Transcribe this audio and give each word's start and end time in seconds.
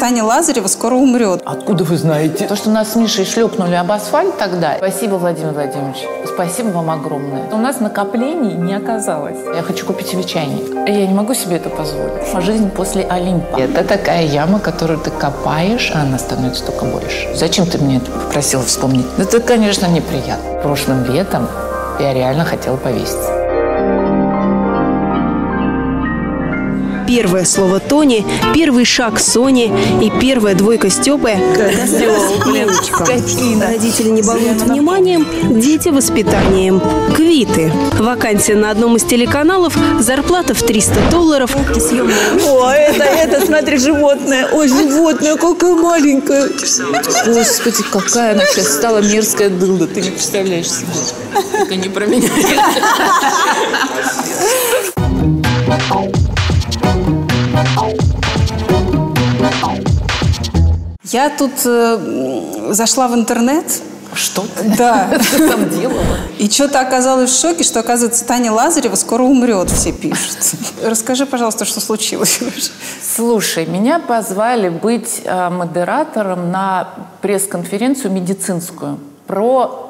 Таня 0.00 0.24
Лазарева 0.24 0.66
скоро 0.66 0.94
умрет. 0.94 1.42
Откуда 1.44 1.84
вы 1.84 1.98
знаете? 1.98 2.46
То, 2.46 2.56
что 2.56 2.70
нас 2.70 2.92
с 2.92 2.96
Мишей 2.96 3.26
шлепнули 3.26 3.74
об 3.74 3.92
асфальт 3.92 4.38
тогда. 4.38 4.76
Спасибо, 4.78 5.16
Владимир 5.16 5.52
Владимирович. 5.52 5.98
Спасибо 6.24 6.68
вам 6.68 6.90
огромное. 6.90 7.50
У 7.52 7.58
нас 7.58 7.80
накоплений 7.80 8.54
не 8.54 8.74
оказалось. 8.74 9.36
Я 9.54 9.60
хочу 9.60 9.84
купить 9.84 10.08
себе 10.08 10.24
чайник. 10.24 10.74
Я 10.88 11.06
не 11.06 11.12
могу 11.12 11.34
себе 11.34 11.56
это 11.56 11.68
позволить. 11.68 12.22
Жизнь 12.42 12.70
после 12.70 13.02
Олимпа. 13.04 13.58
Это 13.58 13.84
такая 13.84 14.24
яма, 14.24 14.58
которую 14.58 15.00
ты 15.00 15.10
копаешь, 15.10 15.92
а 15.94 16.00
она 16.00 16.18
становится 16.18 16.64
только 16.64 16.86
больше. 16.86 17.28
Зачем 17.34 17.66
ты 17.66 17.76
мне 17.76 17.98
это 17.98 18.10
попросила 18.10 18.62
вспомнить? 18.62 19.06
Это, 19.18 19.38
конечно, 19.40 19.84
неприятно. 19.84 20.62
Прошлым 20.62 21.04
летом 21.12 21.46
я 21.98 22.14
реально 22.14 22.46
хотела 22.46 22.78
повеситься. 22.78 23.39
Первое 27.10 27.44
слово 27.44 27.80
Тони, 27.80 28.24
первый 28.54 28.84
шаг 28.84 29.18
Сони 29.18 29.72
и 30.00 30.12
первая 30.20 30.54
двойка 30.54 30.90
Степы. 30.90 31.32
Родители 33.60 34.10
не 34.10 34.22
балуют 34.22 34.62
вниманием, 34.62 35.26
дети 35.60 35.88
воспитанием. 35.88 36.80
Квиты. 37.16 37.72
Вакансия 37.98 38.54
на 38.54 38.70
одном 38.70 38.94
из 38.94 39.02
телеканалов, 39.02 39.76
зарплата 39.98 40.54
в 40.54 40.62
300 40.62 41.10
долларов. 41.10 41.50
О, 41.56 42.70
это, 42.70 43.02
это, 43.02 43.44
смотри, 43.44 43.78
животное. 43.78 44.48
Ой, 44.52 44.68
животное, 44.68 45.34
какое 45.34 45.74
маленькое. 45.74 46.48
Господи, 47.26 47.82
какая 47.90 48.34
она 48.34 48.44
сейчас 48.46 48.72
стала 48.72 48.98
мерзкая 48.98 49.50
дылда. 49.50 49.88
Ты 49.88 50.00
не 50.00 50.10
представляешь 50.10 50.70
себе. 50.70 50.86
Это 51.60 51.74
не 51.74 51.88
про 51.88 52.06
меня. 52.06 52.30
Я 61.12 61.28
тут 61.28 61.52
э, 61.64 62.70
зашла 62.70 63.08
в 63.08 63.14
интернет. 63.14 63.64
Что 64.14 64.42
ты? 64.42 64.76
Да. 64.76 65.18
Что 65.20 65.50
там 65.50 65.68
делала? 65.68 66.02
И 66.38 66.48
что-то 66.48 66.80
оказалась 66.80 67.30
в 67.30 67.40
шоке, 67.40 67.64
что, 67.64 67.80
оказывается, 67.80 68.24
Таня 68.24 68.52
Лазарева 68.52 68.94
скоро 68.96 69.22
умрет, 69.22 69.70
все 69.70 69.92
пишут. 69.92 70.38
Расскажи, 70.82 71.26
пожалуйста, 71.26 71.64
что 71.64 71.80
случилось. 71.80 72.40
Слушай, 73.14 73.66
меня 73.66 73.98
позвали 73.98 74.68
быть 74.68 75.22
э, 75.24 75.50
модератором 75.50 76.50
на 76.50 76.88
пресс-конференцию 77.22 78.12
медицинскую 78.12 78.98
про 79.26 79.89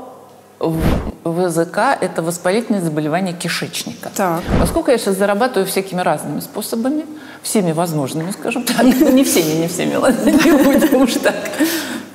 ВЗК– 0.61 1.79
это 2.01 2.23
воспалительное 2.23 2.83
заболевание 2.83 3.33
кишечника. 3.33 4.11
Так. 4.15 4.43
Поскольку 4.61 4.91
я 4.91 4.99
сейчас 4.99 5.17
зарабатываю 5.17 5.67
всякими 5.67 6.01
разными 6.01 6.41
способами, 6.41 7.05
всеми 7.43 7.73
возможными, 7.73 8.31
скажем 8.31 8.65
так, 8.65 8.83
не 8.85 9.25
всеми, 9.25 9.61
не 9.63 9.69
всеми, 9.69 9.95
ладно, 9.97 10.31
не 10.31 10.53
будем 10.53 11.03
уж 11.03 11.15
так, 11.15 11.35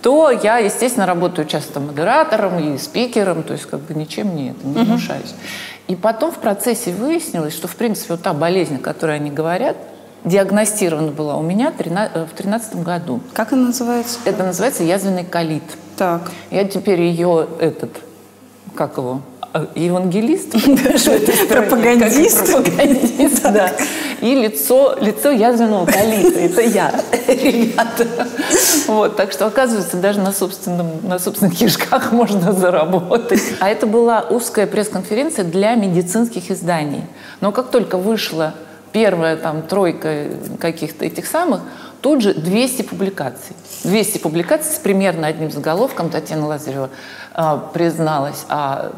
то 0.02 0.30
я, 0.30 0.60
естественно, 0.60 1.08
работаю 1.08 1.48
часто 1.48 1.80
модератором 1.80 2.60
и 2.60 2.78
спикером, 2.78 3.42
то 3.42 3.54
есть 3.54 3.66
как 3.66 3.80
бы 3.80 3.96
ничем 3.96 4.36
не, 4.36 4.52
это, 4.52 4.68
не 4.68 4.86
гнушаюсь. 4.86 5.34
И 5.88 5.96
потом 5.96 6.32
в 6.32 6.38
процессе 6.38 6.92
выяснилось, 6.92 7.54
что, 7.54 7.68
в 7.68 7.76
принципе, 7.76 8.14
вот 8.14 8.22
та 8.22 8.34
болезнь, 8.34 8.76
о 8.76 8.80
которой 8.80 9.16
они 9.16 9.32
говорят, 9.32 9.76
диагностирована 10.24 11.12
была 11.12 11.38
у 11.38 11.42
меня 11.42 11.70
э, 11.70 11.72
в 11.72 12.36
2013 12.36 12.84
году. 12.84 13.22
Как 13.34 13.54
она 13.54 13.68
называется? 13.68 14.20
Это 14.26 14.44
называется 14.44 14.84
язвенный 14.84 15.24
колит. 15.24 15.64
Так. 15.98 16.32
Я 16.52 16.66
теперь 16.66 17.02
ее, 17.02 17.48
этот, 17.60 17.92
как 18.76 18.98
его, 18.98 19.22
а, 19.54 19.68
евангелист? 19.74 20.52
Пропагандист. 21.50 22.52
Пропагандист, 22.52 23.44
да. 23.44 23.72
И 24.22 24.36
лицо, 24.36 24.98
лицо 25.00 25.32
язвенного 25.32 25.86
колита. 25.86 26.40
Это 26.40 26.62
я, 26.62 26.94
ребята. 27.28 28.06
Вот, 28.88 29.16
так 29.16 29.32
что, 29.32 29.48
оказывается, 29.48 29.98
даже 29.98 30.20
на, 30.20 30.32
собственном, 30.32 30.88
на 31.04 31.20
собственных 31.20 31.58
кишках 31.58 32.12
можно 32.12 32.52
заработать. 32.52 33.42
А 33.60 33.70
это 33.70 33.88
была 33.88 34.22
узкая 34.30 34.68
пресс-конференция 34.68 35.46
для 35.46 35.76
медицинских 35.76 36.52
изданий. 36.52 37.04
Но 37.40 37.52
как 37.52 37.70
только 37.72 37.98
вышла 37.98 38.54
первая 38.96 39.36
там 39.36 39.62
тройка 39.62 40.28
каких-то 40.58 41.04
этих 41.04 41.26
самых, 41.28 41.60
тут 42.00 42.22
же 42.22 42.34
200 42.34 42.84
публикаций. 42.84 43.54
200 43.84 44.20
публикаций 44.20 44.74
с 44.74 44.78
примерно 44.80 45.28
одним 45.28 45.52
заголовком. 45.52 46.10
Татьяна 46.10 46.48
Лазарева 46.48 46.90
э, 47.36 47.60
призналась 47.74 48.46
о 48.48 48.94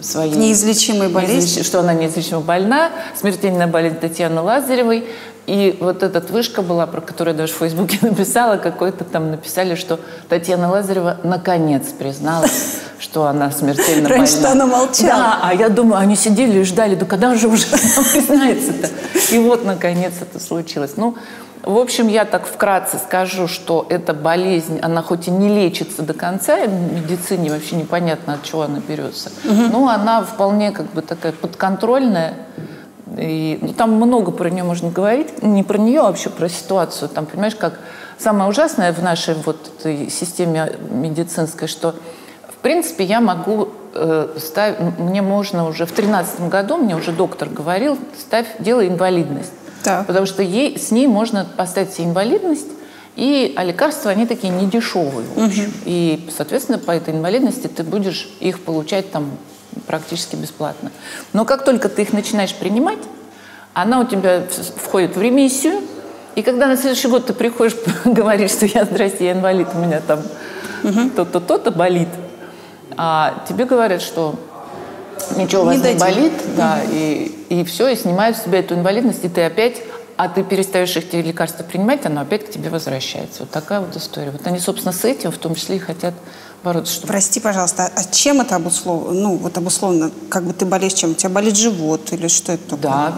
своей... 0.00 0.34
Неизлечимой 0.34 1.10
болезни. 1.10 1.60
неизлеч- 1.60 1.64
Что 1.64 1.78
она 1.78 1.94
неизлечимо 1.94 2.40
больна. 2.40 2.90
Смертельная 3.14 3.68
болезнь 3.68 4.00
Татьяны 4.00 4.40
Лазаревой. 4.40 5.04
И 5.50 5.76
вот 5.80 6.04
эта 6.04 6.20
вышка 6.32 6.62
была, 6.62 6.86
про 6.86 7.00
которую 7.00 7.34
я 7.34 7.38
даже 7.38 7.54
в 7.54 7.56
Фейсбуке 7.56 7.98
написала, 8.02 8.56
какой-то 8.56 9.02
там 9.02 9.32
написали, 9.32 9.74
что 9.74 9.98
Татьяна 10.28 10.70
Лазарева 10.70 11.16
наконец 11.24 11.88
призналась, 11.88 12.76
что 13.00 13.26
она 13.26 13.50
смертельно 13.50 14.08
больна. 14.08 14.18
Раньше-то 14.18 14.52
она 14.52 14.66
молчала. 14.66 15.08
Да, 15.08 15.40
а 15.42 15.52
я 15.52 15.68
думаю, 15.68 15.96
они 15.98 16.14
сидели 16.14 16.60
и 16.60 16.62
ждали, 16.62 16.94
да 16.94 17.04
когда 17.04 17.34
же 17.34 17.48
уже 17.48 17.66
она 17.72 18.06
признается-то? 18.12 18.90
И 19.34 19.38
вот, 19.40 19.64
наконец, 19.64 20.12
это 20.20 20.38
случилось. 20.38 20.92
Ну, 20.96 21.16
в 21.64 21.78
общем, 21.78 22.06
я 22.06 22.24
так 22.24 22.46
вкратце 22.46 22.98
скажу, 22.98 23.48
что 23.48 23.84
эта 23.90 24.14
болезнь, 24.14 24.78
она 24.80 25.02
хоть 25.02 25.26
и 25.26 25.32
не 25.32 25.48
лечится 25.48 26.02
до 26.02 26.14
конца, 26.14 26.64
в 26.64 26.94
медицине 26.94 27.50
вообще 27.50 27.74
непонятно, 27.74 28.34
от 28.34 28.44
чего 28.44 28.62
она 28.62 28.78
берется, 28.78 29.32
но 29.44 29.88
она 29.88 30.22
вполне 30.22 30.70
как 30.70 30.92
бы 30.92 31.02
такая 31.02 31.32
подконтрольная. 31.32 32.34
И, 33.18 33.58
ну, 33.60 33.72
там 33.72 33.92
много 33.92 34.30
про 34.30 34.50
нее 34.50 34.64
можно 34.64 34.90
говорить, 34.90 35.42
не 35.42 35.62
про 35.62 35.78
нее, 35.78 36.00
а 36.00 36.04
вообще 36.04 36.30
про 36.30 36.48
ситуацию. 36.48 37.08
Там, 37.08 37.26
понимаешь, 37.26 37.56
как 37.56 37.78
самое 38.18 38.48
ужасное 38.48 38.92
в 38.92 39.02
нашей 39.02 39.34
вот 39.34 39.56
этой 39.78 40.10
системе 40.10 40.72
медицинской, 40.90 41.68
что 41.68 41.94
в 42.48 42.56
принципе 42.62 43.04
я 43.04 43.20
могу 43.20 43.68
э, 43.94 44.28
м- 44.56 44.94
мне 45.06 45.22
можно 45.22 45.66
уже 45.66 45.86
в 45.86 45.92
тринадцатом 45.92 46.48
году, 46.48 46.76
мне 46.76 46.94
уже 46.94 47.12
доктор 47.12 47.48
говорил, 47.48 47.98
ставь, 48.18 48.46
делай 48.58 48.88
инвалидность. 48.88 49.52
Так. 49.82 50.06
Потому 50.06 50.26
что 50.26 50.42
ей, 50.42 50.78
с 50.78 50.90
ней 50.90 51.06
можно 51.06 51.46
поставить 51.56 51.94
себе 51.94 52.06
инвалидность, 52.08 52.68
и 53.16 53.54
а 53.56 53.64
лекарства, 53.64 54.10
они 54.10 54.26
такие 54.26 54.52
недешевые, 54.52 55.26
в 55.34 55.42
общем. 55.44 55.72
И, 55.84 56.28
соответственно, 56.36 56.78
по 56.78 56.92
этой 56.92 57.14
инвалидности 57.14 57.66
ты 57.66 57.82
будешь 57.82 58.30
их 58.40 58.60
получать 58.60 59.10
там 59.10 59.30
практически 59.86 60.36
бесплатно. 60.36 60.90
Но 61.32 61.44
как 61.44 61.64
только 61.64 61.88
ты 61.88 62.02
их 62.02 62.12
начинаешь 62.12 62.54
принимать, 62.54 62.98
она 63.72 64.00
у 64.00 64.04
тебя 64.04 64.44
входит 64.76 65.16
в 65.16 65.22
ремиссию, 65.22 65.80
и 66.34 66.42
когда 66.42 66.66
на 66.66 66.76
следующий 66.76 67.08
год 67.08 67.26
ты 67.26 67.32
приходишь, 67.32 67.76
говоришь, 68.04 68.52
что 68.52 68.66
я, 68.66 68.84
здрасте, 68.84 69.26
я 69.26 69.32
инвалид, 69.32 69.68
у 69.74 69.78
меня 69.78 70.00
там 70.00 70.22
то-то, 71.14 71.40
то-то 71.40 71.70
болит, 71.70 72.08
а 72.96 73.44
тебе 73.48 73.64
говорят, 73.64 74.02
что 74.02 74.34
ничего 75.36 75.62
у 75.62 75.64
вас 75.66 75.76
Не 75.76 75.92
не, 75.92 75.98
болит, 75.98 76.32
да, 76.56 76.80
и, 76.90 77.32
и 77.48 77.64
все, 77.64 77.88
и 77.88 77.96
снимают 77.96 78.36
с 78.36 78.42
тебя 78.42 78.60
эту 78.60 78.74
инвалидность, 78.74 79.24
и 79.24 79.28
ты 79.28 79.42
опять, 79.42 79.82
а 80.16 80.28
ты 80.28 80.42
перестаешь 80.42 80.96
эти 80.96 81.16
лекарства 81.16 81.64
принимать, 81.64 82.04
оно 82.06 82.20
опять 82.20 82.46
к 82.46 82.50
тебе 82.50 82.68
возвращается. 82.68 83.40
Вот 83.40 83.50
такая 83.50 83.80
вот 83.80 83.96
история. 83.96 84.30
Вот 84.30 84.46
они, 84.46 84.58
собственно, 84.58 84.92
с 84.92 85.04
этим 85.04 85.32
в 85.32 85.38
том 85.38 85.54
числе 85.54 85.76
и 85.76 85.78
хотят 85.78 86.14
бороться, 86.62 86.94
чтобы 86.94 87.08
Прости, 87.08 87.40
пожалуйста, 87.40 87.90
а 87.94 88.04
чем 88.04 88.40
это 88.40 88.56
обусловлено? 88.56 89.20
Ну, 89.20 89.36
вот 89.36 89.56
обусловлено, 89.56 90.10
как 90.28 90.44
бы 90.44 90.52
ты 90.52 90.66
болеешь 90.66 90.94
чем? 90.94 91.12
У 91.12 91.14
тебя 91.14 91.30
болит 91.30 91.56
живот 91.56 92.12
или 92.12 92.28
что 92.28 92.52
это 92.52 92.76
такое? 92.76 92.82
Да, 92.82 93.14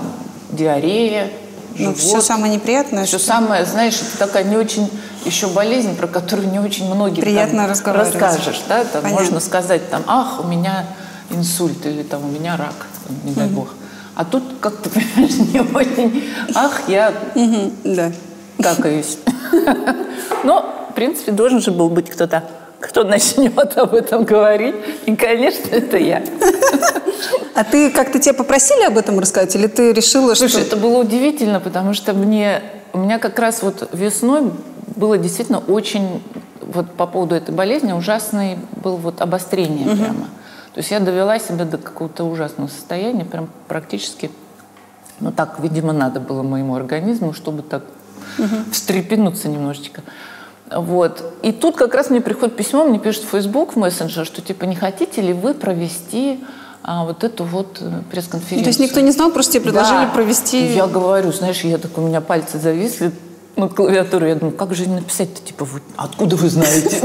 диарея, 0.51 1.31
Ну, 1.79 1.95
все 1.95 2.21
самое 2.21 2.55
неприятное. 2.55 3.05
Все 3.07 3.19
что- 3.19 3.27
самое, 3.29 3.65
знаешь, 3.65 3.95
это 3.95 4.19
такая 4.19 4.45
не 4.45 4.57
очень 4.57 4.91
еще 5.25 5.47
болезнь, 5.49 5.97
про 5.97 6.07
которую 6.07 6.51
не 6.51 6.59
очень 6.59 6.93
многим 6.93 7.23
Приятно 7.23 7.63
там 7.63 7.95
расскажешь. 7.97 8.61
Да? 8.69 8.85
Там 8.85 9.03
Понятно. 9.03 9.25
можно 9.25 9.41
сказать, 9.41 9.89
там, 9.91 10.03
ах, 10.07 10.41
у 10.45 10.47
меня 10.47 10.87
инсульт 11.31 11.85
или 11.87 12.03
там, 12.03 12.25
у 12.25 12.29
меня 12.29 12.57
рак, 12.57 12.87
не 13.25 13.33
дай 13.33 13.49
бог. 13.49 13.69
А 14.15 14.25
тут 14.27 14.43
как-то, 14.61 14.91
понимаешь, 14.91 15.35
не 15.53 15.61
очень, 15.61 16.25
ах, 16.55 16.83
я 16.89 17.15
да. 17.85 18.13
какаюсь. 18.59 19.17
Но, 20.45 20.89
в 20.91 20.95
принципе, 20.95 21.33
должен 21.33 21.61
же 21.63 21.71
был 21.71 21.89
быть 21.89 22.11
кто-то, 22.11 22.45
кто 22.83 23.05
начнет 23.05 23.79
об 23.79 23.95
этом 23.95 24.25
говорить. 24.25 24.75
И, 25.07 25.15
конечно, 25.17 25.69
это 25.71 25.97
я. 25.97 26.23
А 27.55 27.65
ты 27.65 27.91
как-то 27.91 28.19
тебя 28.19 28.35
попросили 28.35 28.85
об 28.85 28.99
этом 28.99 29.19
рассказать, 29.21 29.55
или 29.55 29.67
ты 29.67 29.93
решила, 29.93 30.35
Слушай, 30.35 30.51
что... 30.51 30.61
это 30.61 30.77
было 30.77 30.99
удивительно, 30.99 31.61
потому 31.61 31.95
что 31.95 32.13
мне, 32.13 32.63
у 32.93 32.99
меня 32.99 33.19
как 33.19 33.39
раз 33.39 33.63
вот 33.63 33.89
весной 33.93 34.51
было 34.97 35.17
действительно 35.17 35.59
очень, 35.59 36.23
вот 36.61 36.91
по 36.93 37.07
поводу 37.07 37.35
этой 37.35 37.55
болезни, 37.55 37.93
ужасный 37.93 38.59
был 38.83 38.97
вот 38.97 39.21
обострение 39.21 39.97
прямо. 39.97 40.27
То 40.75 40.79
есть 40.79 40.91
я 40.91 41.01
довела 41.01 41.39
себя 41.39 41.65
до 41.65 41.79
какого-то 41.79 42.25
ужасного 42.25 42.69
состояния, 42.69 43.25
прям 43.25 43.49
практически, 43.69 44.31
ну 45.21 45.31
так, 45.31 45.61
видимо, 45.61 45.93
надо 45.93 46.19
было 46.19 46.43
моему 46.43 46.75
организму, 46.75 47.35
чтобы 47.35 47.63
так 47.63 47.85
встрепенуться 48.73 49.49
немножечко. 49.49 50.03
Вот. 50.77 51.35
И 51.43 51.53
тут 51.53 51.77
как 51.77 51.95
раз 51.95 52.11
мне 52.11 52.21
приходит 52.21 52.57
письмо, 52.57 52.85
мне 52.85 52.99
пишет 52.99 53.25
в 53.25 53.29
Facebook, 53.29 53.75
в 53.75 53.77
мессенджер, 53.77 54.25
что 54.25 54.43
типа 54.43 54.65
не 54.65 54.77
хотите 54.77 55.21
ли 55.21 55.33
вы 55.33 55.55
провести 55.55 56.41
а, 56.83 57.05
вот 57.05 57.23
эту 57.23 57.45
вот 57.45 57.79
э, 57.81 58.03
пресс-конференцию. 58.11 58.59
Ну, 58.59 58.65
то 58.65 58.69
есть 58.69 58.81
никто 58.81 59.01
не 59.01 59.13
знал, 59.13 59.31
просто 59.31 59.53
тебе 59.55 59.65
предложили 59.65 60.07
Да. 60.07 60.11
провести... 60.13 60.75
Я 60.75 60.87
говорю, 60.87 61.33
знаешь, 61.33 61.61
я 61.63 61.79
так, 61.79 61.97
у 61.97 62.01
меня 62.01 62.21
пальцы 62.21 62.59
зависли, 62.59 63.13
над 63.57 63.75
клавиатурой. 63.75 64.31
Я 64.31 64.35
думаю, 64.37 64.57
как 64.57 64.75
же 64.75 64.89
написать-то? 64.89 65.41
Типа, 65.43 65.65
вы, 65.65 65.81
откуда 65.97 66.37
вы 66.37 66.49
знаете? 66.49 67.01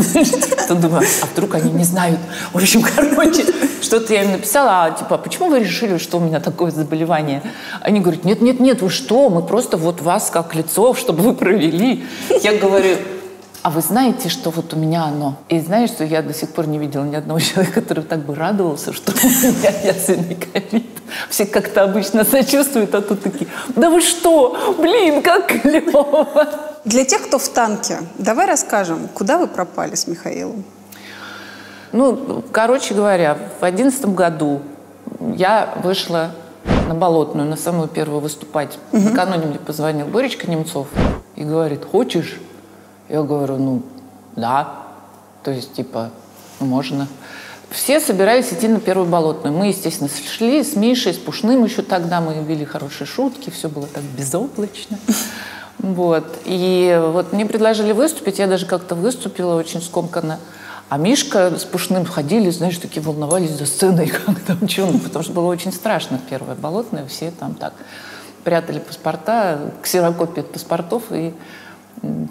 Думаю, 0.70 1.06
а 1.22 1.26
вдруг 1.26 1.56
они 1.56 1.72
не 1.72 1.84
знают? 1.84 2.20
В 2.54 2.58
общем, 2.58 2.82
короче, 2.82 3.46
что-то 3.82 4.14
я 4.14 4.24
им 4.24 4.32
написала, 4.32 4.86
а 4.86 4.92
типа, 4.92 5.16
а 5.16 5.18
почему 5.18 5.50
вы 5.50 5.60
решили, 5.60 5.98
что 5.98 6.18
у 6.18 6.20
меня 6.20 6.40
такое 6.40 6.72
заболевание? 6.72 7.42
Они 7.82 8.00
говорят, 8.00 8.24
нет, 8.24 8.42
нет, 8.42 8.60
нет, 8.60 8.82
вы 8.82 8.90
что? 8.90 9.30
Мы 9.30 9.42
просто 9.42 9.78
вот 9.78 10.02
вас 10.02 10.30
как 10.30 10.56
лицо, 10.56 10.94
чтобы 10.94 11.24
вы 11.24 11.34
провели. 11.34 12.06
Я 12.42 12.54
говорю, 12.58 12.98
а 13.64 13.70
вы 13.70 13.82
знаете, 13.82 14.30
что 14.30 14.50
вот 14.50 14.74
у 14.74 14.78
меня 14.78 15.06
оно? 15.06 15.36
И 15.50 15.60
знаешь, 15.60 15.90
что 15.90 16.04
я 16.04 16.22
до 16.22 16.34
сих 16.34 16.50
пор 16.50 16.68
не 16.68 16.78
видела 16.78 17.04
ни 17.04 17.16
одного 17.16 17.40
человека, 17.42 17.82
который 17.82 18.04
так 18.04 18.20
бы 18.26 18.36
радовался, 18.36 18.94
что 18.94 19.12
у 19.12 19.28
меня 19.28 19.70
язвенный 19.84 20.36
ковид. 20.36 20.86
Все 21.30 21.46
как-то 21.46 21.84
обычно 21.84 22.24
сочувствуют, 22.24 22.94
а 22.96 23.02
тут 23.02 23.24
такие, 23.24 23.48
да 23.76 23.90
вы 23.90 24.02
что, 24.02 24.76
блин, 24.78 25.22
как 25.22 25.48
клево. 25.48 26.28
Для 26.86 27.04
тех, 27.04 27.28
кто 27.28 27.38
в 27.40 27.50
танке, 27.50 28.00
давай 28.18 28.46
расскажем, 28.46 29.08
куда 29.14 29.38
вы 29.38 29.48
пропали 29.48 29.96
с 29.96 30.08
Михаилом? 30.08 30.64
Ну, 31.92 32.44
короче 32.52 32.94
говоря, 32.94 33.38
в 33.60 33.64
одиннадцатом 33.64 34.14
году 34.14 34.62
я 35.36 35.74
вышла 35.84 36.32
на 36.88 36.96
Болотную, 36.96 37.48
на 37.48 37.58
самую 37.58 37.88
первую 37.88 38.22
выступать. 38.22 38.78
Накануне 38.92 39.46
мне 39.48 39.60
позвонил 39.60 40.08
Боречка 40.08 40.50
Немцов 40.50 40.88
и 41.36 41.44
говорит, 41.44 41.86
хочешь? 41.86 42.40
Я 43.10 43.24
говорю, 43.24 43.58
ну, 43.58 43.82
да. 44.36 44.74
То 45.44 45.52
есть, 45.52 45.74
типа, 45.74 46.12
ну, 46.60 46.66
можно. 46.66 47.08
Все 47.70 48.00
собирались 48.00 48.52
идти 48.54 48.68
на 48.68 48.80
первую 48.80 49.08
болотную. 49.08 49.56
Мы, 49.56 49.68
естественно, 49.68 50.10
шли 50.10 50.64
с 50.64 50.76
Мишей, 50.76 51.14
с 51.14 51.18
Пушным 51.18 51.64
еще 51.64 51.82
тогда. 51.82 52.22
Мы 52.22 52.34
вели 52.44 52.66
хорошие 52.66 53.08
шутки, 53.08 53.50
все 53.50 53.70
было 53.70 53.88
так 53.88 54.04
безоблачно. 54.04 54.98
Вот. 55.80 56.40
И 56.46 57.00
вот 57.12 57.34
мне 57.34 57.46
предложили 57.46 57.92
выступить, 57.92 58.40
я 58.40 58.48
даже 58.48 58.66
как-то 58.66 58.96
выступила 58.96 59.56
очень 59.56 59.82
скомканно. 59.82 60.40
А 60.90 60.98
Мишка 60.98 61.58
с 61.58 61.66
Пушным 61.66 62.06
ходили, 62.06 62.50
знаешь, 62.50 62.78
такие 62.78 63.02
волновались 63.02 63.52
за 63.52 63.66
сценой, 63.66 64.08
как 64.26 64.40
там 64.42 64.68
что, 64.68 64.86
ну, 64.86 65.00
потому 65.00 65.24
что 65.24 65.34
было 65.34 65.48
очень 65.48 65.74
страшно 65.74 66.20
первое 66.30 66.56
болотное, 66.56 67.06
все 67.08 67.32
там 67.32 67.56
так 67.56 67.74
прятали 68.46 68.80
паспорта, 68.80 69.74
ксерокопии 69.84 70.42
паспортов 70.42 71.04
и 71.12 71.34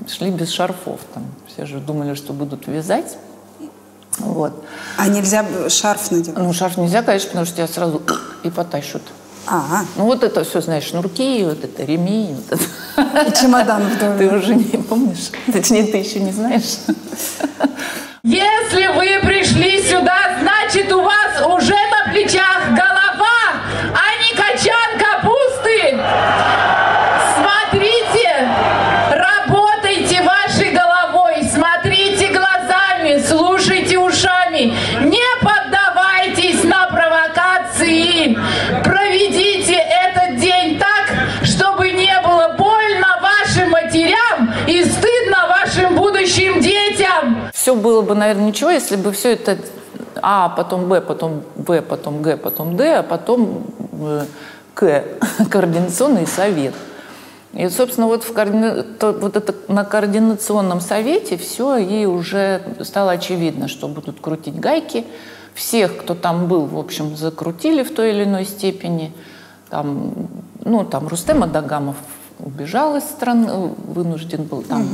шли 0.08 0.30
без 0.30 0.50
шарфов. 0.50 1.00
Там. 1.14 1.24
Все 1.46 1.66
же 1.66 1.78
думали, 1.78 2.14
что 2.14 2.32
будут 2.32 2.66
вязать. 2.66 3.16
Вот. 4.18 4.64
А 4.96 5.08
нельзя 5.08 5.44
шарф 5.68 6.10
надевать? 6.10 6.38
Ну, 6.42 6.52
шарф 6.52 6.76
нельзя, 6.78 7.02
конечно, 7.02 7.28
потому 7.28 7.46
что 7.46 7.56
тебя 7.56 7.68
сразу 7.68 8.02
и 8.42 8.50
потащут. 8.50 9.02
А, 9.48 9.84
Ну, 9.96 10.04
вот 10.06 10.24
это 10.24 10.42
все, 10.42 10.60
знаешь, 10.60 10.84
шнурки, 10.84 11.44
вот 11.44 11.62
это 11.62 11.84
ремень, 11.84 12.34
вот 12.34 12.60
это. 12.60 13.28
и 13.28 13.40
чемодан 13.40 13.82
вдоль. 13.82 14.18
Ты 14.18 14.34
уже 14.36 14.54
не 14.56 14.78
помнишь? 14.82 15.30
Точнее, 15.52 15.84
ты 15.84 15.98
еще 15.98 16.18
не 16.20 16.32
знаешь. 16.32 16.78
Если 18.24 18.86
вы 18.88 19.20
пришли 19.24 19.80
сюда, 19.82 20.35
Все 47.66 47.74
было 47.74 48.00
бы, 48.00 48.14
наверное, 48.14 48.46
ничего, 48.46 48.70
если 48.70 48.94
бы 48.94 49.10
все 49.10 49.32
это 49.32 49.58
А, 50.22 50.50
потом 50.50 50.88
Б, 50.88 51.00
потом 51.00 51.42
В, 51.56 51.82
потом 51.82 52.22
Г, 52.22 52.36
потом 52.36 52.76
Д, 52.76 52.98
а 52.98 53.02
потом 53.02 53.64
э, 53.90 54.24
К, 54.72 55.02
координационный 55.50 56.28
совет. 56.28 56.74
И, 57.54 57.68
собственно, 57.68 58.06
вот, 58.06 58.22
в 58.22 58.32
координа- 58.32 58.86
вот 59.00 59.36
это, 59.36 59.52
на 59.66 59.82
координационном 59.84 60.80
совете 60.80 61.36
все 61.36 61.78
и 61.78 62.06
уже 62.06 62.62
стало 62.82 63.10
очевидно, 63.10 63.66
что 63.66 63.88
будут 63.88 64.20
крутить 64.20 64.60
гайки. 64.60 65.04
Всех, 65.52 65.96
кто 65.96 66.14
там 66.14 66.46
был, 66.46 66.66
в 66.66 66.78
общем, 66.78 67.16
закрутили 67.16 67.82
в 67.82 67.92
той 67.92 68.12
или 68.12 68.22
иной 68.22 68.44
степени. 68.44 69.12
Там, 69.70 70.28
ну, 70.64 70.84
там 70.84 71.08
Рустем 71.08 71.42
Адагамов 71.42 71.96
убежал 72.38 72.96
из 72.96 73.04
страны, 73.04 73.74
вынужден 73.86 74.44
был 74.44 74.62
там 74.62 74.88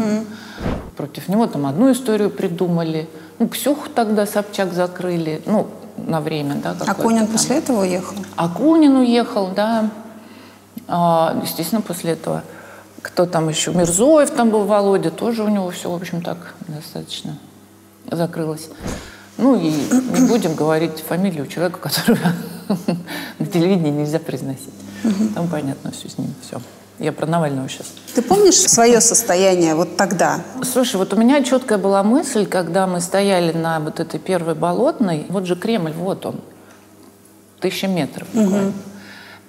против 0.97 1.29
него 1.29 1.47
там 1.47 1.67
одну 1.67 1.91
историю 1.93 2.31
придумали. 2.31 3.09
Ну, 3.39 3.49
Ксюху 3.49 3.89
тогда 3.89 4.27
Собчак 4.27 4.73
закрыли, 4.73 5.43
ну, 5.47 5.67
на 5.97 6.21
время, 6.21 6.57
да. 6.57 6.77
А 6.87 6.95
Конин 6.95 7.27
там. 7.27 7.33
после 7.33 7.59
этого 7.59 7.83
уехал? 7.83 8.17
Акунин 8.37 8.97
уехал, 8.97 9.49
да. 9.49 9.91
А, 10.89 11.39
естественно, 11.43 11.81
после 11.81 12.13
этого. 12.13 12.43
Кто 13.01 13.27
там 13.27 13.49
еще? 13.49 13.73
Мирзоев 13.73 14.31
там 14.31 14.51
был, 14.51 14.65
Володя. 14.65 15.11
Тоже 15.11 15.43
у 15.43 15.49
него 15.49 15.71
все, 15.71 15.91
в 15.91 15.95
общем, 15.95 16.23
так 16.23 16.55
достаточно 16.69 17.37
закрылось. 18.11 18.69
Ну 19.39 19.57
и 19.57 19.71
не 19.71 20.29
будем 20.29 20.55
говорить 20.55 21.01
фамилию 21.01 21.47
человека, 21.47 21.79
которого 21.89 22.33
на 23.39 23.47
телевидении 23.47 23.91
нельзя 23.91 24.19
произносить. 24.19 24.75
Там 25.35 25.49
понятно 25.49 25.91
все 25.91 26.09
с 26.09 26.17
ним, 26.17 26.33
все. 26.47 26.61
Я 27.03 27.13
про 27.13 27.27
Навального 27.27 27.69
сейчас. 27.69 27.93
Ты 28.15 28.23
помнишь 28.23 28.55
свое 28.55 29.01
состояние 29.01 29.75
вот 29.75 29.97
тогда? 29.97 30.41
Слушай, 30.63 30.97
вот 30.97 31.13
у 31.13 31.17
меня 31.17 31.43
четкая 31.43 31.77
была 31.77 32.05
мысль, 32.05 32.47
когда 32.47 32.87
мы 32.87 33.01
стояли 33.01 33.53
на 33.53 33.81
вот 33.81 33.99
этой 33.99 34.21
первой 34.21 34.55
болотной, 34.55 35.27
вот 35.29 35.47
же 35.47 35.57
Кремль, 35.57 35.93
вот 35.93 36.25
он, 36.25 36.37
тысяча 37.61 37.89
метров 37.89 38.29
буквально. 38.33 38.73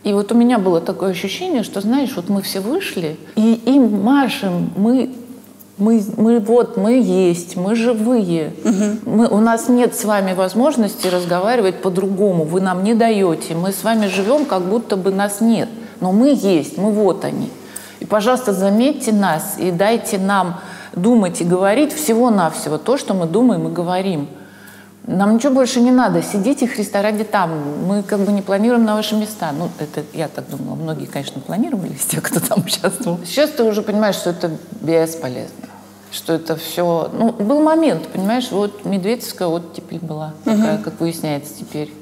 И 0.03 0.13
вот 0.13 0.31
у 0.31 0.35
меня 0.35 0.57
было 0.57 0.81
такое 0.81 1.11
ощущение, 1.11 1.61
что, 1.61 1.79
знаешь, 1.79 2.13
вот 2.15 2.27
мы 2.27 2.41
все 2.41 2.59
вышли, 2.59 3.17
и 3.35 3.53
им 3.53 4.01
машем, 4.01 4.71
мы, 4.75 5.13
мы, 5.77 6.03
мы 6.17 6.39
вот, 6.39 6.75
мы 6.75 6.93
есть, 6.93 7.55
мы 7.55 7.75
живые. 7.75 8.51
Мы, 9.05 9.27
у 9.27 9.37
нас 9.37 9.69
нет 9.69 9.95
с 9.95 10.05
вами 10.05 10.33
возможности 10.33 11.05
разговаривать 11.05 11.83
по-другому, 11.83 12.45
вы 12.45 12.61
нам 12.61 12.83
не 12.83 12.95
даете. 12.95 13.53
Мы 13.53 13.71
с 13.71 13.83
вами 13.83 14.07
живем, 14.07 14.45
как 14.45 14.63
будто 14.63 14.97
бы 14.97 15.11
нас 15.11 15.39
нет. 15.39 15.69
Но 16.03 16.11
мы 16.11 16.33
есть, 16.33 16.77
мы 16.77 16.91
вот 16.91 17.23
они. 17.23 17.49
И, 18.01 18.05
пожалуйста, 18.05 18.51
заметьте 18.51 19.13
нас 19.13 19.55
и 19.57 19.71
дайте 19.71 20.17
нам 20.17 20.59
думать 20.91 21.39
и 21.39 21.45
говорить 21.45 21.93
всего-навсего 21.93 22.77
то, 22.77 22.97
что 22.97 23.13
мы 23.13 23.25
думаем 23.25 23.69
и 23.69 23.71
говорим. 23.71 24.27
Нам 25.07 25.35
ничего 25.35 25.53
больше 25.53 25.79
не 25.79 25.91
надо. 25.91 26.21
Сидите, 26.21 26.67
Христа 26.67 27.01
ради, 27.01 27.23
там. 27.23 27.51
Мы 27.87 28.03
как 28.03 28.19
бы 28.19 28.33
не 28.33 28.41
планируем 28.41 28.83
на 28.83 28.95
ваши 28.95 29.15
места. 29.15 29.53
Ну, 29.57 29.69
это 29.79 30.03
я 30.11 30.27
так 30.27 30.49
думала. 30.49 30.75
Многие, 30.75 31.05
конечно, 31.05 31.39
планировали 31.39 31.93
из 31.93 32.03
тех, 32.03 32.21
кто 32.21 32.41
там 32.41 32.59
участвовал. 32.65 33.19
Сейчас 33.23 33.51
ты 33.51 33.63
уже 33.63 33.81
понимаешь, 33.81 34.15
что 34.15 34.31
это 34.31 34.51
бесполезно. 34.81 35.69
Что 36.11 36.33
это 36.33 36.57
все... 36.57 37.09
Ну, 37.13 37.31
был 37.31 37.61
момент, 37.61 38.09
понимаешь, 38.09 38.51
вот 38.51 38.83
Медведевская 38.83 39.47
оттепель 39.47 39.99
была 39.99 40.33
такая, 40.43 40.79
как 40.79 40.99
выясняется 40.99 41.53
теперь. 41.57 41.93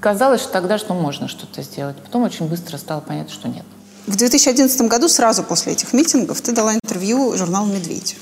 Казалось 0.00 0.40
что 0.40 0.52
тогда, 0.52 0.78
что 0.78 0.94
можно 0.94 1.28
что-то 1.28 1.62
сделать. 1.62 1.96
Потом 1.96 2.22
очень 2.22 2.46
быстро 2.48 2.78
стало 2.78 3.00
понятно, 3.00 3.32
что 3.32 3.48
нет. 3.48 3.64
В 4.06 4.16
2011 4.16 4.80
году, 4.82 5.08
сразу 5.08 5.42
после 5.42 5.72
этих 5.72 5.92
митингов, 5.92 6.40
ты 6.40 6.52
дала 6.52 6.74
интервью 6.74 7.36
журналу 7.36 7.66
«Медведь». 7.66 8.16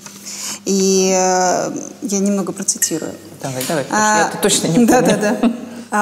И 0.64 1.12
э, 1.14 1.72
я 2.02 2.18
немного 2.18 2.52
процитирую. 2.52 3.12
Давай, 3.40 3.64
давай, 3.66 3.84
потому 3.84 4.02
что 4.02 4.18
я 4.18 4.28
это 4.28 4.38
точно 4.38 4.66
не 4.66 4.74
помню. 4.86 4.88
Да, 4.88 5.00
да, 5.02 5.16
А, 5.42 5.50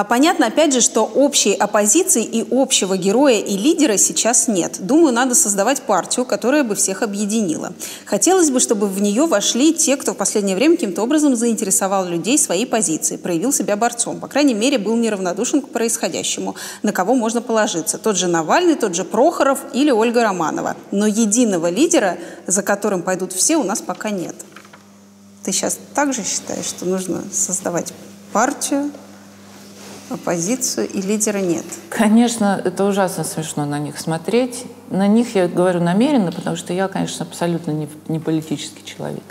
Понятно, 0.08 0.46
опять 0.46 0.72
же, 0.72 0.80
что 0.80 1.04
общей 1.04 1.54
оппозиции 1.54 2.24
и 2.24 2.44
общего 2.50 2.96
героя 2.96 3.38
и 3.38 3.56
лидера 3.56 3.96
сейчас 3.96 4.48
нет. 4.48 4.78
Думаю, 4.80 5.14
надо 5.14 5.36
создавать 5.36 5.82
партию, 5.82 6.26
которая 6.26 6.64
бы 6.64 6.74
всех 6.74 7.02
объединила. 7.02 7.72
Хотелось 8.04 8.50
бы, 8.50 8.58
чтобы 8.58 8.88
в 8.88 9.00
нее 9.00 9.26
вошли 9.26 9.72
те, 9.72 9.96
кто 9.96 10.12
в 10.12 10.16
последнее 10.16 10.56
время 10.56 10.74
каким-то 10.74 11.02
образом 11.02 11.36
заинтересовал 11.36 12.04
людей 12.04 12.36
своей 12.36 12.66
позицией, 12.66 13.18
проявил 13.18 13.52
себя 13.52 13.76
борцом. 13.76 14.18
По 14.18 14.26
крайней 14.26 14.54
мере, 14.54 14.78
был 14.78 14.96
неравнодушен 14.96 15.62
к 15.62 15.68
происходящему, 15.68 16.56
на 16.82 16.92
кого 16.92 17.14
можно 17.14 17.40
положиться. 17.40 17.98
Тот 17.98 18.16
же 18.16 18.26
Навальный, 18.26 18.74
тот 18.74 18.96
же 18.96 19.04
Прохоров 19.04 19.60
или 19.72 19.92
Ольга 19.92 20.22
Романова. 20.22 20.76
Но 20.90 21.06
единого 21.06 21.70
лидера, 21.70 22.18
за 22.48 22.62
которым 22.62 23.02
пойдут 23.02 23.32
все, 23.32 23.56
у 23.56 23.62
нас 23.62 23.80
пока 23.80 24.10
нет. 24.10 24.34
Ты 25.44 25.52
сейчас 25.52 25.78
также 25.94 26.24
считаешь, 26.24 26.66
что 26.66 26.86
нужно 26.86 27.22
создавать 27.30 27.92
партию, 28.32 28.90
оппозицию 30.10 30.88
и 30.88 31.00
лидера 31.02 31.38
нет? 31.38 31.64
Конечно, 31.88 32.60
это 32.64 32.84
ужасно 32.84 33.24
смешно 33.24 33.64
на 33.64 33.78
них 33.78 33.98
смотреть. 33.98 34.64
На 34.90 35.06
них 35.06 35.34
я 35.34 35.48
говорю 35.48 35.80
намеренно, 35.80 36.32
потому 36.32 36.56
что 36.56 36.72
я, 36.72 36.88
конечно, 36.88 37.26
абсолютно 37.26 37.72
не, 37.72 37.88
не 38.08 38.18
политический 38.18 38.84
человек. 38.84 39.24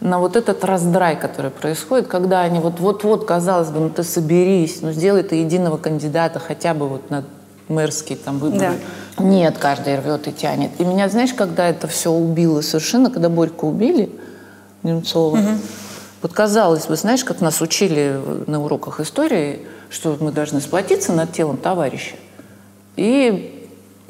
На 0.00 0.20
вот 0.20 0.36
этот 0.36 0.64
раздрай, 0.64 1.18
который 1.18 1.50
происходит, 1.50 2.06
когда 2.06 2.42
они 2.42 2.60
вот-вот-вот, 2.60 3.24
казалось 3.24 3.70
бы, 3.70 3.80
ну 3.80 3.90
ты 3.90 4.04
соберись, 4.04 4.80
ну 4.80 4.92
сделай 4.92 5.24
ты 5.24 5.36
единого 5.36 5.76
кандидата 5.76 6.38
хотя 6.38 6.72
бы 6.72 6.88
вот 6.88 7.10
на 7.10 7.24
мэрские 7.68 8.16
там 8.16 8.38
выборы. 8.38 8.78
Нет, 9.18 9.58
каждый 9.58 9.98
рвет 9.98 10.28
и 10.28 10.32
тянет. 10.32 10.70
И 10.78 10.84
меня, 10.84 11.08
знаешь, 11.08 11.34
когда 11.34 11.68
это 11.68 11.88
все 11.88 12.12
убило 12.12 12.60
совершенно, 12.60 13.10
когда 13.10 13.28
Борьку 13.28 13.68
убили, 13.68 14.10
Немцова, 14.84 15.40
вот 16.22 16.32
казалось 16.32 16.86
бы, 16.86 16.96
знаешь, 16.96 17.24
как 17.24 17.40
нас 17.40 17.60
учили 17.60 18.20
на 18.46 18.62
уроках 18.62 19.00
истории, 19.00 19.66
что 19.90 20.16
мы 20.20 20.32
должны 20.32 20.60
сплотиться 20.60 21.12
над 21.12 21.32
телом 21.32 21.56
товарища 21.56 22.14
и 22.96 23.54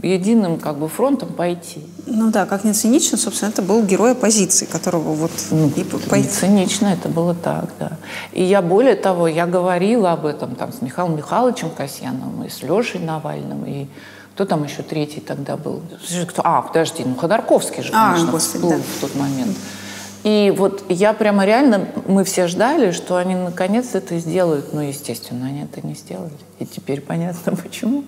единым 0.02 0.58
как 0.58 0.78
бы 0.78 0.88
фронтом 0.88 1.30
пойти. 1.30 1.80
Ну 2.06 2.30
да, 2.30 2.46
как 2.46 2.64
не 2.64 2.72
цинично, 2.72 3.18
собственно, 3.18 3.50
это 3.50 3.62
был 3.62 3.82
герой 3.82 4.12
оппозиции, 4.12 4.64
которого 4.64 5.12
вот 5.12 5.30
Ну, 5.50 5.68
и 5.74 5.82
по- 5.84 6.14
не 6.14 6.22
цинично, 6.24 6.86
это 6.86 7.08
было 7.08 7.34
так, 7.34 7.70
да. 7.78 7.92
И 8.32 8.42
я, 8.44 8.62
более 8.62 8.94
того, 8.94 9.26
я 9.28 9.46
говорила 9.46 10.12
об 10.12 10.24
этом 10.24 10.54
там 10.54 10.72
с 10.72 10.80
Михаилом 10.82 11.16
Михайловичем 11.16 11.70
Касьяновым 11.70 12.44
и 12.44 12.48
с 12.48 12.62
Лешей 12.62 13.00
Навальным, 13.00 13.64
и 13.66 13.86
кто 14.34 14.44
там 14.46 14.62
еще 14.62 14.82
третий 14.82 15.20
тогда 15.20 15.56
был? 15.56 15.82
Кто? 16.28 16.42
А, 16.44 16.62
подожди, 16.62 17.02
ну 17.04 17.16
Ходорковский 17.16 17.82
же, 17.82 17.90
А, 17.92 18.12
конечно, 18.12 18.30
господи, 18.30 18.58
всплыл 18.62 18.70
да. 18.78 18.84
в 18.96 19.00
тот 19.00 19.14
момент. 19.16 19.56
И 20.28 20.50
вот 20.50 20.84
я 20.90 21.14
прямо 21.14 21.46
реально, 21.46 21.88
мы 22.06 22.22
все 22.22 22.48
ждали, 22.48 22.90
что 22.92 23.16
они 23.16 23.34
наконец 23.34 23.94
это 23.94 24.18
сделают. 24.18 24.74
Но, 24.74 24.82
естественно, 24.82 25.46
они 25.46 25.62
это 25.62 25.86
не 25.86 25.94
сделали. 25.94 26.32
И 26.58 26.66
теперь 26.66 27.00
понятно, 27.00 27.56
почему. 27.62 28.04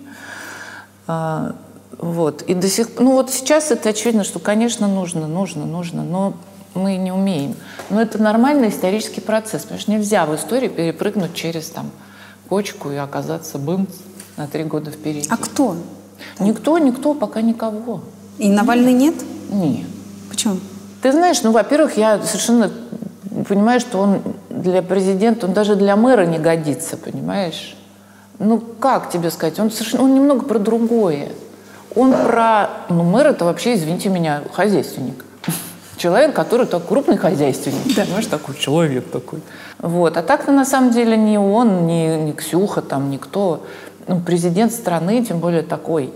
А, 1.07 1.55
вот. 1.97 2.43
И 2.43 2.53
до 2.53 2.67
сих 2.67 2.99
ну 2.99 3.13
вот 3.13 3.31
сейчас 3.31 3.71
это 3.71 3.89
очевидно, 3.89 4.23
что, 4.23 4.37
конечно, 4.37 4.87
нужно, 4.87 5.27
нужно, 5.27 5.65
нужно, 5.65 6.03
но 6.03 6.33
мы 6.75 6.97
не 6.97 7.11
умеем. 7.11 7.55
Но 7.89 7.99
это 7.99 8.21
нормальный 8.21 8.69
исторический 8.69 9.21
процесс, 9.21 9.63
потому 9.63 9.79
что 9.79 9.91
нельзя 9.91 10.27
в 10.27 10.35
истории 10.35 10.67
перепрыгнуть 10.67 11.33
через 11.33 11.69
там 11.69 11.89
кочку 12.49 12.91
и 12.91 12.97
оказаться 12.97 13.57
бымц 13.57 13.95
на 14.37 14.45
три 14.47 14.63
года 14.63 14.91
впереди. 14.91 15.27
А 15.31 15.37
кто? 15.37 15.75
Никто, 16.39 16.77
никто, 16.77 17.15
пока 17.15 17.41
никого. 17.41 18.03
И 18.37 18.47
Навальный 18.47 18.93
нет? 18.93 19.15
Нет. 19.49 19.87
Почему? 20.29 20.57
Ты 21.01 21.11
знаешь, 21.11 21.41
ну, 21.41 21.51
во-первых, 21.51 21.97
я 21.97 22.21
совершенно 22.21 22.71
понимаю, 23.47 23.79
что 23.79 23.99
он 23.99 24.21
для 24.49 24.81
президента, 24.81 25.47
он 25.47 25.53
даже 25.53 25.75
для 25.75 25.95
мэра 25.95 26.25
не 26.25 26.37
годится, 26.37 26.97
понимаешь? 26.97 27.75
Ну, 28.39 28.59
как 28.59 29.09
тебе 29.09 29.31
сказать? 29.31 29.59
Он 29.59 29.71
совершенно, 29.71 30.03
он 30.03 30.13
немного 30.13 30.45
про 30.45 30.59
другое. 30.59 31.29
Он 31.95 32.13
про, 32.13 32.69
ну, 32.89 33.03
мэр 33.03 33.27
это 33.27 33.45
вообще, 33.45 33.75
извините 33.75 34.09
меня, 34.09 34.41
хозяйственник. 34.53 35.25
Человек, 35.97 36.33
который 36.33 36.65
так 36.65 36.87
крупный 36.87 37.17
хозяйственник. 37.17 37.95
Понимаешь, 37.95 38.25
такой 38.25 38.55
человек 38.55 39.11
такой. 39.11 39.41
Вот. 39.77 40.17
А 40.17 40.23
так-то 40.23 40.51
на 40.51 40.65
самом 40.65 40.91
деле 40.91 41.15
ни 41.17 41.37
он, 41.37 41.85
ни, 41.85 42.15
ни 42.21 42.31
Ксюха, 42.31 42.81
там, 42.81 43.11
никто. 43.11 43.63
Ну, 44.07 44.19
президент 44.19 44.71
страны, 44.71 45.23
тем 45.23 45.39
более 45.39 45.61
такой. 45.61 46.11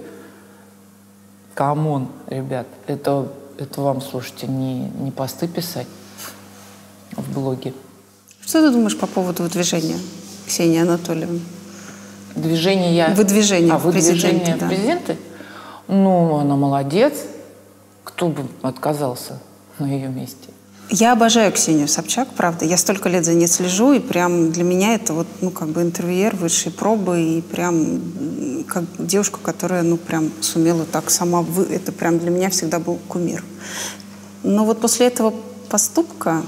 Come 1.53 1.84
on, 1.84 2.07
ребят, 2.27 2.65
это, 2.87 3.27
это 3.57 3.81
вам, 3.81 4.01
слушайте, 4.01 4.47
не, 4.47 4.89
не 4.89 5.11
посты 5.11 5.47
писать 5.47 5.87
в 7.11 7.33
блоге. 7.33 7.73
Что 8.45 8.61
ты 8.61 8.71
думаешь 8.71 8.97
по 8.97 9.07
поводу 9.07 9.47
движения 9.49 9.97
Ксении 10.47 10.79
Анатольевны? 10.79 11.41
Движение 12.35 12.95
я... 12.95 13.09
Выдвижение 13.09 13.73
а, 13.73 13.77
выдвижение 13.77 14.57
да. 14.59 14.67
президенты? 14.67 15.17
Ну, 15.87 16.35
она 16.35 16.55
молодец. 16.55 17.13
Кто 18.03 18.27
бы 18.27 18.45
отказался 18.61 19.39
на 19.79 19.85
ее 19.85 20.09
месте? 20.09 20.49
Я 20.89 21.13
обожаю 21.13 21.51
Ксению 21.51 21.87
Собчак, 21.87 22.27
правда. 22.35 22.65
Я 22.65 22.77
столько 22.77 23.09
лет 23.09 23.25
за 23.25 23.33
ней 23.33 23.47
слежу, 23.47 23.93
и 23.93 23.99
прям 23.99 24.51
для 24.51 24.63
меня 24.63 24.93
это 24.93 25.13
вот, 25.13 25.27
ну, 25.41 25.49
как 25.49 25.69
бы 25.69 25.81
интервьюер 25.81 26.35
высшей 26.35 26.71
пробы, 26.71 27.21
и 27.21 27.41
прям 27.41 28.54
как 28.67 28.83
девушка, 28.99 29.39
которая, 29.41 29.83
ну, 29.83 29.97
прям 29.97 30.31
сумела 30.41 30.85
так 30.85 31.09
сама 31.09 31.41
вы... 31.41 31.63
Это 31.65 31.91
прям 31.91 32.19
для 32.19 32.29
меня 32.29 32.49
всегда 32.49 32.79
был 32.79 32.99
кумир. 33.07 33.43
Но 34.43 34.65
вот 34.65 34.79
после 34.81 35.07
этого 35.07 35.33
поступка, 35.69 36.43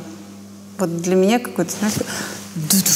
вот 0.77 1.01
для 1.01 1.15
меня 1.15 1.39
какой-то, 1.39 1.71
знаешь, 1.79 1.95
ду-ду. 2.55 2.91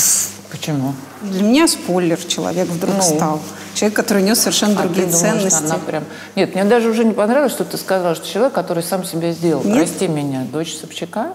Почему? 0.51 0.93
для 1.21 1.43
меня 1.43 1.67
спойлер 1.67 2.17
человек 2.17 2.67
вдруг 2.67 2.95
Ну. 2.95 3.01
стал. 3.01 3.39
Человек, 3.73 3.95
который 3.95 4.21
нес 4.23 4.39
совершенно 4.39 4.79
А 4.81 4.83
другие 4.83 5.05
ты 5.05 5.11
думаешь, 5.13 5.39
ценности. 5.39 5.63
она 5.65 5.77
прям... 5.77 6.03
Нет, 6.35 6.53
мне 6.55 6.65
даже 6.65 6.89
уже 6.89 7.03
не 7.05 7.13
понравилось, 7.13 7.53
что 7.53 7.63
ты 7.63 7.77
сказала, 7.77 8.15
что 8.15 8.27
человек, 8.27 8.53
который 8.53 8.83
сам 8.83 9.05
себя 9.05 9.31
сделал. 9.31 9.63
Нет? 9.63 9.87
Прости 9.87 10.07
меня, 10.07 10.45
дочь 10.51 10.75
Собчака 10.75 11.33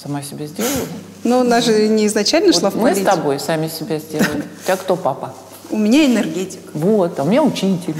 сама 0.00 0.22
себя 0.22 0.46
сделала. 0.46 0.86
Но 1.24 1.40
она 1.40 1.60
же 1.62 1.88
не 1.88 2.06
изначально 2.06 2.52
шла 2.52 2.70
Вот 2.70 2.74
в 2.74 2.76
мы 2.76 2.90
с 2.90 2.92
политику. 2.94 3.16
тобой 3.16 3.40
сами 3.40 3.68
себя 3.68 3.98
сделали. 3.98 4.44
У 4.60 4.64
тебя 4.64 4.76
кто 4.76 4.94
папа? 4.96 5.34
У 5.74 5.76
меня 5.76 6.06
энергетик. 6.06 6.60
Вот, 6.72 7.18
а 7.18 7.24
у 7.24 7.26
меня 7.26 7.42
учитель. 7.42 7.96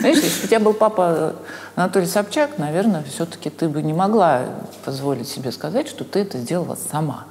Знаешь, 0.00 0.18
если 0.18 0.40
бы 0.40 0.44
у 0.44 0.46
тебя 0.48 0.60
был 0.60 0.74
папа 0.74 1.36
Анатолий 1.74 2.04
Собчак, 2.04 2.58
наверное, 2.58 3.02
все-таки 3.04 3.48
ты 3.48 3.70
бы 3.70 3.80
не 3.80 3.94
могла 3.94 4.42
позволить 4.84 5.26
себе 5.26 5.50
сказать, 5.50 5.88
что 5.88 6.04
ты 6.04 6.18
это 6.18 6.36
сделала 6.36 6.76
сама. 6.92 7.24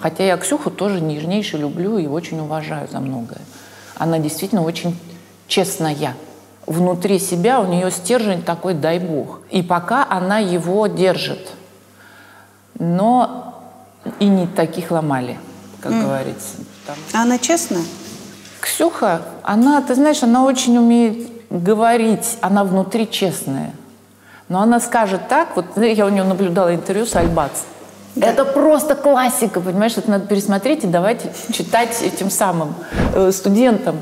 Хотя 0.00 0.24
я 0.24 0.36
Ксюху 0.36 0.72
тоже 0.72 1.00
нежнейше 1.00 1.58
люблю 1.58 1.96
и 1.96 2.08
очень 2.08 2.40
уважаю 2.40 2.88
за 2.90 2.98
многое. 2.98 3.38
Она 3.94 4.18
действительно 4.18 4.64
очень 4.64 4.98
честная. 5.46 6.16
Внутри 6.66 7.20
себя 7.20 7.60
у 7.60 7.68
нее 7.68 7.92
стержень 7.92 8.42
такой, 8.42 8.74
дай 8.74 8.98
бог. 8.98 9.42
И 9.52 9.62
пока 9.62 10.04
она 10.10 10.38
его 10.38 10.88
держит. 10.88 11.52
Но 12.80 13.62
и 14.18 14.26
не 14.26 14.48
таких 14.48 14.90
ломали, 14.90 15.38
как 15.80 15.92
говорится. 15.92 16.56
Там 16.84 16.96
А 17.12 17.22
она 17.22 17.38
честная? 17.38 17.84
Ксюха, 18.60 19.22
она, 19.42 19.80
ты 19.80 19.94
знаешь, 19.94 20.22
она 20.22 20.44
очень 20.44 20.76
умеет 20.76 21.28
говорить, 21.50 22.38
она 22.40 22.64
внутри 22.64 23.10
честная. 23.10 23.72
Но 24.48 24.60
она 24.60 24.80
скажет 24.80 25.28
так, 25.28 25.56
вот 25.56 25.64
я 25.76 26.06
у 26.06 26.08
нее 26.08 26.24
наблюдала 26.24 26.74
интервью 26.74 27.06
с 27.06 27.14
Альбац. 27.16 27.62
Это 28.20 28.44
просто 28.44 28.96
классика, 28.96 29.60
понимаешь, 29.60 29.96
это 29.96 30.10
надо 30.10 30.26
пересмотреть 30.26 30.84
и 30.84 30.88
давайте 30.88 31.32
читать 31.52 32.02
этим 32.02 32.28
самым 32.28 32.74
э, 33.14 33.30
студентам. 33.30 33.96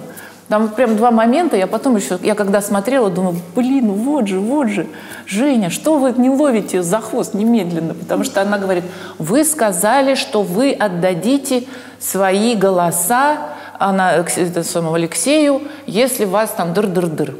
Там 0.48 0.62
вот 0.62 0.76
прям 0.76 0.96
два 0.96 1.10
момента, 1.10 1.58
я 1.58 1.66
потом 1.66 1.96
еще, 1.96 2.18
я 2.22 2.34
когда 2.34 2.62
смотрела, 2.62 3.10
думаю, 3.10 3.36
блин, 3.54 3.88
ну 3.88 3.92
вот 3.92 4.26
же, 4.26 4.40
вот 4.40 4.68
же, 4.68 4.86
Женя, 5.26 5.68
что 5.68 5.98
вы 5.98 6.14
не 6.16 6.30
ловите 6.30 6.82
за 6.82 7.00
хвост 7.00 7.34
немедленно? 7.34 7.92
Потому 7.92 8.24
что 8.24 8.40
она 8.40 8.56
говорит, 8.56 8.84
вы 9.18 9.44
сказали, 9.44 10.14
что 10.14 10.42
вы 10.42 10.72
отдадите 10.72 11.64
свои 12.00 12.54
голоса 12.54 13.36
она, 13.78 14.14
это 14.14 14.62
самому 14.62 14.94
Алексею, 14.94 15.62
если 15.86 16.24
вас 16.24 16.50
там 16.50 16.72
дыр-дыр-дыр. 16.72 17.36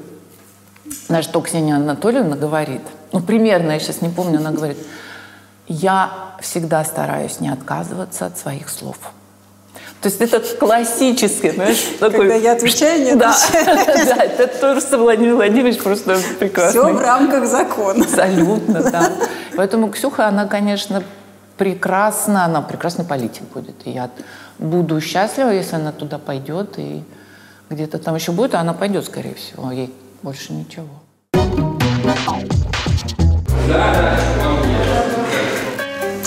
На 1.08 1.22
что 1.22 1.40
Ксения 1.40 1.76
Анатольевна 1.76 2.36
говорит, 2.36 2.82
ну, 3.12 3.20
примерно, 3.20 3.72
я 3.72 3.80
сейчас 3.80 4.00
не 4.00 4.08
помню, 4.08 4.38
она 4.38 4.52
говорит, 4.52 4.78
я 5.66 6.10
всегда 6.40 6.84
стараюсь 6.84 7.40
не 7.40 7.48
отказываться 7.48 8.26
от 8.26 8.38
своих 8.38 8.68
слов. 8.68 8.96
То 10.00 10.08
есть 10.08 10.20
это 10.20 10.40
классическое, 10.56 11.52
знаешь, 11.52 11.84
такой... 11.98 12.40
я 12.40 12.52
отвечаю, 12.52 13.04
не 13.04 13.16
Да, 13.16 13.36
да, 13.52 14.22
это 14.22 14.46
просто 14.58 14.96
Владимир 14.96 15.34
Владимирович 15.34 15.78
просто 15.78 16.18
прекрасный. 16.38 16.80
Все 16.80 16.92
в 16.92 17.00
рамках 17.00 17.46
закона. 17.46 18.04
Абсолютно, 18.04 18.82
да. 18.90 19.10
Поэтому 19.56 19.90
Ксюха, 19.90 20.28
она, 20.28 20.46
конечно, 20.46 21.02
прекрасна, 21.58 22.44
она 22.44 22.62
прекрасный 22.62 23.04
политик 23.04 23.42
будет. 23.52 23.74
И 23.84 23.90
я 23.90 24.10
буду 24.58 25.00
счастлива, 25.00 25.50
если 25.50 25.76
она 25.76 25.92
туда 25.92 26.18
пойдет 26.18 26.78
и 26.78 27.04
где-то 27.68 27.98
там 27.98 28.14
еще 28.14 28.32
будет, 28.32 28.54
а 28.54 28.60
она 28.60 28.72
пойдет, 28.72 29.04
скорее 29.04 29.34
всего. 29.34 29.70
Ей 29.70 29.92
больше 30.22 30.52
ничего. 30.52 30.88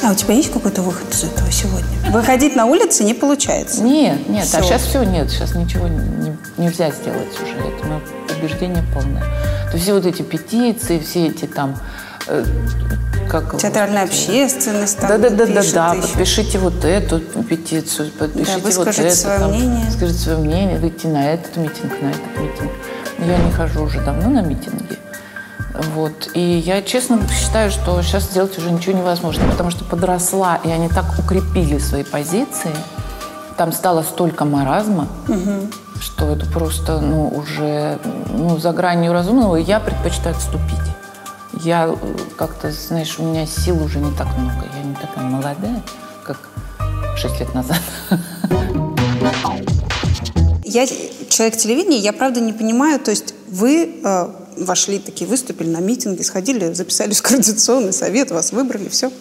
А 0.04 0.12
у 0.12 0.16
тебя 0.16 0.34
есть 0.34 0.52
какой-то 0.52 0.82
выход 0.82 1.14
из 1.14 1.24
этого 1.24 1.52
сегодня? 1.52 1.88
Выходить 2.12 2.56
на 2.56 2.66
улицы 2.66 3.04
не 3.04 3.14
получается. 3.14 3.84
Нет, 3.84 4.28
нет, 4.28 4.44
а 4.54 4.62
Всё. 4.62 4.64
сейчас 4.64 4.82
все 4.82 5.04
нет, 5.04 5.30
сейчас 5.30 5.54
ничего 5.56 5.88
не- 5.88 6.36
нельзя 6.58 6.90
сделать 6.92 7.30
уже. 7.40 7.54
Это 7.56 7.86
мое 7.88 8.02
убеждение 8.38 8.84
полное. 8.94 9.22
То 9.68 9.74
есть 9.74 9.84
все 9.84 9.94
вот 9.94 10.06
эти 10.06 10.22
петиции, 10.24 11.00
все 11.00 11.28
эти 11.28 11.46
там... 11.46 11.76
э, 12.28 12.46
как 13.30 13.58
Театральная 13.58 14.06
господи, 14.06 14.42
общественность. 14.42 15.00
там 15.00 15.10
Да, 15.10 15.18
да, 15.18 15.30
да, 15.30 15.46
да, 15.46 15.54
да. 15.54 15.62
еще. 15.62 16.02
Подпишите 16.02 16.60
вот 16.60 16.84
эту 16.84 17.20
петицию, 17.20 18.12
подпишите 18.12 18.54
вот 18.56 18.64
выскажите 18.64 19.08
это. 19.08 19.16
свое 19.16 19.40
там, 19.40 19.52
мнение. 19.52 19.92
Скажите 19.92 20.20
свое 20.20 20.38
мнение, 20.38 20.80
выйти 20.80 21.08
на 21.08 21.34
этот 21.34 21.56
митинг, 21.56 22.02
на 22.02 22.10
этот 22.10 22.38
митинг. 22.38 22.72
Я 23.20 23.38
не 23.38 23.52
хожу 23.52 23.84
уже 23.84 24.02
давно 24.02 24.30
на 24.30 24.42
митинги. 24.42 24.98
Вот. 25.94 26.30
И 26.34 26.42
я 26.42 26.82
честно 26.82 27.22
считаю, 27.30 27.72
что 27.72 28.02
сейчас 28.02 28.24
сделать 28.24 28.58
уже 28.58 28.70
ничего 28.70 28.98
невозможно, 28.98 29.46
потому 29.50 29.72
что 29.72 29.86
подросла, 29.86 30.60
и 30.64 30.70
они 30.70 30.90
так 30.90 31.06
укрепили 31.18 31.78
свои 31.78 32.04
позиции. 32.04 32.72
Там 33.58 33.72
стало 33.72 34.02
столько 34.04 34.44
маразма, 34.44 35.08
что 36.02 36.32
это 36.32 36.46
просто 36.48 37.00
ну, 37.00 37.28
уже 37.30 38.00
ну, 38.28 38.58
за 38.58 38.74
гранью 38.74 39.14
разумного. 39.14 39.56
И 39.58 39.64
я 39.64 39.80
предпочитаю 39.80 40.36
отступить. 40.36 40.91
Я 41.64 41.88
э, 41.88 41.96
как-то, 42.38 42.72
знаешь, 42.72 43.20
у 43.20 43.24
меня 43.24 43.46
сил 43.46 43.84
уже 43.84 44.00
не 44.00 44.12
так 44.16 44.28
много. 44.38 44.66
Я 44.76 44.84
не 44.84 44.96
такая 44.96 45.24
молодая, 45.26 45.84
как 46.24 46.50
шесть 47.16 47.40
лет 47.40 47.54
назад. 47.54 47.80
Я 50.64 50.88
человек 51.30 51.58
телевидения, 51.58 51.98
я 51.98 52.14
правда 52.14 52.40
не 52.40 52.54
понимаю, 52.54 53.00
то 53.00 53.12
есть 53.12 53.36
Вы 53.50 54.00
э, 54.04 54.30
вошли 54.58 55.00
такие, 55.00 55.30
выступили 55.30 55.70
на 55.70 55.80
митинге, 55.80 56.24
сходили, 56.24 56.74
записались 56.74 57.20
в 57.20 57.24
координационный 57.24 57.94
совет, 57.94 58.32
вас 58.32 58.54
выбрали, 58.54 58.88
все. 58.90 59.12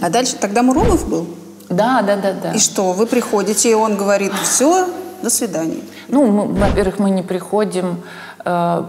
А 0.00 0.10
дальше 0.10 0.36
тогда 0.38 0.62
Муромов 0.62 1.08
был? 1.08 1.26
Да, 1.68 2.02
да, 2.02 2.16
да, 2.16 2.32
да. 2.32 2.52
И 2.52 2.58
что, 2.58 2.92
вы 2.92 3.06
приходите, 3.06 3.70
и 3.70 3.74
он 3.74 3.96
говорит, 3.96 4.32
все, 4.42 4.88
до 5.22 5.30
свидания. 5.30 5.80
Ну, 6.08 6.46
во-первых, 6.46 6.98
мы 6.98 7.10
не 7.10 7.22
приходим. 7.22 8.02
э, 8.44 8.84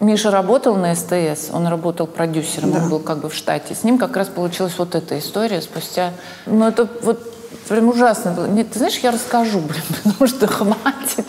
Миша 0.00 0.30
работал 0.30 0.76
на 0.76 0.94
СТС, 0.94 1.50
он 1.52 1.66
работал 1.66 2.06
продюсером, 2.06 2.72
Да. 2.72 2.78
он 2.78 2.88
был 2.90 3.00
как 3.00 3.18
бы 3.18 3.28
в 3.28 3.34
штате. 3.34 3.74
С 3.74 3.82
ним 3.82 3.98
как 3.98 4.16
раз 4.16 4.28
получилась 4.28 4.74
вот 4.78 4.94
эта 4.94 5.18
история 5.18 5.60
спустя... 5.60 6.12
Ну, 6.46 6.66
это 6.68 6.88
вот 7.02 7.20
прям 7.68 7.88
ужасно 7.88 8.30
было. 8.30 8.46
Нет, 8.46 8.70
ты 8.70 8.78
знаешь, 8.78 8.96
я 8.98 9.10
расскажу, 9.10 9.58
блин, 9.68 9.82
потому 10.04 10.28
что 10.28 10.46
хватит. 10.46 11.26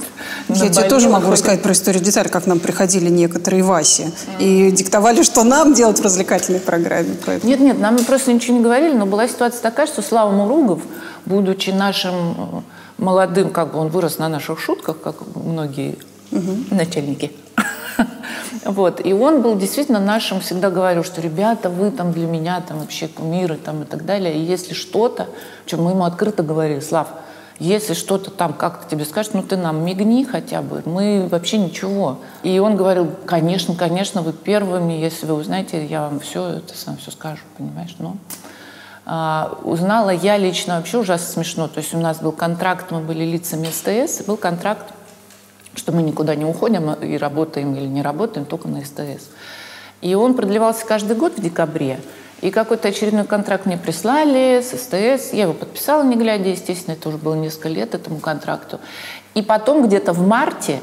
Я 0.50 0.70
тебе 0.70 0.88
тоже 0.88 1.10
могу 1.10 1.32
рассказать 1.32 1.62
про 1.64 1.72
историю 1.74 2.04
деталь, 2.04 2.30
как 2.30 2.46
нам 2.46 2.60
приходили 2.60 3.10
некоторые 3.10 3.64
Васи 3.64 4.14
и 4.40 4.70
диктовали, 4.72 5.24
что 5.24 5.44
нам 5.44 5.74
делать 5.74 6.00
в 6.00 6.04
развлекательной 6.04 6.60
программе. 6.60 7.16
Поэтому- 7.26 7.50
Нет, 7.50 7.60
нет, 7.60 7.80
нам 7.80 7.98
просто 8.06 8.32
ничего 8.34 8.56
не 8.58 8.64
говорили, 8.64 8.94
но 8.94 9.06
была 9.08 9.28
ситуация 9.28 9.62
такая, 9.62 9.88
что 9.88 10.02
Слава 10.04 10.32
Муругов, 10.32 10.82
будучи 11.26 11.72
нашим 11.72 12.14
э, 12.14 12.62
молодым, 13.00 13.50
как 13.50 13.72
бы 13.74 13.80
он 13.80 13.90
вырос 13.90 14.20
на 14.20 14.30
наших 14.30 14.60
шутках, 14.60 15.00
как 15.02 15.16
многие 15.36 15.98
начальники. 16.72 17.32
Вот. 18.66 19.06
И 19.06 19.14
он 19.14 19.42
был 19.42 19.58
действительно 19.58 20.00
нашим, 20.00 20.42
всегда 20.42 20.70
говорил, 20.70 21.04
что 21.04 21.22
ребята, 21.22 21.70
вы 21.70 21.92
там 21.92 22.12
для 22.12 22.28
меня 22.28 22.62
там 22.62 22.80
вообще 22.80 23.08
кумиры 23.08 23.56
там 23.56 23.84
и 23.84 23.86
так 23.86 24.06
далее. 24.06 24.36
И 24.36 24.40
если 24.40 24.74
что-то, 24.74 25.28
чем 25.66 25.84
мы 25.84 25.92
ему 25.92 26.04
открыто 26.04 26.44
говорили, 26.44 26.80
Слав, 26.80 27.08
если 27.60 27.94
что-то 27.94 28.32
там 28.32 28.54
как-то 28.54 28.90
тебе 28.90 29.06
скажут, 29.06 29.34
ну 29.34 29.44
ты 29.44 29.58
нам 29.58 29.84
мигни 29.84 30.24
хотя 30.24 30.62
бы, 30.62 30.82
мы 30.86 31.28
вообще 31.30 31.58
ничего. 31.58 32.20
И 32.42 32.58
он 32.60 32.78
говорил, 32.78 33.12
конечно, 33.26 33.76
конечно, 33.76 34.22
вы 34.22 34.34
первыми, 34.34 34.94
если 34.94 35.26
вы 35.26 35.34
узнаете, 35.34 35.86
я 35.86 36.04
вам 36.04 36.20
все 36.22 36.48
это 36.48 36.76
сам 36.78 36.98
все 36.98 37.12
скажу, 37.12 37.42
понимаешь, 37.58 37.96
но... 38.00 38.16
А, 39.12 39.58
узнала 39.64 40.12
я 40.12 40.38
лично 40.38 40.78
вообще 40.78 41.00
ужасно 41.00 41.28
смешно. 41.28 41.68
То 41.68 41.80
есть 41.80 41.96
у 41.96 41.98
нас 41.98 42.20
был 42.20 42.32
контракт, 42.32 42.92
мы 42.92 43.00
были 43.00 43.26
лицами 43.26 43.68
СТС, 43.68 44.24
был 44.24 44.38
контракт, 44.38 44.86
что 45.80 45.92
мы 45.92 46.04
никуда 46.04 46.36
не 46.36 46.46
уходим 46.46 46.92
и 46.94 47.18
работаем 47.18 47.74
или 47.76 47.88
не 47.88 48.02
работаем 48.02 48.46
только 48.46 48.68
на 48.68 48.86
СТС. 48.86 49.30
И 50.02 50.14
он 50.14 50.36
продлевался 50.36 50.86
каждый 50.86 51.16
год 51.16 51.38
в 51.38 51.42
декабре. 51.42 52.00
И 52.42 52.52
какой-то 52.52 52.88
очередной 52.88 53.26
контракт 53.26 53.66
мне 53.66 53.78
прислали 53.78 54.62
с 54.62 54.70
СТС. 54.70 55.34
Я 55.34 55.44
его 55.44 55.54
подписала, 55.54 56.04
не 56.04 56.16
глядя, 56.16 56.50
естественно, 56.50 56.94
это 56.94 57.10
уже 57.10 57.18
было 57.18 57.36
несколько 57.36 57.70
лет 57.70 57.96
этому 57.96 58.20
контракту. 58.20 58.80
И 59.34 59.42
потом 59.42 59.86
где-то 59.88 60.14
в 60.14 60.26
марте 60.26 60.82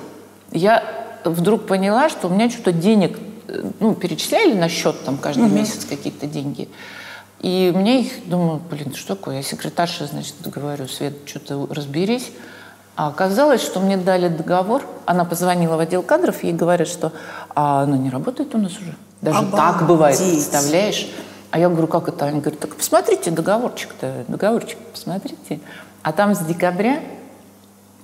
я 0.52 0.82
вдруг 1.24 1.66
поняла, 1.66 2.08
что 2.08 2.28
у 2.28 2.30
меня 2.30 2.50
что-то 2.50 2.72
денег, 2.72 3.18
э, 3.48 3.70
ну, 3.80 3.94
перечисляли 3.94 4.52
на 4.52 4.68
счет 4.68 5.04
там 5.04 5.16
каждый 5.16 5.48
месяц 5.48 5.84
какие-то 5.84 6.26
деньги. 6.26 6.68
И 7.40 7.72
мне 7.74 8.02
их, 8.02 8.28
думаю, 8.28 8.60
блин, 8.70 8.94
что 8.94 9.14
такое? 9.16 9.36
Я 9.36 9.42
секретарша, 9.42 10.06
значит, 10.06 10.34
говорю, 10.44 10.88
Свет, 10.88 11.14
что-то 11.26 11.66
разберись. 11.70 12.30
А 12.96 13.08
оказалось, 13.08 13.62
что 13.62 13.80
мне 13.80 13.96
дали 13.98 14.28
договор. 14.28 14.82
Она 15.04 15.24
позвонила 15.24 15.76
в 15.76 15.80
отдел 15.80 16.02
кадров, 16.02 16.42
ей 16.42 16.52
говорят, 16.54 16.88
что 16.88 17.12
а, 17.54 17.82
она 17.82 17.98
не 17.98 18.08
работает 18.10 18.54
у 18.54 18.58
нас 18.58 18.72
уже. 18.72 18.94
Даже 19.20 19.46
так 19.50 19.86
бывает, 19.86 20.16
Обалдеть. 20.16 20.34
представляешь? 20.48 21.08
А 21.50 21.58
я 21.58 21.68
говорю, 21.68 21.86
как 21.86 22.08
это? 22.08 22.24
Они 22.26 22.40
говорят, 22.40 22.58
так 22.60 22.74
посмотрите 22.74 23.30
договорчик-то, 23.30 24.24
договорчик, 24.28 24.78
посмотрите. 24.92 25.60
А 26.02 26.12
там 26.12 26.34
с 26.34 26.38
декабря 26.40 27.00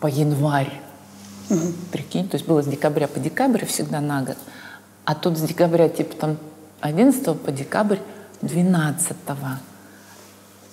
по 0.01 0.07
январь. 0.07 0.73
Прикинь, 1.91 2.29
то 2.29 2.37
есть 2.37 2.47
было 2.47 2.63
с 2.63 2.67
декабря 2.67 3.09
по 3.09 3.19
декабрь 3.19 3.65
всегда 3.67 4.01
на 4.01 4.23
год. 4.23 4.37
А 5.05 5.15
тут 5.15 5.37
с 5.37 5.41
декабря 5.41 5.89
типа 5.89 6.15
там 6.17 6.37
11 6.81 7.41
по 7.41 7.51
декабрь 7.51 7.99
12 8.43 9.17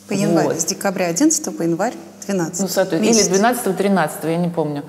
По 0.08 0.14
январь, 0.14 0.46
Вот. 0.48 0.60
с 0.60 0.66
декабря 0.66 1.08
11 1.08 1.58
по 1.58 1.62
январь 1.64 1.96
12. 2.30 2.60
Ну, 2.62 2.68
соответственно, 2.68 3.16
или 3.16 3.28
12 3.28 3.78
13 3.78 4.24
я 4.26 4.38
не 4.38 4.50
помню. 4.50 4.84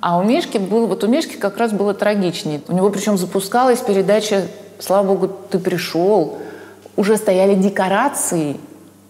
А 0.00 0.18
у 0.18 0.22
Мишки 0.24 0.58
был, 0.58 0.86
вот 0.86 1.04
у 1.04 1.08
Мишки 1.08 1.36
как 1.36 1.58
раз 1.58 1.72
было 1.72 1.92
трагичнее. 1.92 2.62
У 2.68 2.72
него 2.72 2.88
причем 2.90 3.18
запускалась 3.18 3.80
передача 3.80 4.46
«Слава 4.78 5.06
Богу, 5.06 5.28
ты 5.50 5.58
пришел». 5.58 6.38
Уже 6.96 7.16
стояли 7.16 7.54
декорации, 7.54 8.56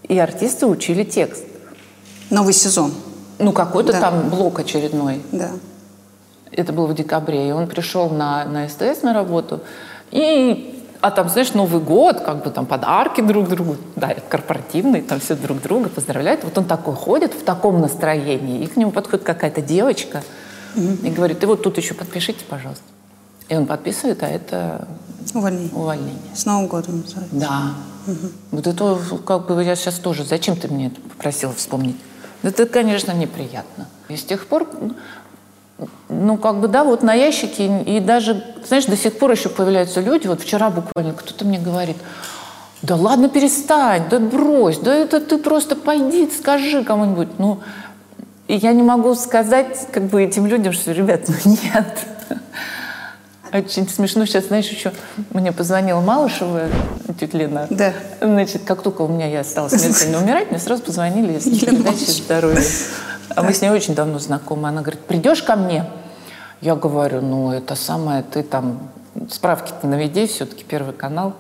и 0.03 0.19
артисты 0.19 0.67
учили 0.67 1.05
текст. 1.05 1.45
Новый 2.31 2.53
сезон, 2.53 2.93
Ну, 3.39 3.53
какой-то 3.53 3.93
Да. 3.93 4.01
там 4.01 4.29
блок 4.29 4.59
очередной. 4.59 5.23
да. 5.33 5.51
Это 6.51 6.73
было 6.73 6.87
в 6.87 6.95
декабре. 6.95 7.49
И 7.49 7.53
он 7.53 7.69
пришел 7.69 8.11
на, 8.11 8.45
на 8.47 8.69
СТС 8.69 9.03
на 9.03 9.15
работу. 9.15 9.61
И, 10.11 10.78
а 11.01 11.11
там, 11.11 11.29
знаешь, 11.29 11.55
Новый 11.55 11.81
год, 11.81 12.21
как 12.21 12.43
бы 12.45 12.51
там 12.51 12.67
подарки 12.67 13.21
друг 13.21 13.49
другу 13.49 13.77
дарят, 13.95 14.25
корпоративные, 14.29 15.03
там 15.03 15.21
все 15.21 15.37
друг 15.37 15.63
друга 15.63 15.89
поздравляют. 15.89 16.43
Вот 16.45 16.59
он 16.59 16.65
такой 16.65 16.95
ходит 16.95 17.35
в 17.35 17.45
таком 17.45 17.81
настроении. 17.81 18.65
И 18.65 18.67
к 18.67 18.77
нему 18.77 18.91
подходит 18.91 19.25
какая-то 19.25 19.61
девочка 19.61 20.23
и 20.77 21.11
говорит, 21.11 21.43
и 21.43 21.47
вот 21.47 21.63
тут 21.63 21.77
еще 21.79 21.95
подпишите, 21.95 22.45
пожалуйста. 22.49 22.85
И 23.49 23.57
он 23.57 23.67
подписывает, 23.67 24.23
а 24.23 24.29
это 24.29 24.87
Увольнение. 25.35 25.71
увольнение. 25.73 26.35
С 26.35 26.45
Новым 26.47 26.67
годом 26.67 27.01
называется. 27.03 27.37
Да. 27.37 27.75
Вот 28.51 28.67
это 28.67 28.99
как 29.27 29.47
бы 29.47 29.63
я 29.63 29.77
сейчас 29.77 29.95
тоже... 29.97 30.25
Зачем 30.25 30.57
ты 30.57 30.69
мне 30.69 30.89
это 30.89 31.01
попросила 31.01 31.53
вспомнить? 31.53 31.97
Это, 32.43 32.67
конечно, 32.67 33.13
неприятно. 33.13 33.87
И 34.09 34.17
с 34.17 34.25
тех 34.25 34.47
пор, 34.47 34.67
ну, 36.09 36.37
как 36.37 36.61
бы, 36.61 36.69
да, 36.69 36.85
вот 36.85 37.03
на 37.03 37.15
ящике, 37.15 37.83
и 37.83 38.01
даже, 38.01 38.43
знаешь, 38.67 38.87
до 38.87 38.97
сих 38.97 39.19
пор 39.19 39.33
еще 39.33 39.49
появляются 39.49 40.01
люди, 40.01 40.27
вот 40.27 40.41
вчера 40.41 40.71
буквально 40.71 41.15
кто-то 41.15 41.45
мне 41.45 41.59
говорит, 41.59 41.97
да 42.83 42.97
ладно, 42.97 43.29
перестань, 43.29 44.05
да 44.11 44.19
брось, 44.19 44.79
да 44.79 44.95
это 44.95 45.21
ты 45.21 45.39
просто 45.39 45.77
пойди, 45.77 46.29
скажи 46.31 46.85
кому-нибудь. 46.85 47.39
Ну, 47.39 47.61
и 48.47 48.57
я 48.57 48.73
не 48.73 48.83
могу 48.83 49.15
сказать 49.15 49.89
как 49.93 50.05
бы 50.05 50.23
этим 50.23 50.47
людям, 50.47 50.73
что, 50.73 50.93
ребят, 50.93 51.23
ну 51.29 51.35
нет. 51.45 51.99
Очень 53.53 53.89
смешно 53.89 54.27
сейчас, 54.27 54.47
знаешь, 54.47 54.69
еще 54.69 54.93
мне 55.33 55.53
позвонила 55.53 56.01
Малышева, 56.01 56.69
тетя 57.19 57.39
Лена. 57.39 57.67
Да. 57.71 57.95
Значит, 58.21 58.63
как 58.65 58.83
только 58.83 59.03
у 59.03 59.09
меня 59.09 59.27
я 59.27 59.43
стала 59.43 59.69
смертельно 59.69 60.19
умирать, 60.19 60.51
мне 60.51 60.61
сразу 60.61 60.83
позвонили 60.83 61.39
из 61.39 61.45
передачи 61.45 62.23
Малышева. 62.29 62.61
А 63.35 63.43
мы 63.43 63.53
с 63.53 63.61
ней 63.61 63.71
очень 63.71 63.95
давно 63.95 64.19
знакомы. 64.19 64.69
Она 64.69 64.81
говорит, 64.81 65.01
придешь 65.01 65.43
ко 65.43 65.57
мне? 65.57 65.85
Я 66.61 66.75
говорю, 66.75 67.21
ну, 67.21 67.53
это 67.53 67.75
самое, 67.75 68.23
ты 68.23 68.43
там 68.43 68.91
справки-то 69.31 69.87
наведи, 69.87 70.27
все-таки 70.27 70.65
Первый 70.65 70.95
канал. 70.95 71.35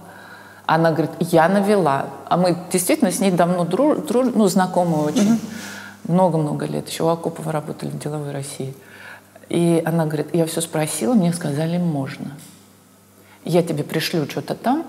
Она 0.66 0.90
говорит, 0.90 1.10
я 1.20 1.48
навела. 1.48 2.06
А 2.28 2.36
мы 2.36 2.56
действительно 2.70 3.10
с 3.10 3.20
ней 3.20 3.30
давно 3.30 3.64
друж, 3.64 3.98
друж- 3.98 4.32
ну, 4.34 4.46
знакомы 4.48 5.02
очень. 5.02 5.40
Много-много 6.04 6.66
лет. 6.66 6.88
Еще 6.88 7.04
у 7.04 7.08
Акопова 7.08 7.52
работали 7.52 7.90
в 7.90 7.98
деловой 7.98 8.32
России. 8.32 8.74
И 9.48 9.82
она 9.84 10.04
говорит, 10.04 10.28
я 10.34 10.46
все 10.46 10.60
спросила, 10.60 11.14
мне 11.14 11.32
сказали, 11.32 11.78
можно. 11.78 12.32
Я 13.44 13.62
тебе 13.62 13.82
пришлю 13.82 14.28
что-то 14.28 14.54
там, 14.54 14.84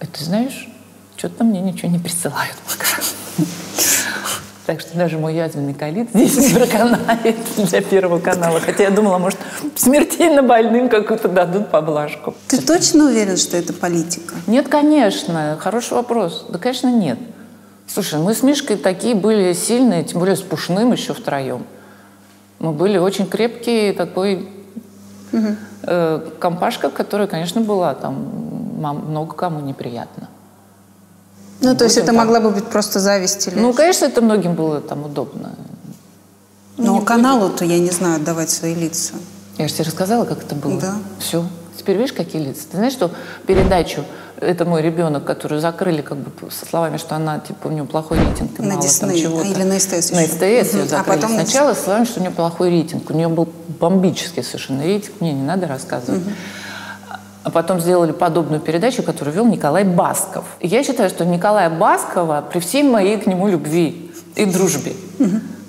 и 0.00 0.06
ты 0.06 0.24
знаешь, 0.24 0.68
что-то 1.16 1.44
мне 1.44 1.60
ничего 1.60 1.90
не 1.90 1.98
присылают 1.98 2.56
пока. 2.68 2.86
Так 4.66 4.80
что 4.80 4.98
даже 4.98 5.16
мой 5.16 5.34
язвенный 5.34 5.74
колит 5.74 6.08
здесь 6.12 6.36
не 6.36 6.58
проканает 6.58 7.36
для 7.56 7.80
Первого 7.80 8.18
канала. 8.18 8.58
Хотя 8.58 8.84
я 8.84 8.90
думала, 8.90 9.18
может, 9.18 9.38
смертельно 9.76 10.42
больным 10.42 10.88
какую-то 10.88 11.28
дадут 11.28 11.70
поблажку. 11.70 12.34
Ты 12.48 12.60
точно 12.60 13.04
уверен, 13.06 13.36
что 13.36 13.56
это 13.56 13.72
политика? 13.72 14.34
Нет, 14.48 14.66
конечно. 14.68 15.56
Хороший 15.60 15.94
вопрос. 15.94 16.46
Да, 16.48 16.58
конечно, 16.58 16.90
нет. 16.90 17.18
Слушай, 17.86 18.18
мы 18.18 18.34
с 18.34 18.42
Мишкой 18.42 18.76
такие 18.76 19.14
были 19.14 19.52
сильные, 19.52 20.02
тем 20.02 20.18
более 20.18 20.34
с 20.34 20.42
Пушным 20.42 20.90
еще 20.90 21.14
втроем. 21.14 21.64
Мы 22.58 22.72
были 22.72 22.98
очень 22.98 23.28
крепкие, 23.28 23.92
такой 23.92 24.48
э, 25.82 26.30
компашка, 26.40 26.90
которая, 26.90 27.28
конечно, 27.28 27.60
была 27.60 27.94
там 27.94 28.14
много 28.76 29.34
кому 29.34 29.60
неприятно. 29.60 30.28
Ну, 31.60 31.74
то 31.74 31.84
есть 31.84 31.96
это 31.96 32.06
так. 32.08 32.16
могла 32.16 32.40
бы 32.40 32.50
быть 32.50 32.64
просто 32.66 33.00
зависть 33.00 33.46
или... 33.48 33.54
Ну, 33.58 33.72
конечно, 33.72 34.04
это 34.04 34.20
многим 34.20 34.54
было 34.54 34.80
там 34.80 35.04
удобно. 35.04 35.54
Но 36.76 37.00
каналу-то, 37.00 37.64
я 37.64 37.78
не 37.78 37.90
знаю, 37.90 38.16
отдавать 38.16 38.50
свои 38.50 38.74
лица. 38.74 39.14
Я 39.56 39.68
же 39.68 39.74
тебе 39.74 39.84
рассказала, 39.84 40.24
как 40.26 40.42
это 40.42 40.54
было. 40.54 40.78
Да. 40.80 40.94
Все. 41.18 41.46
Теперь 41.78 41.96
видишь, 41.96 42.12
какие 42.12 42.42
лица. 42.42 42.62
Ты 42.70 42.76
знаешь, 42.76 42.92
что 42.92 43.10
передачу 43.46 44.04
«Это 44.38 44.66
мой 44.66 44.82
ребенок», 44.82 45.24
которую 45.24 45.60
закрыли 45.62 46.02
как 46.02 46.18
бы 46.18 46.30
со 46.50 46.66
словами, 46.66 46.98
что 46.98 47.14
она, 47.16 47.38
типа, 47.38 47.68
у 47.68 47.70
нее 47.70 47.84
плохой 47.84 48.18
рейтинг. 48.18 48.58
На 48.58 48.64
мало 48.74 48.80
там 48.80 48.80
Дисней, 48.82 49.22
чего-то. 49.22 49.46
а, 49.46 49.50
или 49.50 49.62
на 49.62 49.78
СТС 49.80 50.10
На? 50.10 50.26
СТС 50.26 50.42
ее 50.42 50.82
Мгм. 50.82 50.82
А 50.82 50.86
закрыли. 50.88 51.16
потом- 51.20 51.30
Сначала 51.34 51.72
со 51.74 51.82
словами, 51.84 52.04
что 52.04 52.20
у 52.20 52.22
нее 52.22 52.32
плохой 52.32 52.68
рейтинг. 52.70 53.08
У 53.08 53.14
нее 53.14 53.28
был 53.28 53.48
бомбический 53.80 54.42
совершенно 54.42 54.82
рейтинг. 54.82 55.14
Мне 55.20 55.32
не 55.32 55.42
надо 55.42 55.66
рассказывать. 55.66 56.22
А 57.46 57.50
потом 57.50 57.78
сделали 57.78 58.10
подобную 58.10 58.60
передачу, 58.60 59.04
которую 59.04 59.32
вел 59.32 59.46
Николай 59.46 59.84
Басков. 59.84 60.44
И 60.58 60.66
я 60.66 60.82
считаю, 60.82 61.08
что 61.08 61.24
Николая 61.24 61.70
Баскова, 61.70 62.44
при 62.52 62.58
всей 62.58 62.82
моей 62.82 63.18
к 63.18 63.26
нему 63.28 63.46
любви 63.46 64.10
и 64.34 64.44
дружбе, 64.46 64.94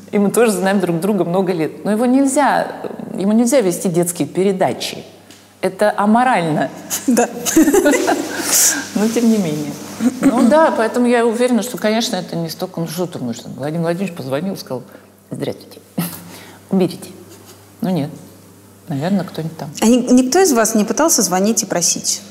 и 0.10 0.18
мы 0.18 0.32
тоже 0.32 0.54
знаем 0.54 0.80
друг 0.80 1.00
друга 1.00 1.24
много 1.24 1.54
лет, 1.54 1.86
но 1.86 1.92
его 1.92 2.08
нельзя 2.08 2.66
ему 3.13 3.34
нельзя 3.34 3.62
вести 3.62 3.90
детские 3.90 4.28
передачи. 4.28 5.04
Это 5.62 5.94
аморально. 5.96 6.72
Да. 7.06 7.30
Но 8.96 9.08
тем 9.10 9.30
не 9.30 9.38
менее. 9.38 9.72
Ну 10.22 10.50
да, 10.50 10.74
поэтому 10.76 11.06
я 11.06 11.28
уверена, 11.28 11.62
что, 11.62 11.78
конечно, 11.78 12.16
это 12.16 12.36
не 12.36 12.50
столько... 12.50 12.80
Ну 12.80 12.88
что 12.88 13.06
ты 13.06 13.20
думаешь, 13.20 13.38
Владимир 13.46 13.84
Владимирович 13.84 14.18
позвонил 14.18 14.58
сказал, 14.58 14.82
здравствуйте, 15.30 15.80
уберите. 16.72 17.12
Ну 17.82 17.92
нет, 17.92 18.10
наверное, 18.88 19.26
кто-нибудь 19.26 19.58
там. 19.58 19.69
А 19.82 19.86
ни- 19.86 20.12
никто 20.13 20.39
из 20.39 20.54
вас 20.54 20.76
не 20.76 20.84
пытался 20.86 21.21
звонить 21.21 21.63
и 21.63 21.65
просить? 21.65 22.21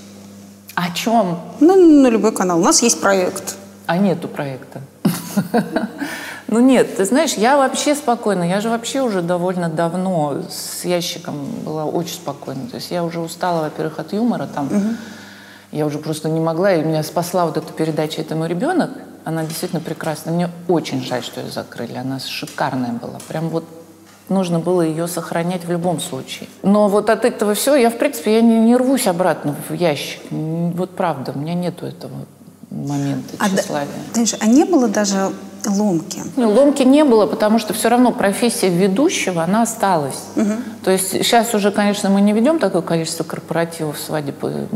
О 0.75 0.91
чем? 0.93 1.41
Ну, 1.61 2.03
на 2.03 2.09
любой 2.09 2.33
канал. 2.33 2.61
У 2.61 2.65
нас 2.65 2.83
есть 2.83 3.01
проект. 3.01 3.57
А 3.87 3.97
нету 3.99 4.29
проекта. 4.29 4.81
Ну 6.49 6.61
нет, 6.61 6.97
ты 6.97 7.05
знаешь, 7.05 7.35
я 7.35 7.57
вообще 7.57 7.97
спокойна. 7.97 8.45
Я 8.45 8.61
же 8.61 8.69
вообще 8.69 9.03
уже 9.03 9.21
довольно 9.21 9.69
давно 9.69 10.43
с 10.49 10.85
ящиком 10.85 11.45
была 11.65 11.85
очень 11.85 12.15
спокойна. 12.15 12.69
То 12.69 12.77
есть 12.77 12.93
я 12.93 13.03
уже 13.03 13.19
устала, 13.19 13.63
во-первых, 13.63 13.99
от 13.99 14.13
юмора 14.13 14.47
там. 14.47 14.69
Я 15.73 15.87
уже 15.87 15.99
просто 15.99 16.29
не 16.29 16.39
могла, 16.39 16.73
и 16.73 16.83
меня 16.85 17.03
спасла 17.03 17.47
вот 17.47 17.57
эта 17.57 17.73
передача 17.73 18.21
«Это 18.21 18.37
мой 18.37 18.49
ребенок». 18.49 18.91
Она 19.25 19.43
действительно 19.43 19.81
прекрасна. 19.81 20.31
Мне 20.31 20.49
очень 20.69 21.05
жаль, 21.05 21.25
что 21.25 21.41
ее 21.41 21.51
закрыли. 21.51 21.97
Она 21.97 22.21
шикарная 22.21 22.93
была. 22.93 23.19
Прям 23.27 23.49
вот 23.49 23.65
нужно 24.29 24.59
было 24.59 24.83
ее 24.83 25.07
сохранять 25.09 25.65
в 25.65 25.71
любом 25.71 26.01
случае. 26.01 26.49
Но 26.63 26.89
вот 26.89 27.11
от 27.11 27.25
этого 27.25 27.55
всего 27.55 27.77
я, 27.77 27.91
в 27.91 27.99
принципе, 27.99 28.35
я 28.37 28.41
не, 28.41 28.59
не 28.61 28.77
рвусь 28.77 29.07
обратно 29.07 29.55
в 29.69 29.73
ящик. 29.73 30.21
Вот 30.31 30.91
правда, 30.91 31.33
у 31.35 31.39
меня 31.39 31.55
нету 31.55 31.87
этого 31.87 32.13
момента 32.71 33.35
А, 33.39 33.49
да- 33.49 33.57
тщеславия. 33.57 33.89
знаешь, 34.13 34.35
а 34.41 34.47
не 34.47 34.65
было 34.65 34.89
даже 34.89 35.31
ломки? 35.67 36.21
Ну, 36.37 36.51
ломки 36.51 36.83
не 36.83 37.05
было, 37.05 37.27
потому 37.27 37.59
что 37.59 37.73
все 37.75 37.89
равно 37.89 38.13
профессия 38.13 38.69
ведущего, 38.69 39.43
она 39.43 39.63
осталась. 39.63 40.23
То 40.85 40.91
есть 40.91 41.11
сейчас 41.11 41.55
уже, 41.55 41.71
конечно, 41.71 42.11
мы 42.11 42.21
не 42.21 42.33
ведем 42.33 42.59
такое 42.59 42.83
количество 42.83 43.25
корпоративов, 43.25 43.99
свадеб, 43.99 44.45
и 44.45 44.67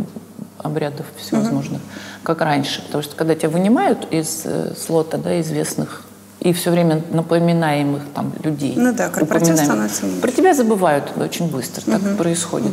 обрядов 0.58 1.06
всевозможных, 1.16 1.80
как 2.22 2.40
раньше. 2.42 2.82
Потому 2.82 3.02
что 3.02 3.16
когда 3.16 3.34
тебя 3.34 3.48
вынимают 3.48 4.06
из 4.12 4.42
э, 4.44 4.74
слота 4.76 5.16
да, 5.16 5.40
известных 5.40 6.04
и 6.40 6.52
все 6.52 6.70
время 6.70 7.02
напоминаемых 7.10 8.02
там 8.14 8.32
людей. 8.42 8.74
Ну 8.76 8.92
да, 8.92 9.08
корпоратив 9.08 9.56
становится. 9.56 10.06
Про 10.20 10.32
тебя 10.32 10.54
забывают 10.54 11.12
очень 11.16 11.50
быстро, 11.50 11.82
так 11.82 12.02
и 12.02 12.14
происходит. 12.16 12.72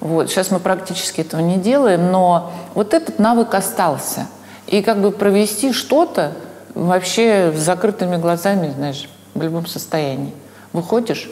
Вот. 0.00 0.30
Сейчас 0.30 0.50
мы 0.50 0.58
практически 0.60 1.20
этого 1.20 1.40
не 1.40 1.58
делаем, 1.58 2.10
но 2.10 2.52
вот 2.74 2.94
этот 2.94 3.18
навык 3.18 3.54
остался. 3.54 4.26
И 4.66 4.82
как 4.82 5.00
бы 5.00 5.10
провести 5.10 5.72
что-то 5.72 6.32
вообще 6.74 7.52
с 7.56 7.60
закрытыми 7.60 8.16
глазами, 8.16 8.72
знаешь, 8.76 9.08
в 9.34 9.42
любом 9.42 9.66
состоянии. 9.66 10.32
Выходишь, 10.72 11.28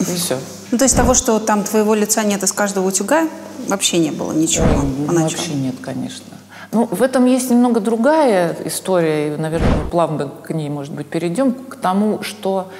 и 0.00 0.04
все. 0.04 0.38
Ну, 0.70 0.78
то 0.78 0.84
есть 0.84 0.96
того, 0.96 1.14
что 1.14 1.38
там 1.38 1.64
твоего 1.64 1.94
лица 1.94 2.22
нет 2.24 2.42
из 2.42 2.52
каждого 2.52 2.86
утюга, 2.86 3.28
вообще 3.68 3.98
не 3.98 4.10
было 4.10 4.32
ничего 4.32 4.66
поначалу. 5.06 5.28
Вообще 5.28 5.54
нет, 5.54 5.74
конечно. 5.82 6.24
Ну, 6.72 6.86
в 6.86 7.02
этом 7.02 7.26
есть 7.26 7.50
немного 7.50 7.80
другая 7.80 8.56
история, 8.64 9.34
и, 9.34 9.36
наверное, 9.36 9.68
мы 9.76 9.90
плавно 9.90 10.28
к 10.28 10.50
ней, 10.54 10.70
может 10.70 10.94
быть, 10.94 11.06
перейдем, 11.06 11.52
к 11.52 11.76
тому, 11.76 12.22
что 12.22 12.70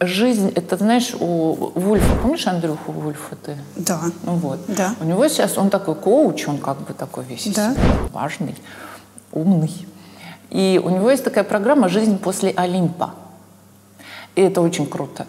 жизнь, 0.00 0.52
это, 0.54 0.76
знаешь, 0.76 1.12
у 1.18 1.72
Вульфа, 1.74 2.16
помнишь 2.22 2.46
Андрюху 2.46 2.92
Вульфа 2.92 3.36
ты? 3.36 3.56
Да. 3.76 4.00
Ну 4.22 4.34
вот. 4.34 4.60
Да. 4.68 4.94
У 5.00 5.04
него 5.04 5.26
сейчас, 5.28 5.58
он 5.58 5.68
такой 5.68 5.96
коуч, 5.96 6.46
он 6.46 6.58
как 6.58 6.78
бы 6.78 6.94
такой 6.94 7.24
весь 7.24 7.46
Да. 7.54 7.74
важный, 8.12 8.54
умный. 9.32 9.86
И 10.50 10.80
у 10.82 10.90
него 10.90 11.10
есть 11.10 11.24
такая 11.24 11.44
программа 11.44 11.88
«Жизнь 11.88 12.18
после 12.18 12.50
Олимпа». 12.50 13.14
И 14.36 14.42
это 14.42 14.60
очень 14.60 14.86
круто. 14.86 15.26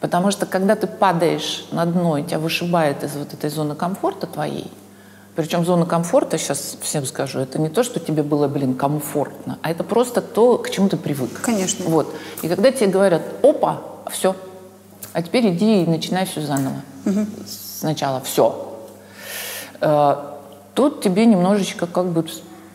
Потому 0.00 0.30
что 0.30 0.46
когда 0.46 0.74
ты 0.74 0.86
падаешь 0.86 1.66
на 1.72 1.86
дно, 1.86 2.18
и 2.18 2.22
тебя 2.22 2.38
вышибает 2.38 3.02
из 3.02 3.16
вот 3.16 3.32
этой 3.34 3.50
зоны 3.50 3.74
комфорта 3.74 4.26
твоей, 4.26 4.70
причем 5.38 5.64
зона 5.64 5.86
комфорта, 5.86 6.36
сейчас 6.36 6.76
всем 6.80 7.06
скажу, 7.06 7.38
это 7.38 7.60
не 7.60 7.68
то, 7.68 7.84
что 7.84 8.00
тебе 8.00 8.24
было, 8.24 8.48
блин, 8.48 8.74
комфортно, 8.74 9.60
а 9.62 9.70
это 9.70 9.84
просто 9.84 10.20
то, 10.20 10.58
к 10.58 10.68
чему 10.68 10.88
ты 10.88 10.96
привык. 10.96 11.30
Конечно. 11.42 11.84
Вот. 11.84 12.12
И 12.42 12.48
когда 12.48 12.72
тебе 12.72 12.88
говорят, 12.88 13.22
опа, 13.44 13.80
все, 14.10 14.34
а 15.12 15.22
теперь 15.22 15.50
иди 15.50 15.84
и 15.84 15.86
начинай 15.86 16.26
все 16.26 16.40
заново. 16.40 16.82
Сначала 17.46 18.20
все. 18.20 18.80
Тут 20.74 21.02
тебе 21.02 21.24
немножечко 21.24 21.86
как 21.86 22.06
бы 22.06 22.26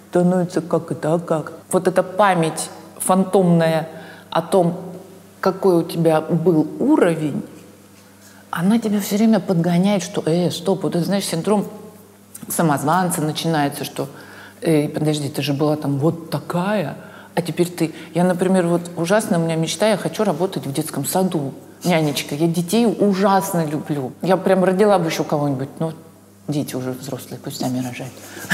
становится, 0.09 0.61
как 0.61 0.89
это, 0.89 1.15
а 1.15 1.19
как? 1.19 1.51
Вот 1.69 1.89
эта 1.89 2.01
память 2.01 2.69
фантомная 2.97 3.89
о 4.29 4.41
том, 4.41 4.79
какой 5.41 5.79
у 5.79 5.83
тебя 5.83 6.21
был 6.21 6.65
уровень, 6.79 7.43
она 8.51 8.79
тебя 8.79 9.01
все 9.01 9.17
время 9.17 9.41
подгоняет, 9.41 10.01
что, 10.01 10.23
э, 10.25 10.49
стоп, 10.49 10.83
вот 10.83 10.95
это, 10.95 11.03
знаешь, 11.03 11.25
синдром 11.25 11.65
самозванца 12.49 13.21
начинается, 13.21 13.83
что, 13.83 14.07
эй, 14.61 14.89
подожди, 14.89 15.29
ты 15.29 15.41
же 15.41 15.53
была 15.53 15.75
там 15.75 15.97
вот 15.97 16.29
такая, 16.29 16.95
а 17.35 17.41
теперь 17.41 17.69
ты... 17.69 17.93
Я, 18.13 18.23
например, 18.23 18.67
вот 18.67 18.81
ужасно 18.95 19.39
у 19.39 19.41
меня 19.41 19.55
мечта, 19.55 19.89
я 19.89 19.97
хочу 19.97 20.23
работать 20.23 20.65
в 20.65 20.73
детском 20.73 21.05
саду. 21.05 21.53
Нянечка, 21.83 22.35
я 22.35 22.47
детей 22.47 22.85
ужасно 22.85 23.65
люблю. 23.65 24.13
Я 24.21 24.37
прям 24.37 24.63
родила 24.63 24.99
бы 24.99 25.07
еще 25.07 25.23
кого-нибудь, 25.23 25.69
ну, 25.79 25.93
дети 26.47 26.75
уже 26.75 26.91
взрослые, 26.91 27.39
пусть 27.43 27.59
сами 27.59 27.85
рожают. 27.85 28.13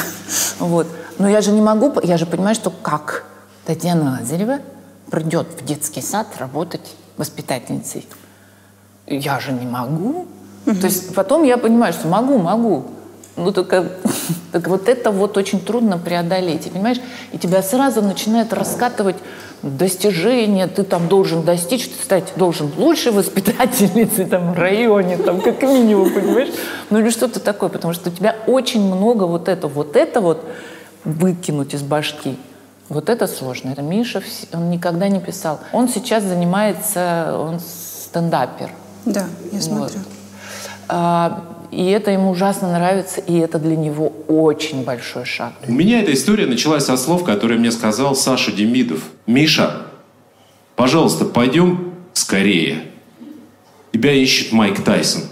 Вот. 0.60 0.88
Но 1.18 1.30
я 1.30 1.42
же 1.42 1.52
не 1.52 1.62
могу, 1.62 1.94
я 2.04 2.18
же 2.18 2.26
понимаю, 2.26 2.54
что 2.54 2.70
как 2.70 3.24
Татьяна 3.66 4.20
Лазарева 4.20 4.60
придет 5.10 5.48
в 5.60 5.66
детский 5.66 6.02
сад 6.02 6.28
работать 6.38 6.96
воспитательницей. 7.18 8.06
Я 9.08 9.40
же 9.40 9.52
не 9.52 9.66
могу. 9.66 10.28
То 10.66 10.88
есть 10.88 11.16
потом 11.16 11.44
я 11.44 11.58
понимаю, 11.58 11.94
что 11.94 12.08
могу, 12.08 12.38
могу. 12.38 12.86
Ну, 13.36 13.52
только 13.52 13.90
так 14.52 14.68
вот 14.68 14.90
это 14.90 15.12
вот 15.12 15.38
очень 15.38 15.60
трудно 15.60 15.98
преодолеть. 15.98 16.68
И, 16.68 16.70
понимаешь, 16.70 17.00
и 17.32 17.38
тебя 17.38 17.62
сразу 17.62 18.02
начинает 18.02 18.54
раскатывать 18.54 19.16
достижения, 19.62 20.68
ты 20.68 20.84
там 20.84 21.08
должен 21.08 21.44
достичь, 21.44 21.88
ты 21.88 22.04
стать 22.04 22.34
должен 22.36 22.72
лучшей 22.78 23.12
воспитательницей 23.12 24.26
там, 24.26 24.54
в 24.54 24.60
районе, 24.60 25.18
там, 25.18 25.42
как 25.42 25.62
минимум, 25.64 26.14
понимаешь? 26.14 26.50
Ну 26.90 27.00
или 27.00 27.10
что-то 27.10 27.40
такое, 27.40 27.70
потому 27.70 27.94
что 27.94 28.10
у 28.10 28.14
тебя 28.14 28.36
очень 28.48 28.82
много 28.82 29.26
вот 29.26 29.48
это, 29.48 29.68
вот 29.68 29.96
это 29.96 30.22
вот 30.22 30.46
выкинуть 31.04 31.74
из 31.74 31.82
башки. 31.82 32.38
Вот 32.88 33.10
это 33.10 33.28
сложно. 33.28 33.70
Это 33.70 33.82
Миша, 33.82 34.24
он 34.52 34.70
никогда 34.72 35.08
не 35.10 35.20
писал. 35.20 35.60
Он 35.74 35.88
сейчас 35.88 36.24
занимается, 36.24 37.36
он 37.38 37.60
стендапер. 37.60 38.72
Да, 39.06 39.26
я 39.52 39.60
Вот. 39.60 39.64
смотрю. 39.64 40.00
А, 40.88 41.44
и 41.72 41.86
это 41.90 42.12
ему 42.12 42.32
ужасно 42.32 42.72
нравится, 42.72 43.22
и 43.22 43.38
это 43.38 43.60
для 43.60 43.76
него 43.76 44.12
очень 44.28 44.84
большой 44.84 45.26
шаг. 45.26 45.54
У 45.68 45.72
меня 45.72 46.02
эта 46.02 46.14
история 46.14 46.46
началась 46.46 46.86
со 46.86 46.98
слов, 46.98 47.24
которые 47.24 47.60
мне 47.60 47.72
сказал 47.72 48.16
Саша 48.16 48.52
Демидов. 48.52 49.04
«Миша, 49.28 49.84
пожалуйста, 50.76 51.26
пойдем 51.26 51.94
скорее. 52.14 52.84
Тебя 53.92 54.14
ищет 54.14 54.52
Майк 54.52 54.84
Тайсон». 54.84 55.24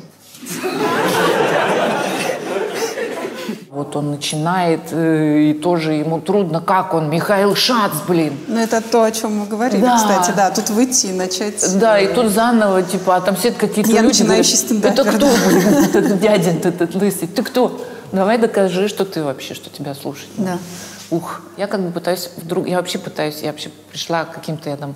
Вот 3.88 3.96
он 3.96 4.12
начинает, 4.12 4.82
э, 4.92 5.52
и 5.52 5.54
тоже 5.54 5.94
ему 5.94 6.20
трудно, 6.20 6.60
как 6.60 6.94
он, 6.94 7.10
Михаил 7.10 7.56
Шац, 7.56 7.94
блин. 8.06 8.38
Ну, 8.48 8.60
это 8.60 8.82
то, 8.82 9.04
о 9.04 9.12
чем 9.14 9.38
мы 9.38 9.46
говорили, 9.46 9.82
Да. 9.82 9.96
кстати, 9.96 10.36
да. 10.36 10.52
Тут 10.52 10.70
выйти 10.72 11.06
и 11.08 11.14
начать... 11.14 11.80
Да, 11.80 11.98
и 11.98 12.14
тут 12.14 12.28
заново, 12.34 12.84
типа, 12.84 13.16
а 13.16 13.22
там 13.22 13.38
сидят 13.38 13.56
какие-то 13.56 13.90
Я 13.90 14.02
люди. 14.02 14.24
начинающий 14.24 14.58
говорят, 14.78 15.00
Это 15.00 15.10
кто, 15.10 15.20
да». 15.20 15.32
блин, 15.48 15.68
этот 15.86 16.20
дядин 16.20 16.58
этот 16.62 16.96
лысый? 16.96 17.30
Ты 17.30 17.44
кто? 17.44 17.82
Давай 18.12 18.38
докажи, 18.38 18.90
что 18.90 19.06
ты 19.06 19.24
вообще, 19.24 19.54
что 19.54 19.70
тебя 19.70 19.96
слушать. 19.96 20.28
Да. 20.36 20.58
Ух, 21.10 21.40
я 21.56 21.68
как 21.68 21.80
бы 21.82 21.92
пытаюсь 21.92 22.30
вдруг, 22.36 22.68
я 22.68 22.76
вообще 22.78 22.98
пытаюсь, 23.00 23.40
я 23.42 23.52
вообще 23.52 23.70
пришла 23.90 24.26
к 24.26 24.34
каким-то, 24.34 24.70
я 24.70 24.76
там, 24.76 24.96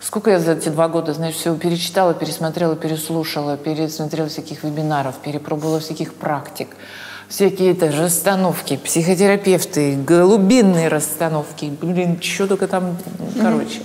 сколько 0.00 0.32
я 0.32 0.40
за 0.40 0.54
эти 0.54 0.68
два 0.68 0.88
года, 0.88 1.12
знаешь, 1.12 1.36
всего 1.36 1.54
перечитала, 1.54 2.12
пересмотрела, 2.12 2.74
переслушала, 2.74 3.56
пересмотрела 3.56 4.28
всяких 4.28 4.64
вебинаров, 4.64 5.14
перепробовала 5.22 5.78
всяких 5.78 6.14
практик, 6.14 6.70
всякие 7.28 7.72
это 7.72 7.90
расстановки, 7.90 8.76
психотерапевты, 8.76 9.96
глубинные 9.96 10.88
расстановки, 10.88 11.72
блин, 11.80 12.20
что 12.20 12.46
только 12.46 12.68
там, 12.68 12.96
короче. 13.40 13.80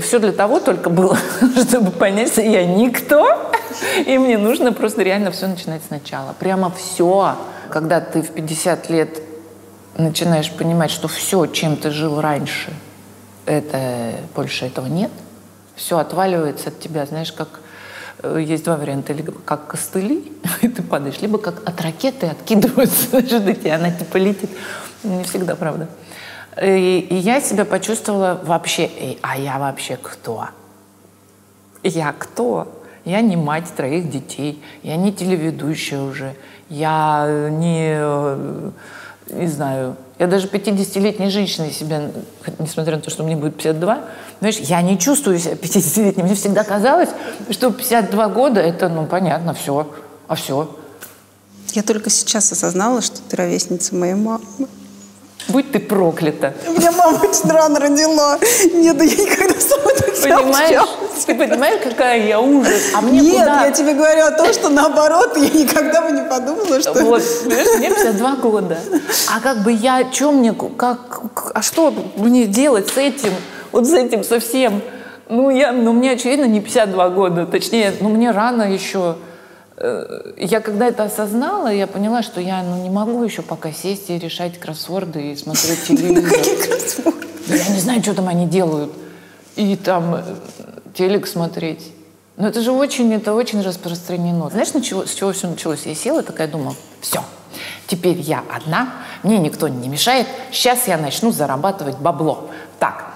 Все 0.00 0.20
для 0.20 0.32
того 0.32 0.60
только 0.60 0.88
было, 0.88 1.18
чтобы 1.68 1.90
понять, 1.90 2.32
что 2.32 2.42
я 2.42 2.64
никто, 2.64 3.52
и 4.06 4.18
мне 4.18 4.38
нужно 4.38 4.72
просто 4.72 5.02
реально 5.02 5.32
все 5.32 5.48
начинать 5.48 5.82
сначала. 5.86 6.32
Прямо 6.38 6.70
все. 6.70 7.36
Когда 7.70 8.00
ты 8.00 8.22
в 8.22 8.30
50 8.30 8.90
лет 8.90 9.22
начинаешь 9.96 10.50
понимать, 10.50 10.90
что 10.90 11.08
все, 11.08 11.46
чем 11.46 11.76
ты 11.76 11.90
жил 11.90 12.20
раньше, 12.20 12.72
это 13.46 14.14
больше 14.34 14.66
этого 14.66 14.86
нет, 14.86 15.10
все 15.74 15.98
отваливается 15.98 16.68
от 16.68 16.78
тебя, 16.78 17.06
знаешь, 17.06 17.32
как 17.32 17.60
есть 18.38 18.64
два 18.64 18.76
варианта, 18.76 19.12
либо 19.12 19.32
как 19.32 19.66
костыли, 19.68 20.32
и 20.62 20.68
ты 20.68 20.82
падаешь, 20.82 21.20
либо 21.20 21.38
как 21.38 21.66
от 21.68 21.80
ракеты 21.80 22.26
откидываются, 22.26 23.10
до 23.40 23.54
тебя, 23.54 23.76
она 23.76 23.90
типа 23.90 24.16
летит. 24.16 24.50
Не 25.02 25.24
всегда, 25.24 25.56
правда. 25.56 25.88
И, 26.60 27.06
и 27.08 27.14
я 27.14 27.40
себя 27.40 27.64
почувствовала 27.64 28.40
вообще, 28.42 28.90
«Эй, 28.98 29.18
а 29.22 29.38
я 29.38 29.58
вообще 29.58 29.96
кто? 29.96 30.48
Я 31.82 32.12
кто? 32.12 32.68
Я 33.04 33.22
не 33.22 33.36
мать 33.36 33.72
троих 33.74 34.10
детей, 34.10 34.62
я 34.82 34.96
не 34.96 35.12
телеведущая 35.12 36.02
уже, 36.02 36.34
я 36.68 37.48
не, 37.50 37.94
э, 37.96 38.70
не 39.30 39.46
знаю, 39.46 39.96
я 40.18 40.26
даже 40.26 40.48
50-летней 40.48 41.30
женщиной 41.30 41.70
себя, 41.70 42.10
несмотря 42.58 42.96
на 42.96 43.02
то, 43.02 43.08
что 43.08 43.24
мне 43.24 43.36
будет 43.36 43.56
52, 43.56 44.04
знаешь, 44.40 44.56
я 44.58 44.80
не 44.82 44.98
чувствую 44.98 45.38
себя 45.38 45.54
50-летней. 45.54 46.22
Мне 46.22 46.34
всегда 46.34 46.64
казалось, 46.64 47.10
что 47.50 47.70
52 47.70 48.28
года 48.28 48.60
это, 48.60 48.88
ну, 48.88 49.06
понятно, 49.06 49.54
все, 49.54 49.86
а 50.28 50.34
все. 50.34 50.68
Я 51.72 51.82
только 51.82 52.10
сейчас 52.10 52.50
осознала, 52.50 53.02
что 53.02 53.20
ты 53.28 53.36
ровесница 53.36 53.94
моей 53.94 54.14
мамы. 54.14 54.40
Будь 55.48 55.72
ты 55.72 55.78
проклята. 55.78 56.54
Меня 56.68 56.92
мама 56.92 57.18
очень 57.18 57.50
рано 57.50 57.80
родила. 57.80 58.38
Нет, 58.72 58.96
да 58.96 59.04
я 59.04 59.16
никогда 59.16 59.60
с 59.60 59.64
тобой 59.64 59.94
так 59.94 60.08
не 60.08 60.22
Понимаешь? 60.22 60.76
общалась. 60.76 61.24
Ты 61.26 61.34
понимаешь, 61.34 61.80
какая 61.82 62.26
я 62.26 62.40
ужас? 62.40 62.80
А 62.94 63.00
мне 63.00 63.20
Нет, 63.20 63.40
куда? 63.40 63.66
я 63.66 63.72
тебе 63.72 63.94
говорю 63.94 64.24
о 64.24 64.30
том, 64.30 64.52
что 64.52 64.68
наоборот, 64.68 65.36
я 65.36 65.48
никогда 65.48 66.02
бы 66.02 66.12
не 66.12 66.22
подумала, 66.22 66.80
что... 66.80 66.92
Вот, 67.02 67.22
понимаешь, 67.44 67.78
мне 67.78 67.88
52 67.90 68.36
года. 68.36 68.78
А 69.34 69.40
как 69.40 69.62
бы 69.62 69.72
я, 69.72 70.06
что 70.12 70.32
мне, 70.32 70.52
как, 70.52 71.22
а 71.54 71.62
что 71.62 71.92
мне 72.16 72.46
делать 72.46 72.88
с 72.88 72.96
этим, 72.96 73.32
вот 73.72 73.86
с 73.86 73.92
этим 73.92 74.24
совсем? 74.24 74.80
Ну, 75.28 75.50
я, 75.50 75.72
ну, 75.72 75.92
мне, 75.92 76.12
очевидно, 76.12 76.44
не 76.44 76.60
52 76.60 77.10
года, 77.10 77.46
точнее, 77.46 77.94
ну, 78.00 78.08
мне 78.08 78.30
рано 78.30 78.62
еще. 78.62 79.16
Э, 79.76 80.32
Я 80.36 80.60
когда 80.60 80.88
это 80.88 81.04
осознала, 81.04 81.72
я 81.72 81.86
поняла, 81.86 82.22
что 82.22 82.40
я 82.40 82.62
ну, 82.62 82.82
не 82.82 82.90
могу 82.90 83.22
еще 83.22 83.42
пока 83.42 83.72
сесть 83.72 84.10
и 84.10 84.18
решать 84.18 84.58
кроссворды 84.58 85.32
и 85.32 85.36
смотреть 85.36 85.84
телевизор. 85.86 87.14
Я 87.46 87.68
не 87.74 87.80
знаю, 87.80 88.02
что 88.02 88.14
там 88.14 88.28
они 88.28 88.46
делают. 88.46 88.92
И 89.56 89.76
там 89.76 90.16
э, 90.16 90.22
телек 90.94 91.26
смотреть. 91.26 91.92
Но 92.36 92.48
это 92.48 92.60
же 92.62 92.72
очень, 92.72 93.12
это 93.12 93.34
очень 93.34 93.60
распространено. 93.60 94.48
Знаешь, 94.50 94.72
на 94.72 94.80
чего, 94.82 95.04
с 95.04 95.14
чего 95.14 95.32
все 95.32 95.48
началось? 95.48 95.84
Я 95.84 95.94
села 95.94 96.22
такая, 96.22 96.48
думала, 96.48 96.74
все, 97.00 97.22
теперь 97.86 98.18
я 98.18 98.42
одна, 98.50 98.94
мне 99.22 99.38
никто 99.38 99.68
не 99.68 99.88
мешает, 99.88 100.26
сейчас 100.50 100.88
я 100.88 100.96
начну 100.96 101.32
зарабатывать 101.32 101.98
бабло. 101.98 102.48
Так, 102.78 103.09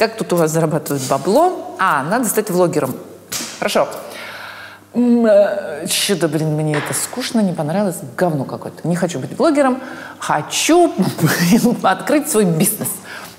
как 0.00 0.16
тут 0.16 0.32
у 0.32 0.36
вас 0.36 0.50
зарабатывают 0.50 1.06
бабло? 1.10 1.76
А, 1.78 2.02
надо 2.02 2.24
стать 2.24 2.48
влогером. 2.48 2.94
Хорошо. 3.58 3.86
Что-то, 4.94 6.26
блин, 6.26 6.56
мне 6.56 6.72
это 6.72 6.94
скучно, 6.94 7.40
не 7.40 7.52
понравилось, 7.52 7.98
говно 8.16 8.44
какое-то. 8.44 8.88
Не 8.88 8.96
хочу 8.96 9.18
быть 9.18 9.36
блогером, 9.36 9.78
хочу 10.18 10.88
блин, 10.96 11.76
открыть 11.82 12.30
свой 12.30 12.46
бизнес. 12.46 12.88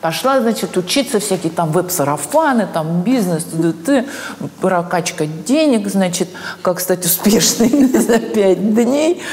Пошла, 0.02 0.40
значит, 0.40 0.78
учиться 0.78 1.20
всякие 1.20 1.52
там 1.52 1.72
веб-сарафаны, 1.72 2.68
там 2.72 3.02
бизнес, 3.02 3.46
т.д., 3.46 4.06
прокачка 4.62 5.26
денег, 5.26 5.88
значит, 5.88 6.30
как 6.62 6.80
стать 6.80 7.04
успешной 7.06 7.70
за 7.88 8.20
пять 8.20 8.76
дней. 8.76 9.24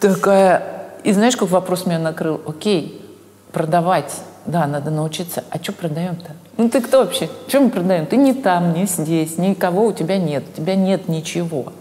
Такая, 0.00 0.88
и 1.04 1.12
знаешь, 1.12 1.36
как 1.36 1.50
вопрос 1.50 1.84
меня 1.84 1.98
накрыл? 1.98 2.40
Окей, 2.46 3.04
продавать, 3.52 4.12
да, 4.46 4.66
надо 4.66 4.90
научиться. 4.90 5.44
А 5.50 5.62
что 5.62 5.72
продаем-то? 5.72 6.32
Ну 6.56 6.68
ты 6.68 6.80
кто 6.80 6.98
вообще? 6.98 7.30
Что 7.48 7.60
мы 7.60 7.70
продаем? 7.70 8.06
Ты 8.06 8.16
не 8.16 8.34
там, 8.34 8.74
не 8.74 8.86
здесь, 8.86 9.38
никого 9.38 9.86
у 9.86 9.92
тебя 9.92 10.18
нет, 10.18 10.44
у 10.52 10.56
тебя 10.56 10.74
нет 10.74 11.08
ничего. 11.08 11.72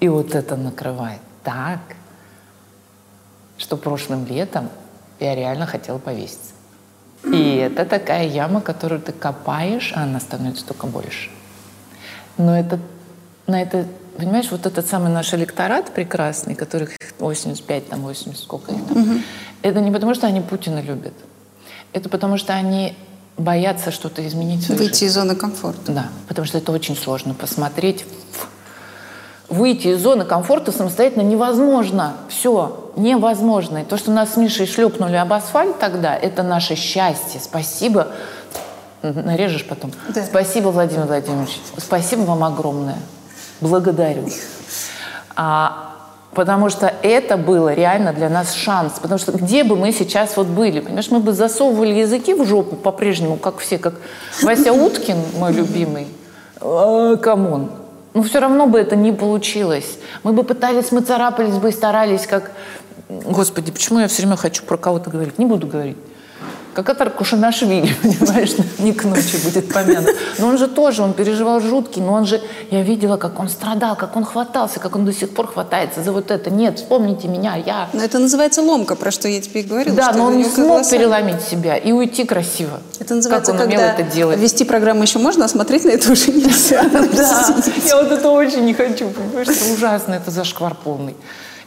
И 0.00 0.08
вот 0.08 0.34
это 0.34 0.56
накрывает 0.56 1.20
так, 1.42 1.80
что 3.58 3.76
прошлым 3.76 4.26
летом 4.26 4.70
я 5.20 5.34
реально 5.34 5.66
хотела 5.66 5.98
повеситься. 5.98 6.52
И 7.24 7.56
это 7.56 7.84
такая 7.84 8.26
яма, 8.28 8.60
которую 8.60 9.00
ты 9.00 9.12
копаешь, 9.12 9.92
а 9.94 10.04
она 10.04 10.20
становится 10.20 10.64
только 10.66 10.86
больше. 10.86 11.30
Но 12.36 12.56
это, 12.56 12.78
на 13.48 13.60
это, 13.60 13.86
понимаешь, 14.16 14.50
вот 14.52 14.66
этот 14.66 14.86
самый 14.86 15.10
наш 15.10 15.34
электорат 15.34 15.92
прекрасный, 15.92 16.54
которых 16.54 16.90
85, 17.18 17.88
там 17.88 18.02
80, 18.02 18.40
сколько 18.40 18.72
их 18.72 18.86
там, 18.86 19.22
это 19.62 19.80
не 19.80 19.90
потому, 19.90 20.14
что 20.14 20.28
они 20.28 20.40
Путина 20.40 20.80
любят. 20.80 21.14
Это 21.92 22.08
потому, 22.08 22.38
что 22.38 22.54
они 22.54 22.96
боятся 23.38 23.90
что-то 23.90 24.26
изменить 24.26 24.68
Выйти 24.68 24.82
жизни. 24.92 25.06
из 25.06 25.14
зоны 25.14 25.34
комфорта. 25.36 25.92
Да, 25.92 26.06
потому 26.26 26.46
что 26.46 26.58
это 26.58 26.72
очень 26.72 26.96
сложно 26.96 27.34
посмотреть. 27.34 28.04
Выйти 29.48 29.88
из 29.88 30.02
зоны 30.02 30.24
комфорта 30.24 30.72
самостоятельно 30.72 31.22
невозможно. 31.22 32.16
Все, 32.28 32.90
невозможно. 32.96 33.78
И 33.78 33.84
то, 33.84 33.96
что 33.96 34.10
нас 34.10 34.34
с 34.34 34.36
Мишей 34.36 34.66
шлепнули 34.66 35.16
об 35.16 35.32
асфальт 35.32 35.78
тогда, 35.78 36.14
это 36.14 36.42
наше 36.42 36.74
счастье. 36.74 37.40
Спасибо. 37.40 38.08
Нарежешь 39.02 39.64
потом. 39.64 39.92
Да. 40.14 40.24
Спасибо, 40.24 40.68
Владимир 40.68 41.06
Владимирович. 41.06 41.60
Спасибо 41.78 42.22
вам 42.22 42.44
огромное. 42.44 42.98
Благодарю. 43.60 44.28
А, 45.34 45.87
потому 46.38 46.70
что 46.70 46.94
это 47.02 47.36
было 47.36 47.74
реально 47.74 48.12
для 48.12 48.28
нас 48.28 48.54
шанс. 48.54 48.92
Потому 49.02 49.18
что 49.18 49.32
где 49.32 49.64
бы 49.64 49.74
мы 49.74 49.90
сейчас 49.90 50.36
вот 50.36 50.46
были, 50.46 50.78
понимаешь, 50.78 51.10
мы 51.10 51.18
бы 51.18 51.32
засовывали 51.32 51.94
языки 51.94 52.32
в 52.32 52.44
жопу 52.44 52.76
по-прежнему, 52.76 53.36
как 53.36 53.58
все, 53.58 53.76
как 53.76 53.94
Вася 54.40 54.72
Уткин, 54.72 55.16
мой 55.36 55.52
любимый. 55.52 56.06
А, 56.60 57.16
Come 57.16 57.48
on. 57.48 57.72
Но 58.14 58.22
все 58.22 58.38
равно 58.38 58.68
бы 58.68 58.78
это 58.78 58.94
не 58.94 59.10
получилось. 59.10 59.98
Мы 60.22 60.32
бы 60.32 60.44
пытались, 60.44 60.92
мы 60.92 61.00
царапались 61.00 61.56
бы 61.56 61.70
и 61.70 61.72
старались, 61.72 62.28
как... 62.28 62.52
Господи, 63.08 63.72
почему 63.72 63.98
я 63.98 64.06
все 64.06 64.22
время 64.22 64.36
хочу 64.36 64.62
про 64.62 64.76
кого-то 64.76 65.10
говорить? 65.10 65.40
Не 65.40 65.46
буду 65.46 65.66
говорить. 65.66 65.96
Как 66.78 66.90
Отар 66.90 67.10
Кушанашвили, 67.10 67.92
понимаешь, 68.02 68.52
не 68.78 68.92
к 68.92 69.02
ночи 69.02 69.36
будет 69.42 69.72
помянут. 69.72 70.14
Но 70.38 70.46
он 70.46 70.58
же 70.58 70.68
тоже, 70.68 71.02
он 71.02 71.12
переживал 71.12 71.60
жуткий, 71.60 72.00
но 72.00 72.12
он 72.12 72.24
же, 72.24 72.40
я 72.70 72.84
видела, 72.84 73.16
как 73.16 73.40
он 73.40 73.48
страдал, 73.48 73.96
как 73.96 74.14
он 74.14 74.24
хватался, 74.24 74.78
как 74.78 74.94
он 74.94 75.04
до 75.04 75.12
сих 75.12 75.30
пор 75.30 75.48
хватается 75.48 76.04
за 76.04 76.12
вот 76.12 76.30
это. 76.30 76.50
Нет, 76.50 76.78
вспомните 76.78 77.26
меня, 77.26 77.56
я... 77.56 77.88
Но 77.92 78.04
это 78.04 78.20
называется 78.20 78.62
ломка, 78.62 78.94
про 78.94 79.10
что 79.10 79.26
я 79.26 79.40
тебе 79.40 79.62
и 79.62 79.64
говорила. 79.64 79.96
Да, 79.96 80.12
но 80.12 80.26
он 80.26 80.36
не 80.36 80.44
смог 80.44 80.68
колоссально. 80.68 81.04
переломить 81.04 81.42
себя 81.42 81.76
и 81.76 81.90
уйти 81.90 82.22
красиво. 82.22 82.78
Это 83.00 83.16
называется, 83.16 83.50
как 83.50 83.60
он 83.60 83.66
умел 83.66 83.80
когда 83.80 83.94
это 83.94 84.14
делать. 84.14 84.38
вести 84.38 84.64
программу 84.64 85.02
еще 85.02 85.18
можно, 85.18 85.46
а 85.46 85.48
смотреть 85.48 85.84
на 85.84 85.90
это 85.90 86.12
уже 86.12 86.30
нельзя. 86.30 86.84
Да, 86.92 87.56
я 87.86 87.96
вот 88.00 88.12
это 88.12 88.30
очень 88.30 88.64
не 88.64 88.74
хочу, 88.74 89.10
понимаешь, 89.10 89.48
это 89.48 89.74
ужасно, 89.74 90.14
это 90.14 90.30
зашквар 90.30 90.76
полный. 90.76 91.16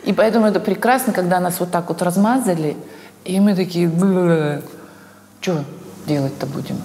И 0.06 0.13
поэтому 0.13 0.45
это 0.45 0.62
прекрасно, 0.62 1.12
когда 1.12 1.41
нас 1.41 1.56
вот 1.60 1.69
так 1.69 1.89
вот 1.89 2.02
размазали, 2.02 2.78
и 3.26 3.41
мы 3.41 3.56
такие, 3.56 3.89
что 5.41 5.63
делать-то 6.08 6.45
будем? 6.45 6.77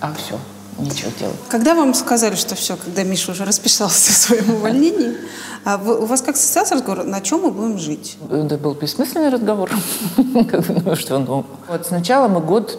А 0.00 0.12
все, 0.14 0.38
ничего 0.78 1.10
делать. 1.18 1.36
Когда 1.48 1.74
вам 1.74 1.94
сказали, 1.94 2.34
что 2.34 2.54
все, 2.54 2.76
когда 2.76 3.04
Миша 3.04 3.32
уже 3.32 3.44
расписался 3.44 4.12
в 4.12 4.16
своем 4.16 4.54
увольнении, 4.54 5.16
а 5.64 5.76
вы- 5.76 5.98
у 6.00 6.04
вас 6.06 6.22
как 6.22 6.36
состоялся 6.36 6.74
разговор, 6.74 7.04
на 7.04 7.20
чем 7.20 7.42
мы 7.42 7.50
будем 7.50 7.78
жить? 7.78 8.16
Это 8.30 8.58
был 8.58 8.74
бессмысленный 8.74 9.28
разговор. 9.30 9.70
Бы, 10.16 10.82
ну, 10.84 10.96
что, 10.96 11.18
ну, 11.18 11.44
Вот 11.68 11.86
сначала 11.86 12.28
мы 12.28 12.40
год 12.40 12.78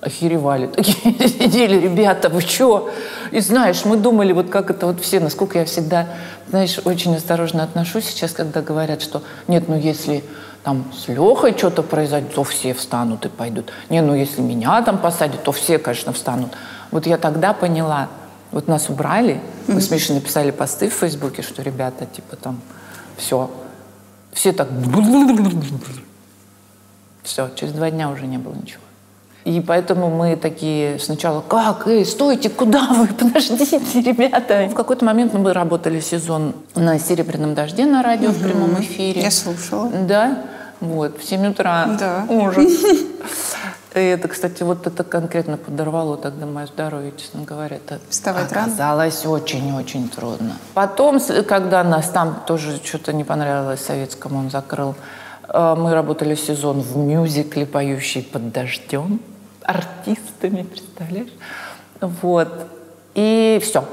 охеревали. 0.00 0.66
Такие 0.68 1.28
сидели, 1.28 1.78
ребята, 1.78 2.28
вы 2.28 2.40
что? 2.40 2.90
И 3.32 3.40
знаешь, 3.40 3.84
мы 3.84 3.96
думали, 3.96 4.32
вот 4.32 4.48
как 4.48 4.70
это 4.70 4.86
вот 4.86 5.00
все, 5.02 5.20
насколько 5.20 5.58
я 5.58 5.64
всегда, 5.64 6.08
знаешь, 6.48 6.78
очень 6.84 7.14
осторожно 7.16 7.62
отношусь 7.62 8.06
сейчас, 8.06 8.32
когда 8.32 8.62
говорят, 8.62 9.02
что 9.02 9.22
нет, 9.48 9.68
ну 9.68 9.78
если 9.78 10.24
там 10.62 10.84
с 10.92 11.08
Лехой 11.08 11.56
что-то 11.56 11.82
произойдет, 11.82 12.34
то 12.34 12.44
все 12.44 12.74
встанут 12.74 13.24
и 13.26 13.28
пойдут. 13.28 13.72
Не, 13.88 14.02
ну 14.02 14.14
если 14.14 14.40
меня 14.40 14.82
там 14.82 14.98
посадят, 14.98 15.42
то 15.42 15.52
все, 15.52 15.78
конечно, 15.78 16.12
встанут. 16.12 16.52
Вот 16.90 17.06
я 17.06 17.18
тогда 17.18 17.54
поняла, 17.54 18.08
вот 18.52 18.68
нас 18.68 18.90
убрали, 18.90 19.40
мы 19.68 19.80
с 19.80 19.90
Мишей 19.90 20.16
написали 20.16 20.50
посты 20.50 20.90
в 20.90 20.94
Фейсбуке, 20.94 21.42
что 21.42 21.62
ребята, 21.62 22.06
типа 22.06 22.36
там, 22.36 22.60
все, 23.16 23.50
все 24.32 24.52
так... 24.52 24.68
Все, 27.22 27.50
через 27.54 27.72
два 27.72 27.90
дня 27.90 28.10
уже 28.10 28.26
не 28.26 28.38
было 28.38 28.54
ничего. 28.54 28.82
И 29.44 29.60
поэтому 29.60 30.10
мы 30.10 30.36
такие 30.36 30.98
сначала, 30.98 31.40
как, 31.40 31.86
эй, 31.86 32.04
стойте, 32.04 32.50
куда 32.50 32.88
вы, 32.90 33.06
подождите, 33.18 33.80
ребята. 34.00 34.68
В 34.70 34.74
какой-то 34.74 35.04
момент 35.04 35.32
мы 35.32 35.52
работали 35.52 36.00
сезон 36.00 36.54
на 36.74 36.98
«Серебряном 36.98 37.54
дожде» 37.54 37.86
на 37.86 38.02
радио 38.02 38.30
в 38.30 38.42
прямом 38.42 38.80
эфире. 38.80 39.22
Я 39.22 39.30
слушала. 39.30 39.88
Да, 39.88 40.38
вот, 40.80 41.18
в 41.18 41.24
7 41.24 41.48
утра. 41.48 41.86
Да. 41.98 42.26
Ужас. 42.28 42.72
И 43.94 43.98
это, 43.98 44.28
кстати, 44.28 44.62
вот 44.62 44.86
это 44.86 45.02
конкретно 45.02 45.56
подорвало 45.56 46.16
тогда 46.16 46.46
мое 46.46 46.66
здоровье, 46.66 47.12
честно 47.16 47.42
говоря. 47.42 47.76
Это 47.76 47.98
Вставать 48.08 48.52
оказалось 48.52 49.26
очень-очень 49.26 50.08
трудно. 50.08 50.56
Потом, 50.74 51.20
когда 51.48 51.82
нас 51.82 52.08
там 52.08 52.42
тоже 52.46 52.80
что-то 52.84 53.12
не 53.12 53.24
понравилось 53.24 53.80
советскому, 53.80 54.38
он 54.38 54.50
закрыл, 54.50 54.94
мы 55.52 55.94
работали 55.94 56.34
сезон 56.34 56.80
в 56.80 56.96
мюзикле 56.96 57.66
«Поющий 57.66 58.22
под 58.22 58.52
дождем» 58.52 59.20
артистами, 59.62 60.62
представляешь? 60.62 61.30
Вот. 62.00 62.48
И 63.14 63.60
все. 63.62 63.84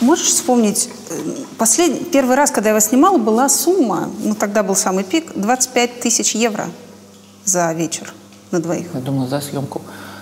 Можешь 0.00 0.26
вспомнить, 0.26 0.90
э, 1.10 1.14
последний, 1.58 2.04
первый 2.04 2.36
раз, 2.36 2.50
когда 2.50 2.70
я 2.70 2.74
вас 2.74 2.88
снимала, 2.88 3.16
была 3.16 3.48
сумма, 3.48 4.10
ну 4.22 4.34
тогда 4.34 4.62
был 4.62 4.74
самый 4.74 5.04
пик, 5.04 5.32
25 5.34 6.00
тысяч 6.00 6.34
евро 6.34 6.66
за 7.44 7.72
вечер 7.72 8.12
на 8.50 8.60
двоих. 8.60 8.88
Я 8.92 9.00
думала, 9.00 9.28
за 9.28 9.40
съемку. 9.40 9.80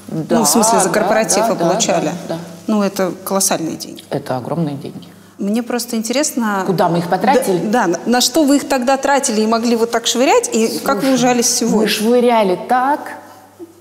ну, 0.09 0.45
в 0.45 0.49
смысле, 0.49 0.79
за 0.79 0.89
да, 0.89 0.95
корпоратив 0.95 1.49
да, 1.49 1.55
да, 1.55 1.55
получали. 1.55 2.07
да, 2.29 2.37
да. 2.37 2.39
Ну, 2.67 2.83
это 2.83 3.13
колоссальные 3.25 3.77
деньги. 3.77 4.05
Это 4.11 4.37
огромные 4.37 4.77
деньги. 4.77 5.09
Мне 5.45 5.63
просто 5.63 5.97
интересно... 5.97 6.65
Куда 6.67 6.89
мы 6.89 6.99
их 6.99 7.09
потратили? 7.09 7.59
Да, 7.67 7.87
да, 7.87 7.99
на- 8.07 8.21
что 8.21 8.45
вы 8.45 8.57
их 8.57 8.69
тогда 8.69 8.97
тратили 8.97 9.43
и 9.43 9.47
могли 9.47 9.77
вот 9.77 9.91
так 9.91 10.07
швырять, 10.07 10.49
и 10.53 10.79
как 10.85 11.03
вы 11.03 11.13
ужались 11.15 11.61
Мы 11.61 11.69
сегодня? 11.69 11.89
швыряли 11.89 12.59
так, 12.69 13.01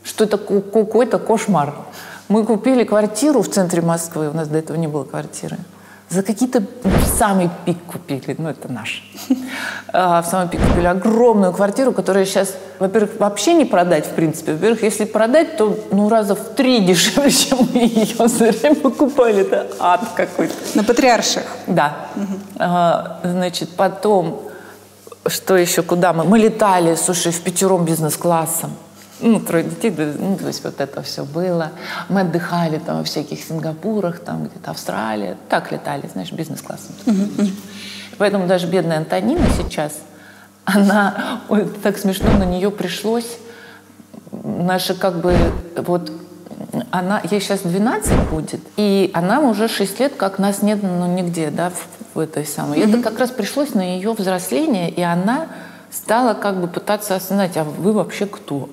что 0.04 0.26
это 0.26 0.38
какой-то 0.38 1.20
кошмар. 1.20 1.74
Мы 2.28 2.44
купили 2.46 2.84
квартиру 2.84 3.42
в 3.42 3.50
центре 3.50 3.82
Москвы, 3.82 4.30
у 4.30 4.34
нас 4.34 4.48
до 4.48 4.58
этого 4.58 4.78
не 4.78 4.88
было 4.88 5.04
квартиры. 5.04 5.58
За 6.14 6.22
какие-то 6.22 6.62
в 6.84 7.08
самый 7.08 7.50
пик 7.66 7.78
купили, 7.92 8.36
ну 8.38 8.50
это 8.50 8.72
наш. 8.72 9.04
А, 9.96 10.22
В 10.22 10.26
самый 10.26 10.48
пик 10.48 10.62
купили 10.62 10.86
огромную 10.88 11.54
квартиру, 11.54 11.92
которая 11.92 12.26
сейчас, 12.26 12.56
во-первых, 12.80 13.12
вообще 13.20 13.54
не 13.54 13.66
продать, 13.66 14.06
в 14.06 14.12
принципе. 14.12 14.54
Во-первых, 14.54 14.84
если 14.84 15.06
продать, 15.06 15.58
то 15.58 15.78
ну 15.92 16.10
раза 16.10 16.36
в 16.36 16.56
три 16.56 16.80
дешевле, 16.80 17.32
чем 17.44 17.60
мы 17.74 17.82
ее 17.82 18.28
за 18.28 18.52
время 18.52 18.76
покупали. 18.76 19.42
Это 19.42 19.68
ад 19.80 20.02
какой-то. 20.16 20.54
На 20.76 20.84
Патриарших. 20.84 21.44
Да. 21.68 22.08
А, 22.58 23.20
значит, 23.24 23.70
потом, 23.76 24.42
что 25.28 25.58
еще, 25.58 25.82
куда 25.82 26.14
мы? 26.14 26.24
Мы 26.24 26.40
летали, 26.40 26.96
слушай, 26.96 27.32
в 27.32 27.42
пятером 27.42 27.86
бизнес-классом. 27.86 28.72
Ну, 29.24 29.40
трое 29.40 29.64
детей, 29.64 29.92
ну, 29.98 30.38
то 30.38 30.48
есть 30.48 30.64
вот 30.64 30.82
это 30.82 31.02
все 31.02 31.24
было. 31.24 31.72
Мы 32.10 32.22
отдыхали 32.22 32.78
там 32.78 32.98
во 32.98 33.04
всяких 33.04 33.40
Сингапурах, 33.40 34.20
там 34.20 34.46
где-то 34.46 34.72
Австралия. 34.72 35.38
Так 35.50 35.72
летали, 35.72 36.10
знаешь, 36.12 36.32
бизнес-классом. 36.32 36.94
Поэтому 38.18 38.48
даже 38.48 38.68
бедная 38.68 38.98
Антонина 38.98 39.46
сейчас, 39.58 39.94
она, 40.66 41.42
ой, 41.50 41.68
так 41.82 41.98
смешно, 41.98 42.32
на 42.38 42.44
нее 42.44 42.70
пришлось 42.70 43.38
наши 44.44 44.94
как 44.94 45.20
бы 45.22 45.36
вот 45.78 46.12
она, 46.92 47.22
ей 47.30 47.40
сейчас 47.40 47.62
12 47.62 48.30
будет, 48.30 48.62
и 48.78 49.12
она 49.14 49.40
уже 49.40 49.68
6 49.68 50.00
лет, 50.00 50.14
как 50.16 50.40
нас 50.40 50.62
нет 50.62 50.80
ну, 50.82 51.08
нигде, 51.08 51.50
да, 51.50 51.70
в, 51.70 52.16
в 52.16 52.20
этой 52.20 52.46
самой. 52.46 52.80
И 52.80 52.82
Это 52.82 53.02
как 53.02 53.20
раз 53.20 53.32
пришлось 53.32 53.74
на 53.74 53.96
ее 53.96 54.14
взросление, 54.14 54.90
и 54.90 55.02
она 55.02 55.48
стала 55.92 56.34
как 56.34 56.60
бы 56.60 56.68
пытаться 56.68 57.16
осознать, 57.16 57.58
а 57.58 57.64
вы 57.64 57.94
вообще 57.94 58.26
кто? 58.26 58.70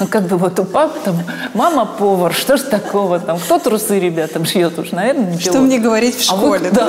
Ну, 0.00 0.06
Как 0.08 0.24
бы 0.26 0.36
вот 0.36 0.58
у 0.58 0.64
папы 0.64 0.98
там 1.04 1.16
мама 1.54 1.84
повар, 1.84 2.32
что 2.32 2.56
ж 2.56 2.62
такого 2.62 3.20
там, 3.20 3.38
кто 3.38 3.58
трусы 3.58 4.00
ребятам 4.00 4.44
шьет 4.44 4.78
уж, 4.78 4.90
наверное, 4.92 5.32
ничего. 5.32 5.52
Что 5.52 5.60
мне 5.60 5.78
говорить 5.78 6.16
в 6.16 6.32
А 6.32 6.36
вот 6.36 6.56
школе? 6.58 6.70
да. 6.72 6.88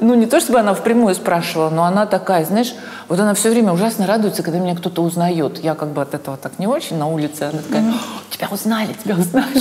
Ну, 0.00 0.14
не 0.14 0.26
то 0.26 0.40
чтобы 0.40 0.58
она 0.58 0.74
впрямую 0.74 1.14
спрашивала, 1.14 1.70
но 1.70 1.84
она 1.84 2.06
такая, 2.06 2.44
знаешь, 2.44 2.74
вот 3.08 3.20
она 3.20 3.34
все 3.34 3.50
время 3.50 3.72
ужасно 3.72 4.04
радуется, 4.04 4.42
когда 4.42 4.58
меня 4.58 4.74
кто-то 4.74 5.00
узнает. 5.00 5.60
Я 5.62 5.76
как 5.76 5.90
бы 5.90 6.02
от 6.02 6.14
этого 6.14 6.36
так 6.36 6.58
не 6.58 6.66
очень 6.66 6.96
на 6.96 7.06
улице. 7.06 7.42
Она 7.42 7.62
такая, 7.62 7.82
«О, 7.88 7.94
тебя 8.28 8.48
узнали, 8.50 8.96
тебя 9.04 9.14
узнали. 9.14 9.60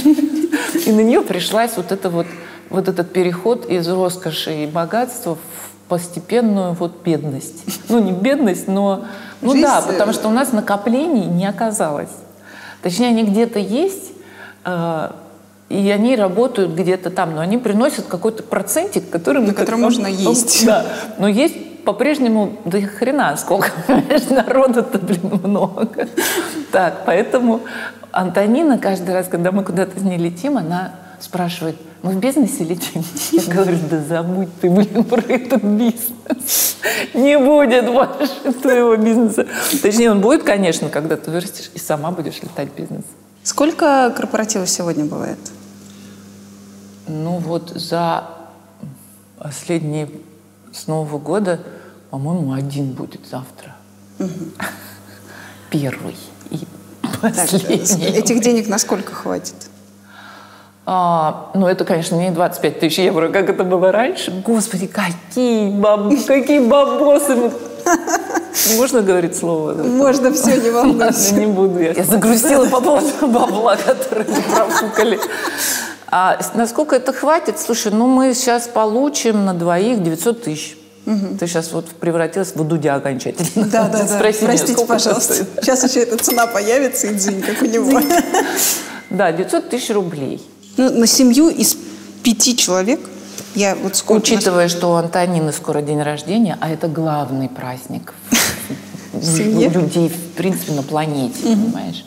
И 0.87 0.91
на 0.91 1.01
нее 1.01 1.21
пришлась 1.21 1.73
вот, 1.75 1.91
это 1.91 2.09
вот, 2.09 2.25
вот 2.71 2.87
этот 2.87 3.13
переход 3.13 3.69
из 3.69 3.87
роскоши 3.87 4.63
и 4.63 4.65
богатства 4.65 5.35
в 5.35 5.89
постепенную 5.89 6.73
вот 6.73 7.03
бедность. 7.03 7.63
Ну, 7.89 7.99
не 7.99 8.11
бедность, 8.11 8.67
но... 8.67 9.05
Ну 9.41 9.51
Жизнь, 9.51 9.63
да, 9.63 9.83
э, 9.85 9.91
потому 9.91 10.13
что 10.13 10.27
у 10.27 10.31
нас 10.31 10.51
накоплений 10.51 11.25
не 11.25 11.45
оказалось. 11.45 12.09
Точнее, 12.81 13.07
они 13.07 13.23
где-то 13.23 13.59
есть, 13.59 14.11
э, 14.65 15.11
и 15.69 15.89
они 15.89 16.15
работают 16.15 16.71
где-то 16.71 17.09
там, 17.09 17.35
но 17.35 17.41
они 17.41 17.57
приносят 17.57 18.05
какой-то 18.05 18.43
процентик, 18.43 19.09
который... 19.09 19.41
На 19.41 19.53
который 19.53 19.71
как- 19.71 19.79
можно 19.79 20.07
есть. 20.07 20.65
Да, 20.65 20.85
но 21.17 21.27
есть 21.27 21.83
по-прежнему 21.83 22.57
да 22.65 22.77
и 22.77 22.85
хрена 22.85 23.35
сколько, 23.37 23.71
народу-то, 24.29 24.99
блин, 24.99 25.39
много. 25.43 26.07
Так, 26.71 27.05
поэтому 27.05 27.61
Антонина 28.11 28.77
каждый 28.77 29.13
раз, 29.15 29.27
когда 29.27 29.51
мы 29.51 29.63
куда-то 29.63 29.99
с 29.99 30.03
ней 30.03 30.17
летим, 30.17 30.57
она 30.57 30.91
спрашивает, 31.19 31.77
мы 32.03 32.11
в 32.13 32.19
бизнесе 32.19 32.63
летим? 32.63 33.03
Я 33.31 33.43
говорю, 33.53 33.77
да 33.89 34.01
забудь 34.01 34.49
ты, 34.59 34.69
блин, 34.69 35.03
про 35.03 35.21
этот 35.21 35.63
бизнес. 35.63 36.77
Не 37.13 37.37
будет 37.37 37.85
больше 37.85 38.53
твоего 38.61 38.95
бизнеса. 38.95 39.47
Точнее, 39.81 40.11
он 40.11 40.21
будет, 40.21 40.43
конечно, 40.43 40.89
когда 40.89 41.15
ты 41.15 41.29
вырастешь 41.29 41.69
и 41.73 41.79
сама 41.79 42.11
будешь 42.11 42.41
летать 42.41 42.69
в 42.71 42.75
бизнес. 42.75 43.03
Сколько 43.43 44.13
корпоративов 44.15 44.69
сегодня 44.69 45.05
бывает? 45.05 45.39
Ну 47.07 47.37
вот 47.37 47.71
за 47.71 48.25
последние 49.37 50.09
с 50.73 50.87
Нового 50.87 51.19
года, 51.19 51.59
по-моему, 52.09 52.53
один 52.53 52.93
будет 52.93 53.21
завтра. 53.29 53.75
Первый 55.69 56.15
и 56.49 56.59
Так, 57.01 57.21
последний. 57.21 58.05
этих 58.05 58.41
денег 58.41 58.67
на 58.67 58.77
сколько 58.77 59.13
хватит? 59.13 59.55
А, 60.85 61.51
ну, 61.53 61.67
это, 61.67 61.85
конечно, 61.85 62.15
не 62.15 62.31
25 62.31 62.79
тысяч 62.79 62.97
евро, 62.97 63.29
как 63.29 63.49
это 63.49 63.63
было 63.63 63.91
раньше. 63.91 64.31
Господи, 64.45 64.87
какие, 64.87 65.69
баб... 65.69 66.11
какие 66.27 66.59
бабосы. 66.59 67.51
Можно 68.77 69.01
говорить 69.01 69.35
слово? 69.35 69.73
Можно 69.73 70.33
все, 70.33 70.59
не 70.59 70.69
волнуйся. 70.69 71.35
Не 71.39 71.45
буду 71.45 71.79
я. 71.79 71.93
Я 71.93 72.03
загрустила 72.03 72.65
по 72.65 72.81
поводу 72.81 73.07
бабла, 73.27 73.75
который 73.75 74.25
мы 74.27 74.41
профукали. 74.41 75.19
А 76.07 76.39
насколько 76.55 76.95
это 76.95 77.13
хватит? 77.13 77.59
Слушай, 77.59 77.91
ну 77.93 78.07
мы 78.07 78.33
сейчас 78.33 78.67
получим 78.67 79.45
на 79.45 79.53
двоих 79.53 80.03
900 80.03 80.43
тысяч. 80.43 80.77
Ты 81.05 81.47
сейчас 81.47 81.71
вот 81.71 81.87
превратилась 81.87 82.53
в 82.53 82.63
дудя 82.63 82.95
окончательно. 82.95 83.65
Да, 83.67 83.87
да, 83.87 84.03
да. 84.03 84.07
Спроси 84.07 84.45
Простите, 84.45 84.73
это 84.73 84.85
пожалуйста. 84.85 85.33
Сейчас 85.61 85.83
еще 85.83 86.01
эта 86.01 86.17
цена 86.17 86.45
появится, 86.47 87.07
и 87.07 87.15
дзынь, 87.15 87.41
как 87.41 87.61
у 87.61 87.65
него. 87.65 87.99
Да, 89.09 89.31
900 89.31 89.69
тысяч 89.69 89.89
рублей. 89.89 90.41
Ну, 90.77 90.89
на 90.89 91.07
семью 91.07 91.49
из 91.49 91.77
пяти 92.23 92.55
человек, 92.55 92.99
я 93.55 93.75
вот 93.75 93.95
сколько... 93.95 94.23
Учитывая, 94.23 94.67
что 94.69 94.91
у 94.91 94.93
Антонины 94.93 95.51
скоро 95.51 95.81
день 95.81 96.01
рождения, 96.01 96.57
а 96.61 96.69
это 96.69 96.87
главный 96.87 97.49
праздник 97.49 98.13
людей, 99.13 100.09
в 100.09 100.35
принципе, 100.35 100.73
на 100.73 100.83
планете, 100.83 101.43
понимаешь? 101.43 102.05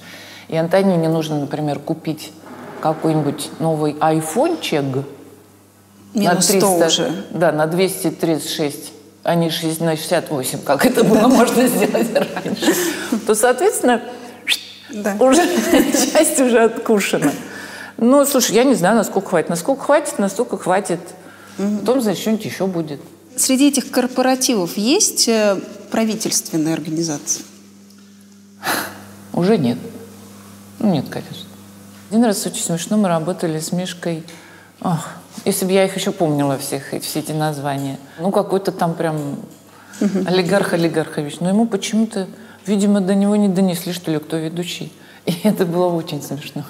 И 0.48 0.56
Антонине 0.56 1.08
нужно, 1.08 1.40
например, 1.40 1.78
купить 1.78 2.32
какой-нибудь 2.80 3.50
новый 3.60 3.96
айфончик 4.00 4.84
Минус 6.14 6.46
100 6.46 6.86
уже. 6.86 7.24
Да, 7.30 7.50
на 7.50 7.66
236, 7.66 8.92
а 9.24 9.34
не 9.34 9.50
60 9.50 9.80
на 9.80 9.96
68, 9.96 10.60
как 10.64 10.86
это 10.86 11.02
было 11.02 11.28
можно 11.28 11.66
сделать 11.66 12.08
раньше. 12.14 12.74
То, 13.26 13.34
соответственно, 13.34 14.00
уже 15.18 15.42
часть 16.12 16.40
уже 16.40 16.62
откушена. 16.62 17.32
Ну, 17.96 18.24
слушай, 18.26 18.52
я 18.56 18.64
не 18.64 18.74
знаю, 18.74 18.96
насколько 18.96 19.28
хватит. 19.30 19.48
Насколько 19.50 19.84
хватит, 19.84 20.18
настолько 20.18 20.58
хватит. 20.58 21.00
Потом, 21.56 22.00
значит, 22.00 22.20
что-нибудь 22.22 22.44
еще 22.44 22.66
будет. 22.66 23.00
Среди 23.36 23.68
этих 23.68 23.90
корпоративов 23.90 24.76
есть 24.76 25.28
э, 25.28 25.60
правительственные 25.90 26.74
организации? 26.74 27.42
Уже 29.32 29.58
нет. 29.58 29.78
Ну, 30.78 30.90
нет, 30.92 31.06
конечно. 31.08 31.46
Один 32.10 32.24
раз 32.24 32.44
очень 32.46 32.62
смешно 32.62 32.96
мы 32.96 33.08
работали 33.08 33.58
с 33.58 33.72
Мишкой. 33.72 34.22
Ах, 34.80 35.16
если 35.44 35.64
бы 35.64 35.72
я 35.72 35.84
их 35.84 35.96
еще 35.96 36.12
помнила, 36.12 36.58
всех, 36.58 36.94
эти- 36.94 37.04
все 37.04 37.20
эти 37.20 37.32
названия. 37.32 37.98
Ну, 38.20 38.30
какой-то 38.30 38.70
там 38.72 38.94
прям 38.94 39.38
олигарх 40.26 40.72
Олигархович. 40.72 41.40
Но 41.40 41.48
ему 41.48 41.66
почему-то, 41.66 42.28
видимо, 42.66 43.00
до 43.00 43.14
него 43.14 43.34
не 43.36 43.48
донесли, 43.48 43.92
что 43.92 44.10
ли, 44.10 44.18
кто 44.18 44.36
ведущий. 44.36 44.92
И 45.26 45.34
это 45.44 45.64
было 45.66 45.86
очень 45.86 46.22
смешно. 46.22 46.64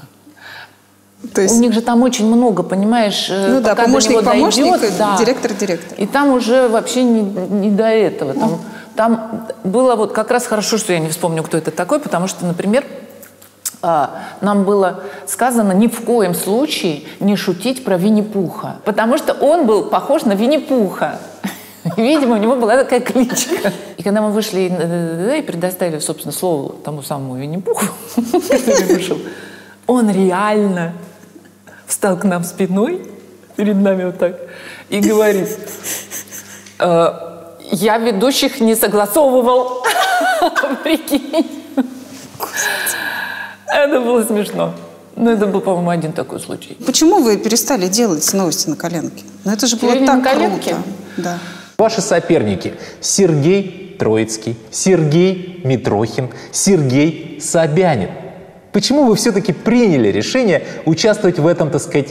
То 1.33 1.43
У 1.43 1.59
них 1.59 1.73
же 1.73 1.81
там 1.81 2.03
очень 2.03 2.27
много, 2.27 2.63
понимаешь, 2.63 3.29
э, 3.31 3.49
ну 3.55 3.61
да, 3.61 3.71
пока 3.71 3.83
до 3.83 3.89
помощник, 3.89 4.11
него 4.13 4.23
помощник, 4.23 4.65
дойдет, 4.65 4.99
да. 4.99 5.17
директор, 5.19 5.53
директор. 5.55 5.99
И 5.99 6.07
там 6.07 6.31
уже 6.31 6.69
вообще 6.69 7.03
не, 7.03 7.23
не 7.23 7.71
до 7.71 7.85
этого. 7.85 8.35
Там, 8.35 8.61
там 8.95 9.49
было 9.65 9.97
вот 9.97 10.13
как 10.13 10.31
раз 10.31 10.47
хорошо, 10.47 10.77
что 10.77 10.93
я 10.93 10.99
не 10.99 11.09
вспомню, 11.09 11.43
кто 11.43 11.57
это 11.57 11.71
такой, 11.71 12.01
потому 12.01 12.29
что, 12.29 12.45
например, 12.45 12.85
а, 13.87 14.23
нам 14.41 14.65
было 14.65 15.03
сказано 15.27 15.73
ни 15.73 15.89
в 15.89 16.01
коем 16.05 16.35
случае 16.35 17.03
не 17.21 17.37
шутить 17.37 17.85
про 17.85 17.97
Винни-Пуха, 17.97 18.77
потому 18.85 19.19
что 19.19 19.35
он 19.35 19.67
был 19.67 19.85
похож 19.85 20.25
на 20.25 20.33
Винни-Пуха. 20.33 21.19
Видимо, 21.97 22.37
у 22.37 22.39
него 22.39 22.57
была 22.57 22.77
такая 22.77 23.01
кличка. 23.01 23.73
И 23.99 24.03
когда 24.03 24.23
мы 24.23 24.31
вышли 24.31 24.71
э, 24.71 25.39
и 25.39 25.43
предоставили, 25.43 25.99
собственно, 25.99 26.33
слово 26.33 26.77
тому 26.83 27.03
самому 27.03 27.37
Винни-Пуху, 27.37 27.85
который 28.17 28.95
вышел, 28.95 29.19
он 29.87 30.11
реально 30.11 30.95
встал 31.87 32.17
к 32.17 32.25
нам 32.25 32.45
спиной 32.45 33.03
перед 33.57 33.77
нами 33.77 34.05
вот 34.05 34.19
так 34.19 34.37
и 34.89 35.01
говорит, 35.01 35.49
«Э, 36.79 37.35
я 37.71 37.99
ведущих 37.99 38.61
не 38.61 38.75
согласовывал. 38.75 39.85
Прикинь. 40.83 41.47
Это 43.67 44.01
было 44.01 44.23
смешно. 44.25 44.75
Ну, 45.17 45.31
это 45.31 45.47
был, 45.47 45.61
по-моему, 45.61 45.91
один 45.91 46.13
такой 46.13 46.41
случай. 46.41 46.77
Почему 46.85 47.23
вы 47.23 47.37
перестали 47.37 47.87
делать 47.89 48.33
новости 48.33 48.69
на 48.69 48.77
коленке? 48.77 49.25
Ну 49.45 49.53
это 49.53 49.67
же 49.67 49.77
было 49.77 49.93
так 49.93 50.03
на 50.03 50.21
коленке? 50.23 50.71
круто. 50.71 50.83
Да. 51.17 51.39
Ваши 51.79 52.01
соперники 52.01 52.75
Сергей 53.01 53.97
Троицкий, 53.99 54.57
Сергей 54.71 55.61
Митрохин, 55.65 56.31
Сергей 56.53 57.41
Собянин. 57.41 58.11
Почему 58.75 59.05
вы 59.05 59.15
все-таки 59.15 59.53
приняли 59.53 60.09
решение 60.09 60.67
участвовать 60.85 61.39
в 61.39 61.47
этом, 61.47 61.71
так 61.71 61.81
сказать, 61.81 62.09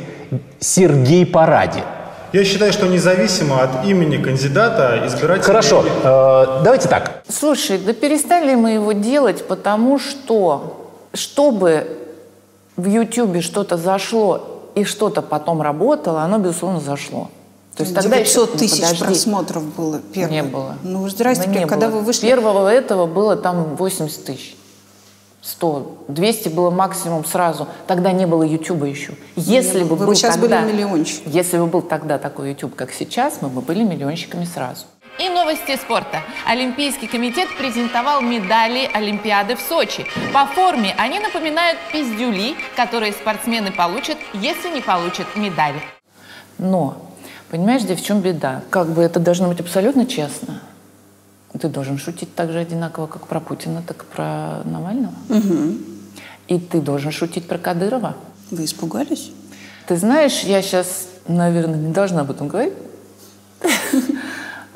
Сергей-параде? 0.61 1.83
Я 2.31 2.45
считаю, 2.45 2.71
что 2.71 2.87
независимо 2.87 3.61
от 3.61 3.85
имени 3.85 4.15
кандидата 4.15 5.03
избиратель... 5.05 5.43
Хорошо, 5.43 5.83
э, 5.85 6.63
давайте 6.63 6.87
так. 6.87 7.21
Слушай, 7.27 7.79
да 7.79 7.91
перестали 7.91 8.55
мы 8.55 8.71
его 8.71 8.93
делать, 8.93 9.45
потому 9.45 9.99
что, 9.99 10.89
чтобы 11.13 11.85
в 12.77 12.87
Ютьюбе 12.87 13.41
что-то 13.41 13.75
зашло 13.75 14.61
и 14.73 14.85
что-то 14.85 15.21
потом 15.21 15.61
работало, 15.61 16.21
оно, 16.21 16.37
безусловно, 16.37 16.79
зашло. 16.79 17.29
То 17.75 17.83
есть 17.83 17.93
тогда 17.93 18.19
900 18.19 18.49
еще, 18.49 18.57
тысяч 18.57 18.81
подожди, 18.83 19.03
просмотров 19.03 19.63
было 19.75 19.99
первое. 20.13 20.31
Не 20.31 20.43
было. 20.43 20.77
Ну, 20.83 21.09
здрасте, 21.09 21.49
Ну, 21.49 21.59
не 21.59 21.65
когда 21.65 21.89
было. 21.89 21.97
вы 21.97 22.05
вышли... 22.05 22.25
Первого 22.25 22.69
этого 22.69 23.05
было 23.05 23.35
там 23.35 23.75
80 23.75 24.23
тысяч. 24.25 24.55
100, 25.43 26.05
200 26.07 26.49
было 26.49 26.69
максимум 26.71 27.25
сразу. 27.25 27.67
Тогда 27.85 28.13
не 28.13 28.25
было 28.25 28.43
Ютуба 28.43 28.85
еще. 28.85 29.13
Если 29.35 29.81
Ну, 29.81 29.87
бы 29.87 29.95
вы 29.97 30.05
был 30.07 30.15
сейчас 30.15 30.37
тогда, 30.37 30.61
были 30.61 30.71
миллионщик. 30.71 31.21
Если 31.25 31.57
бы 31.57 31.67
был 31.67 31.81
тогда 31.81 32.17
такой 32.17 32.51
YouTube, 32.51 32.75
как 32.75 32.93
сейчас, 32.93 33.39
мы 33.41 33.49
бы 33.49 33.59
были 33.61 33.83
миллионщиками 33.83 34.45
сразу. 34.45 34.85
И 35.19 35.29
новости 35.29 35.75
спорта. 35.75 36.21
Олимпийский 36.47 37.07
комитет 37.07 37.47
презентовал 37.57 38.21
медали 38.21 38.89
Олимпиады 38.93 39.55
в 39.55 39.61
Сочи. 39.61 40.05
По 40.33 40.45
форме 40.45 40.95
они 40.97 41.19
напоминают 41.19 41.77
пиздюли, 41.91 42.55
которые 42.75 43.11
спортсмены 43.11 43.71
получат, 43.71 44.17
если 44.33 44.69
не 44.69 44.81
получат 44.81 45.27
медаль. 45.35 45.75
Но, 46.57 46.95
понимаешь, 47.51 47.83
где 47.83 47.95
в 47.95 48.01
чем 48.01 48.21
беда? 48.21 48.61
Как 48.69 48.87
бы 48.87 49.03
это 49.03 49.19
должно 49.19 49.49
быть 49.49 49.59
абсолютно 49.59 50.05
честно. 50.05 50.61
Ты 51.59 51.69
должен 51.69 51.97
шутить 51.97 52.33
так 52.35 52.51
же 52.51 52.59
одинаково, 52.59 53.07
как 53.07 53.27
про 53.27 53.39
Путина, 53.39 53.83
так 53.85 54.03
и 54.03 54.05
про 54.15 54.63
Навального. 54.65 55.13
И 56.47 56.59
ты 56.59 56.81
должен 56.81 57.11
шутить 57.11 57.47
про 57.47 57.57
Кадырова. 57.57 58.15
Вы 58.51 58.65
испугались? 58.65 59.31
Ты 59.87 59.95
знаешь, 59.97 60.41
я 60.41 60.61
сейчас, 60.61 61.07
наверное, 61.27 61.77
не 61.77 61.93
должна 61.93 62.21
об 62.21 62.31
этом 62.31 62.47
говорить. 62.47 62.73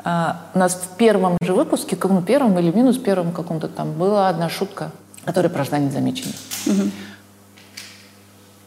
А, 0.09 0.45
У 0.53 0.59
нас 0.59 0.73
в 0.75 0.95
первом 0.95 1.35
же 1.41 1.53
выпуске, 1.53 1.97
как 1.97 2.11
ну, 2.11 2.21
первом 2.21 2.57
или 2.57 2.71
минус 2.71 2.97
первом 2.97 3.33
каком-то 3.33 3.67
там, 3.67 3.91
была 3.91 4.29
одна 4.29 4.47
шутка, 4.49 4.91
которая 5.25 5.51
прошла 5.51 5.79
незамеченной. 5.79 6.33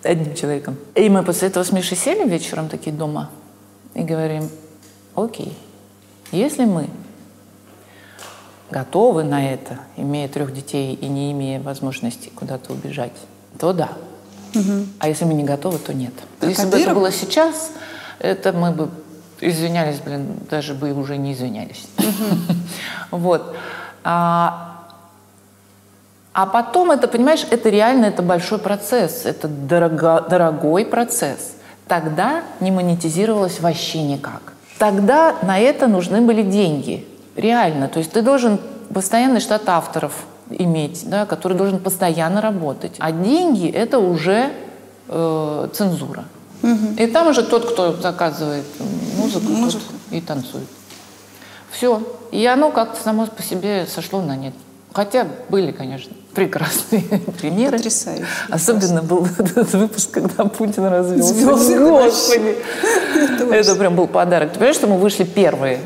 Одним 0.03 0.35
человеком. 0.35 0.77
И 0.95 1.09
мы 1.09 1.23
после 1.23 1.49
этого 1.49 1.65
с 1.65 1.73
Мишей 1.73 1.97
сели 1.97 2.29
вечером 2.29 2.69
такие 2.69 2.95
дома 2.95 3.31
и 3.95 4.03
говорим, 4.03 4.51
окей, 5.15 5.57
если 6.31 6.67
мы 6.67 6.91
готовы 8.71 9.25
на 9.25 9.53
это, 9.53 9.79
имея 9.97 10.29
трех 10.29 10.53
детей 10.53 10.95
и 10.95 11.07
не 11.07 11.33
имея 11.33 11.61
возможности 11.61 12.31
куда-то 12.35 12.73
убежать, 12.73 13.13
то 13.59 13.73
да. 13.73 13.91
А 14.99 15.09
если 15.09 15.25
мы 15.25 15.35
не 15.35 15.45
готовы, 15.45 15.79
то 15.79 15.95
нет. 15.95 16.13
если 16.43 16.63
бы 16.63 16.69
это 16.71 16.79
Кадыров? 16.79 16.95
было 16.95 17.13
сейчас, 17.13 17.71
это 18.19 18.53
мы 18.53 18.73
бы 18.73 18.91
извинялись, 19.41 20.01
блин, 20.01 20.39
даже 20.51 20.75
бы 20.75 20.93
уже 20.93 21.17
не 21.17 21.33
извинялись. 21.33 21.87
Вот. 23.11 23.57
А 24.05 24.71
а 26.33 26.47
потом 26.47 26.93
это, 26.93 27.09
понимаешь, 27.09 27.45
это 27.51 27.69
реально 27.71 28.07
это 28.07 28.23
большой 28.23 28.59
процесс, 28.59 29.27
это 29.27 29.49
дорого- 29.49 30.25
дорогой 30.29 30.87
процесс. 30.87 31.57
Тогда 31.89 32.43
не 32.61 32.71
монетизировалось 32.71 33.59
вообще 33.61 34.03
никак. 34.05 34.53
Тогда 34.79 35.35
на 35.43 35.59
это 35.59 35.89
нужны 35.89 36.21
были 36.21 36.43
деньги. 36.43 37.07
Реально. 37.37 37.89
То 37.89 37.99
есть 37.99 38.13
ты 38.13 38.23
должен 38.23 38.59
постоянный 38.93 39.41
штат 39.41 39.69
авторов 39.69 40.13
иметь, 40.51 41.09
да, 41.09 41.27
который 41.27 41.57
должен 41.57 41.79
постоянно 41.79 42.41
работать. 42.41 42.97
А 42.99 43.13
деньги– 43.13 43.69
это 43.71 43.99
уже 43.99 44.51
э, 45.09 45.69
цензура. 45.73 46.25
И 46.99 47.07
там 47.07 47.29
уже 47.29 47.43
тот, 47.43 47.73
кто 47.73 47.95
заказывает 47.95 48.67
музыку, 49.17 49.47
тот 49.47 49.81
и 50.11 50.21
танцует. 50.21 50.69
Все. 51.71 52.03
И 52.33 52.45
оно 52.47 52.71
как-то 52.71 53.03
само 53.03 53.27
по 53.27 53.43
себе 53.43 53.87
сошло 53.87 54.21
на 54.21 54.37
нет. 54.37 54.55
Хотя 54.93 55.27
были, 55.49 55.71
конечно, 55.71 56.13
прекрасные 56.35 57.03
примеры. 57.41 57.79
Потрясающе. 57.79 58.27
Особенно 58.51 59.03
был 59.03 59.27
этот 59.39 59.73
выпуск, 59.73 60.11
когда 60.11 60.45
Путин 60.45 60.85
развелся. 60.85 61.33
Звезды 61.33 61.79
Господи! 61.79 62.57
Это 63.53 63.75
прям 63.77 63.95
был 63.95 64.09
подарок. 64.09 64.51
Ты 64.51 64.55
понимаешь, 64.57 64.77
что 64.77 64.89
мы 64.89 64.99
вышли 64.99 65.25
первые? 65.25 65.81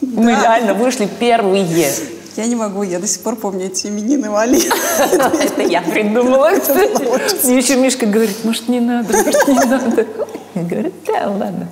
Мы 0.00 0.32
реально 0.32 0.74
вышли 0.74 1.06
первые. 1.06 1.92
Я 2.36 2.46
не 2.46 2.54
могу, 2.54 2.82
я 2.82 2.98
до 2.98 3.06
сих 3.06 3.22
пор 3.22 3.36
помню 3.36 3.66
эти 3.66 3.86
именины 3.86 4.30
Вали. 4.30 4.60
Это 4.98 5.62
я 5.62 5.80
придумала, 5.80 6.50
кстати. 6.58 7.46
Мне 7.46 7.58
еще 7.58 7.76
Мишка 7.76 8.04
говорит, 8.04 8.44
может, 8.44 8.68
не 8.68 8.80
надо, 8.80 9.16
может, 9.16 9.48
не 9.48 9.54
надо. 9.54 10.06
Я 10.54 10.62
говорю, 10.62 10.92
да, 11.06 11.30
ладно. 11.30 11.68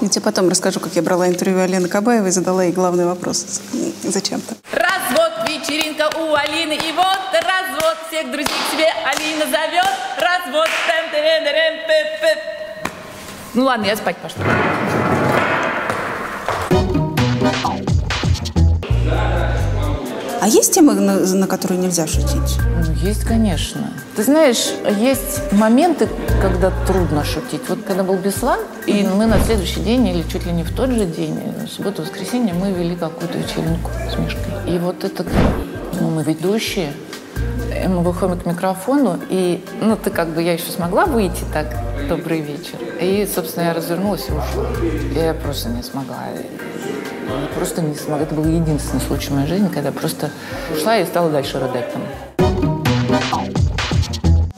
Я 0.00 0.08
тебе 0.08 0.22
потом 0.22 0.48
расскажу, 0.48 0.80
как 0.80 0.94
я 0.96 1.02
брала 1.02 1.28
интервью 1.28 1.60
Алены 1.60 1.88
Кабаевой 1.88 2.28
и 2.28 2.32
задала 2.32 2.64
ей 2.64 2.72
главный 2.72 3.04
вопрос. 3.04 3.60
Зачем-то. 4.02 4.54
Развод, 4.72 5.48
вечеринка 5.48 6.10
у 6.18 6.34
Алины, 6.34 6.72
и 6.72 6.92
вот 6.92 7.20
развод, 7.32 7.96
всех 8.08 8.30
друзей 8.30 8.46
к 8.46 8.72
себе 8.72 8.88
Алина 9.04 9.44
зовет. 9.44 9.92
Развод, 10.16 10.68
Ну 13.54 13.64
ладно, 13.64 13.84
я 13.84 13.96
спать 13.96 14.16
пошла. 14.16 14.42
А 20.42 20.48
есть 20.48 20.74
темы, 20.74 20.94
на, 20.94 21.20
на 21.20 21.46
которые 21.46 21.78
нельзя 21.78 22.04
шутить? 22.08 22.58
Ну, 22.84 22.92
есть, 22.94 23.22
конечно. 23.22 23.92
Ты 24.16 24.24
знаешь, 24.24 24.72
есть 24.98 25.52
моменты, 25.52 26.08
когда 26.40 26.72
трудно 26.84 27.22
шутить. 27.22 27.60
Вот 27.68 27.84
когда 27.86 28.02
был 28.02 28.16
Беслан, 28.16 28.58
и 28.88 29.04
мы 29.04 29.26
на 29.26 29.38
следующий 29.38 29.78
день, 29.78 30.04
или 30.08 30.24
чуть 30.24 30.44
ли 30.44 30.50
не 30.50 30.64
в 30.64 30.74
тот 30.74 30.90
же 30.90 31.06
день, 31.06 31.38
в 31.64 31.68
субботу-воскресенье, 31.68 32.54
мы 32.54 32.72
вели 32.72 32.96
какую-то 32.96 33.38
вечеринку 33.38 33.92
с 34.10 34.18
Мишкой. 34.18 34.74
И 34.74 34.80
вот 34.80 35.04
это, 35.04 35.24
ну, 36.00 36.10
мы 36.10 36.24
ведущие, 36.24 36.92
и 37.80 37.86
мы 37.86 38.02
выходим 38.02 38.40
к 38.40 38.44
микрофону, 38.44 39.20
и, 39.30 39.64
ну, 39.80 39.94
ты 39.94 40.10
как 40.10 40.30
бы, 40.30 40.42
я 40.42 40.54
еще 40.54 40.72
смогла 40.72 41.06
выйти 41.06 41.44
так, 41.52 41.66
добрый 42.08 42.40
вечер. 42.40 42.80
И, 43.00 43.28
собственно, 43.32 43.66
я 43.66 43.74
развернулась 43.74 44.28
и 44.28 44.32
ушла. 44.32 44.66
Я 45.14 45.34
просто 45.34 45.68
не 45.68 45.84
смогла. 45.84 46.16
Я 47.28 47.46
просто 47.56 47.82
не 47.82 47.94
смогла. 47.94 48.24
Это 48.24 48.34
был 48.34 48.44
единственный 48.44 49.00
случай 49.00 49.28
в 49.30 49.34
моей 49.34 49.46
жизни, 49.46 49.68
когда 49.68 49.90
просто 49.92 50.30
ушла 50.76 50.98
и 50.98 51.06
стала 51.06 51.30
дальше 51.30 51.58
рыдать 51.58 51.86
там. 51.92 52.02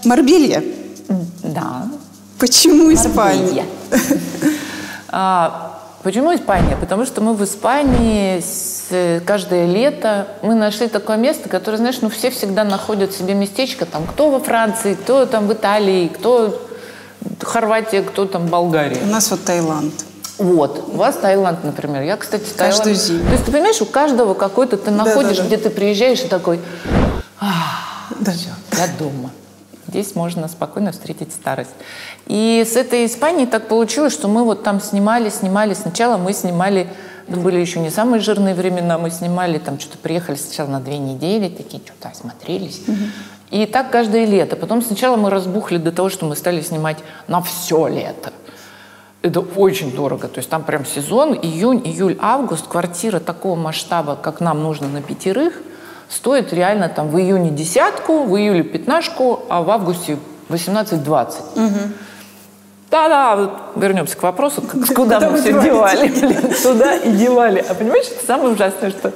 Марбелья. 0.05 0.63
Да. 1.43 1.87
Почему 2.39 2.93
Испания? 2.93 3.65
А, 5.17 5.79
почему 6.03 6.35
Испания? 6.35 6.77
Потому 6.81 7.07
что 7.07 7.21
мы 7.21 7.35
в 7.35 7.45
Испании 7.45 8.41
с- 8.41 9.21
каждое 9.25 9.67
лето 9.67 10.27
мы 10.43 10.55
нашли 10.57 10.89
такое 10.89 11.17
место, 11.17 11.49
которое, 11.49 11.77
знаешь, 11.77 11.99
ну 12.01 12.09
все 12.11 12.31
всегда 12.31 12.65
находят 12.65 13.13
себе 13.13 13.35
местечко, 13.35 13.87
там 13.87 14.05
кто 14.07 14.29
во 14.31 14.41
Франции, 14.41 14.95
кто 14.95 15.25
там 15.27 15.47
в 15.47 15.53
Италии, 15.53 16.09
кто 16.09 16.61
Хорватия, 17.41 18.03
кто 18.03 18.25
там 18.27 18.47
Болгария. 18.49 18.99
У 19.05 19.07
нас 19.07 19.31
вот 19.31 19.45
Таиланд. 19.45 19.95
Вот. 20.39 20.85
У 20.89 20.97
вас 20.97 21.17
Таиланд, 21.17 21.63
например. 21.65 22.03
Я, 22.03 22.17
кстати, 22.17 22.45
в 22.45 22.57
Каждую 22.57 22.95
Таиланд- 22.95 23.07
зиму. 23.07 23.25
То 23.25 23.33
есть 23.33 23.45
ты 23.45 23.53
понимаешь, 23.53 23.81
у 23.81 23.87
каждого 23.87 24.35
какой-то 24.35 24.77
ты 24.77 24.91
находишь, 24.91 25.39
да. 25.39 25.45
где 25.45 25.57
ты 25.57 25.71
приезжаешь 25.71 26.21
и 26.21 26.29
такой, 26.29 26.61
все, 28.21 28.51
я 28.73 28.89
дома. 28.99 29.31
Здесь 29.89 30.15
можно 30.17 30.49
спокойно 30.49 30.93
встретить 30.93 31.33
старость. 31.33 31.71
И 32.27 32.65
с 32.67 32.75
этой 32.75 33.07
Испанией 33.07 33.47
так 33.47 33.69
получилось, 33.69 34.13
что 34.13 34.29
мы 34.29 34.43
вот 34.43 34.65
там 34.65 34.81
снимали, 34.81 35.29
снимали. 35.29 35.75
Сначала 35.75 36.17
мы 36.17 36.33
снимали, 36.33 36.89
это 37.29 37.37
были 37.39 37.59
еще 37.59 37.79
не 37.79 37.91
самые 37.91 38.21
жирные 38.21 38.55
времена, 38.55 38.99
мы 38.99 39.11
снимали, 39.11 39.59
там 39.59 39.79
что-то 39.79 39.99
приехали 39.99 40.37
сначала 40.37 40.69
на 40.69 40.81
две 40.81 40.99
недели, 40.99 41.49
такие 41.49 41.81
что-то 41.85 42.09
осмотрелись. 42.09 42.81
И 43.51 43.67
так 43.67 43.91
каждое 43.91 44.25
лето. 44.25 44.57
Потом 44.57 44.83
сначала 44.83 45.17
мы 45.17 45.31
разбухли 45.31 45.77
до 45.77 45.93
того, 45.93 46.09
что 46.09 46.27
мы 46.27 46.35
стали 46.35 46.61
снимать 46.61 46.99
на 47.29 47.41
все 47.41 47.87
лето. 47.87 48.33
Это 49.25 49.41
очень 49.41 49.91
дорого. 49.91 50.29
То 50.29 50.39
есть 50.39 50.51
там 50.51 50.63
прям 50.63 50.85
сезон, 50.85 51.33
июнь, 51.33 51.81
июль, 51.83 52.19
август. 52.21 52.67
Квартира 52.69 53.21
такого 53.21 53.57
масштаба, 53.57 54.17
как 54.21 54.41
нам 54.41 54.63
нужно 54.63 54.87
на 54.87 55.01
пятерых, 55.01 55.55
стоит 56.11 56.53
реально 56.53 56.91
там 56.91 57.09
в 57.09 57.19
июне 57.19 57.49
десятку, 57.51 58.25
в 58.25 58.37
июле 58.37 58.63
пятнашку, 58.63 59.41
а 59.49 59.63
в 59.63 59.71
августе 59.71 60.19
18-20. 60.51 61.33
Да-да, 62.91 63.35
вот 63.37 63.51
вернемся 63.77 64.15
к 64.15 64.23
вопросу, 64.23 64.61
как- 64.61 64.95
куда 64.95 65.19
мы 65.31 65.41
все 65.41 65.53
девали. 65.59 66.09
блин, 66.09 66.55
Туда 66.63 66.95
и 66.95 67.11
девали. 67.13 67.65
А 67.67 67.73
понимаешь, 67.75 68.07
это 68.15 68.27
самое 68.27 68.51
ужасное, 68.53 68.91
что 68.91 69.11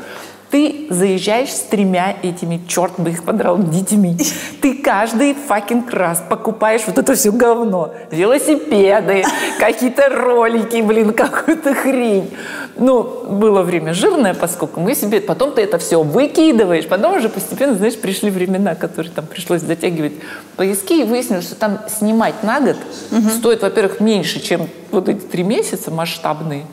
Ты 0.50 0.86
заезжаешь 0.88 1.50
с 1.50 1.60
тремя 1.60 2.16
этими, 2.22 2.60
черт 2.66 2.98
бы 2.98 3.10
их 3.10 3.24
подрал, 3.24 3.58
детьми. 3.58 4.16
Ты 4.62 4.78
каждый 4.78 5.34
fucking 5.34 5.92
раз 5.92 6.22
покупаешь 6.26 6.82
вот 6.86 6.96
это 6.96 7.14
все 7.14 7.32
говно. 7.32 7.92
Велосипеды, 8.10 9.24
какие-то 9.58 10.08
ролики, 10.08 10.80
блин, 10.80 11.12
какую-то 11.12 11.74
хрень. 11.74 12.30
Ну, 12.76 13.26
было 13.28 13.62
время 13.62 13.92
жирное, 13.92 14.32
поскольку 14.32 14.80
мы 14.80 14.94
себе... 14.94 15.20
Потом 15.20 15.52
ты 15.52 15.62
это 15.62 15.78
все 15.78 16.02
выкидываешь. 16.02 16.86
Потом 16.86 17.16
уже 17.16 17.28
постепенно, 17.28 17.74
знаешь, 17.74 17.98
пришли 17.98 18.30
времена, 18.30 18.74
которые 18.74 19.12
там 19.12 19.26
пришлось 19.26 19.60
затягивать 19.60 20.14
поиски, 20.56 20.94
и 20.94 21.04
выяснилось, 21.04 21.44
что 21.44 21.56
там 21.56 21.80
снимать 21.98 22.42
на 22.42 22.60
год 22.60 22.76
стоит, 23.36 23.60
во-первых, 23.60 24.00
меньше, 24.00 24.40
чем 24.40 24.68
вот 24.90 25.10
эти 25.10 25.20
три 25.20 25.42
месяца 25.42 25.90
масштабные. 25.90 26.64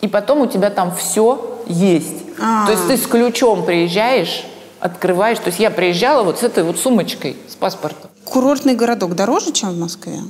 И 0.00 0.08
потом 0.08 0.40
у 0.40 0.46
тебя 0.46 0.70
там 0.70 0.94
все 0.94 1.60
есть. 1.66 2.29
А. 2.40 2.66
То 2.66 2.72
есть 2.72 2.88
ты 2.88 2.96
с 2.96 3.06
ключом 3.06 3.64
приезжаешь, 3.64 4.44
открываешь. 4.80 5.38
То 5.38 5.48
есть 5.48 5.58
я 5.58 5.70
приезжала 5.70 6.22
вот 6.22 6.38
с 6.38 6.42
этой 6.42 6.64
вот 6.64 6.78
сумочкой, 6.78 7.36
с 7.48 7.54
паспортом. 7.54 8.10
Курортный 8.24 8.74
городок 8.74 9.14
дороже, 9.14 9.52
чем 9.52 9.70
в 9.70 9.78
Москве 9.78 10.20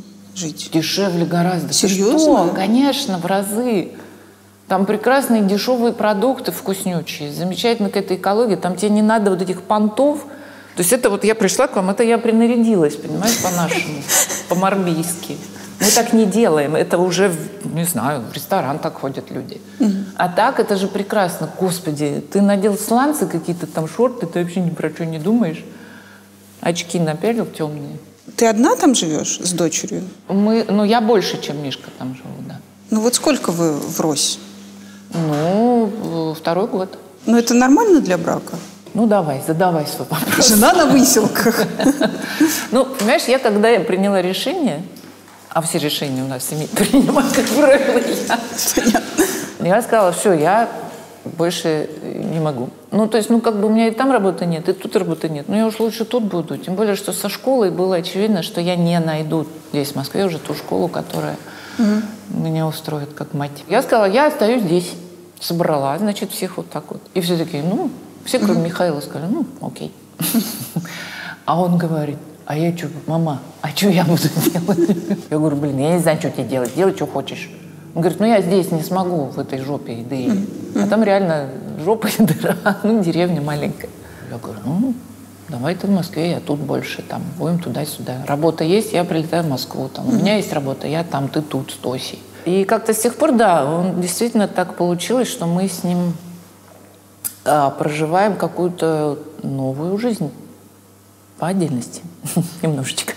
жить? 0.41 0.71
Дешевле 0.73 1.25
гораздо. 1.25 1.73
Серьезно? 1.73 2.19
что? 2.19 2.53
Конечно, 2.55 3.19
в 3.19 3.27
разы. 3.27 3.89
Там 4.69 4.87
прекрасные 4.87 5.43
дешевые 5.43 5.93
продукты 5.93 6.53
вкуснючие, 6.53 7.33
замечательная 7.33 7.91
какая-то 7.91 8.15
экология. 8.15 8.57
Там 8.57 8.77
тебе 8.77 8.91
не 8.91 9.03
надо 9.03 9.31
вот 9.31 9.43
этих 9.43 9.63
понтов. 9.63 10.25
То 10.77 10.83
есть 10.83 10.93
это 10.93 11.11
вот 11.11 11.25
я 11.25 11.35
пришла 11.35 11.67
к 11.67 11.75
вам, 11.75 11.91
это 11.91 12.05
я 12.05 12.19
принарядилась, 12.19 12.95
понимаешь, 12.95 13.43
по-нашему, 13.43 14.03
по-морбийски. 14.49 15.37
Мы 15.81 15.91
так 15.91 16.13
не 16.13 16.27
делаем. 16.27 16.77
Это 16.77 16.99
уже, 16.99 17.35
не 17.65 17.85
знаю, 17.85 18.21
в 18.21 18.35
ресторан 18.35 18.79
так 18.79 19.01
ходят 19.01 19.31
люди. 19.31 19.61
А 20.17 20.29
так 20.29 20.61
это 20.61 20.77
же 20.77 20.87
прекрасно. 20.87 21.49
Господи, 21.59 22.23
ты 22.31 22.43
надел 22.43 22.77
сланцы 22.77 23.27
какие-то 23.27 23.67
там, 23.67 23.89
шорты, 23.89 24.27
ты 24.27 24.41
вообще 24.41 24.61
ни 24.61 24.71
про 24.71 24.91
что 24.91 25.07
не 25.07 25.19
думаешь. 25.19 25.65
Очки 26.61 27.01
напялил 27.01 27.47
темные. 27.47 27.97
Ты 28.37 28.47
одна 28.47 28.77
там 28.77 28.95
живешь 28.95 29.41
с 29.43 29.53
дочерью? 29.53 30.03
Мы, 30.29 30.67
ну, 30.69 30.85
я 30.85 31.01
больше, 31.01 31.41
чем 31.41 31.63
Мишка 31.63 31.91
там 31.99 32.15
живу, 32.15 32.43
да. 32.47 32.61
Ну 32.91 33.01
вот 33.01 33.15
сколько 33.15 33.51
вы 33.51 33.73
врозь? 33.73 34.39
Ну, 35.15 36.33
э, 36.33 36.35
второй 36.39 36.67
год. 36.67 36.99
Ну 37.27 37.39
это 37.39 37.55
нормально 37.55 38.01
для 38.01 38.19
брака? 38.19 38.57
Ну, 38.93 39.07
давай, 39.07 39.43
задавай 39.47 39.87
свой 39.87 40.07
вопрос. 40.09 40.49
Жена 40.49 40.73
на 40.73 40.87
выселках. 40.87 41.65
Ну, 42.73 42.85
понимаешь, 42.85 43.25
я 43.25 43.39
когда 43.39 43.79
приняла 43.81 44.23
решение, 44.23 44.83
а 45.51 45.61
все 45.63 45.79
решения 45.79 46.23
у 46.23 46.29
нас 46.29 46.43
в 46.43 46.49
семье 46.49 46.69
принимают, 46.75 47.33
как 47.33 47.47
правило, 47.47 48.01
я. 48.87 49.03
Я 49.67 49.83
сказала, 49.83 50.13
все, 50.13 50.33
я 50.33 50.69
больше 51.25 51.91
не 52.03 52.41
могу. 52.41 52.71
Ну, 52.91 53.07
то 53.07 53.19
есть, 53.19 53.29
ну, 53.29 53.41
как 53.41 53.61
бы 53.61 53.67
у 53.67 53.71
меня 53.71 53.89
и 53.89 53.91
там 53.91 54.11
работы 54.11 54.47
нет, 54.47 54.69
и 54.69 54.73
тут 54.73 54.97
работы 54.97 55.29
нет. 55.29 55.49
Но 55.49 55.57
я 55.57 55.67
уж 55.67 55.79
лучше 55.79 56.05
тут 56.05 56.25
буду. 56.25 56.57
Тем 56.57 56.75
более, 56.77 56.97
что 56.97 57.13
со 57.13 57.29
школой 57.29 57.71
было 57.71 57.97
очевидно, 57.97 58.43
что 58.43 58.61
я 58.61 58.77
не 58.77 58.99
найду 59.01 59.47
здесь, 59.71 59.93
в 59.93 59.97
Москве, 59.97 60.25
уже 60.25 60.39
ту 60.39 60.55
школу, 60.55 60.89
которая 60.89 61.37
меня 62.29 62.67
устроит 62.67 63.13
как 63.15 63.35
мать. 63.35 63.65
Я 63.69 63.83
сказала, 63.83 64.07
я 64.07 64.27
остаюсь 64.27 64.63
здесь. 64.63 64.93
Собрала, 65.41 65.97
значит, 65.97 66.33
всех 66.33 66.59
вот 66.59 66.69
так 66.69 66.85
вот. 66.91 67.01
И 67.15 67.23
все 67.23 67.39
такие, 67.39 67.63
ну, 67.63 67.91
все, 68.27 68.39
кроме 68.39 68.61
Михаила, 68.61 69.01
сказали, 69.01 69.31
ну, 69.31 69.47
окей. 69.63 69.93
А 71.47 71.61
он 71.61 71.79
говорит, 71.79 72.19
а 72.51 72.57
я 72.57 72.77
что, 72.77 72.89
мама, 73.07 73.39
а 73.63 73.69
что 73.69 73.91
я 73.91 74.03
буду 74.03 74.23
делать? 74.53 74.99
Я 75.31 75.39
говорю, 75.39 75.55
блин, 75.55 75.79
я 75.79 75.93
не 75.93 76.01
знаю, 76.01 76.19
что 76.19 76.33
тебе 76.33 76.43
делать, 76.43 76.75
делай, 76.75 76.93
что 76.97 77.07
хочешь. 77.07 77.49
Он 77.95 78.03
говорит, 78.03 78.19
ну 78.19 78.27
я 78.27 78.43
здесь 78.43 78.73
не 78.73 78.83
смогу 78.83 79.27
в 79.27 79.39
этой 79.39 79.61
жопе 79.61 79.93
и. 79.93 80.47
А 80.75 80.89
там 80.89 81.05
реально 81.05 81.49
жопа 81.85 82.09
и 82.09 82.13
дыра, 82.25 82.57
ну 82.83 83.05
деревня 83.05 83.41
маленькая. 83.41 83.89
Я 84.33 84.39
говорю, 84.39 84.59
ну 84.65 84.95
давай 85.49 85.77
ты 85.77 85.87
в 85.87 85.91
Москве, 85.91 86.33
я 86.33 86.41
тут 86.41 86.59
больше, 86.59 87.03
там, 87.03 87.23
будем 87.39 87.61
туда-сюда. 87.61 88.25
Работа 88.27 88.65
есть, 88.65 88.93
я 88.93 89.05
прилетаю 89.05 89.45
в 89.45 89.49
Москву, 89.49 89.89
там, 89.89 90.09
у 90.09 90.13
меня 90.13 90.35
есть 90.35 90.53
работа, 90.53 90.89
я 90.89 91.05
там, 91.05 91.29
ты 91.29 91.43
тут, 91.43 91.71
с 91.71 91.77
Тосей. 91.77 92.21
И 92.47 92.65
как-то 92.65 92.93
с 92.93 92.99
тех 92.99 93.15
пор, 93.15 93.31
да, 93.31 93.65
он 93.65 94.01
действительно 94.01 94.49
так 94.49 94.75
получилось, 94.75 95.29
что 95.29 95.47
мы 95.47 95.69
с 95.69 95.85
ним 95.85 96.15
а, 97.45 97.71
проживаем 97.71 98.35
какую-то 98.35 99.21
новую 99.45 99.97
жизнь 99.99 100.33
по 101.41 101.49
отдельности, 101.49 102.03
немножечко. 102.63 103.15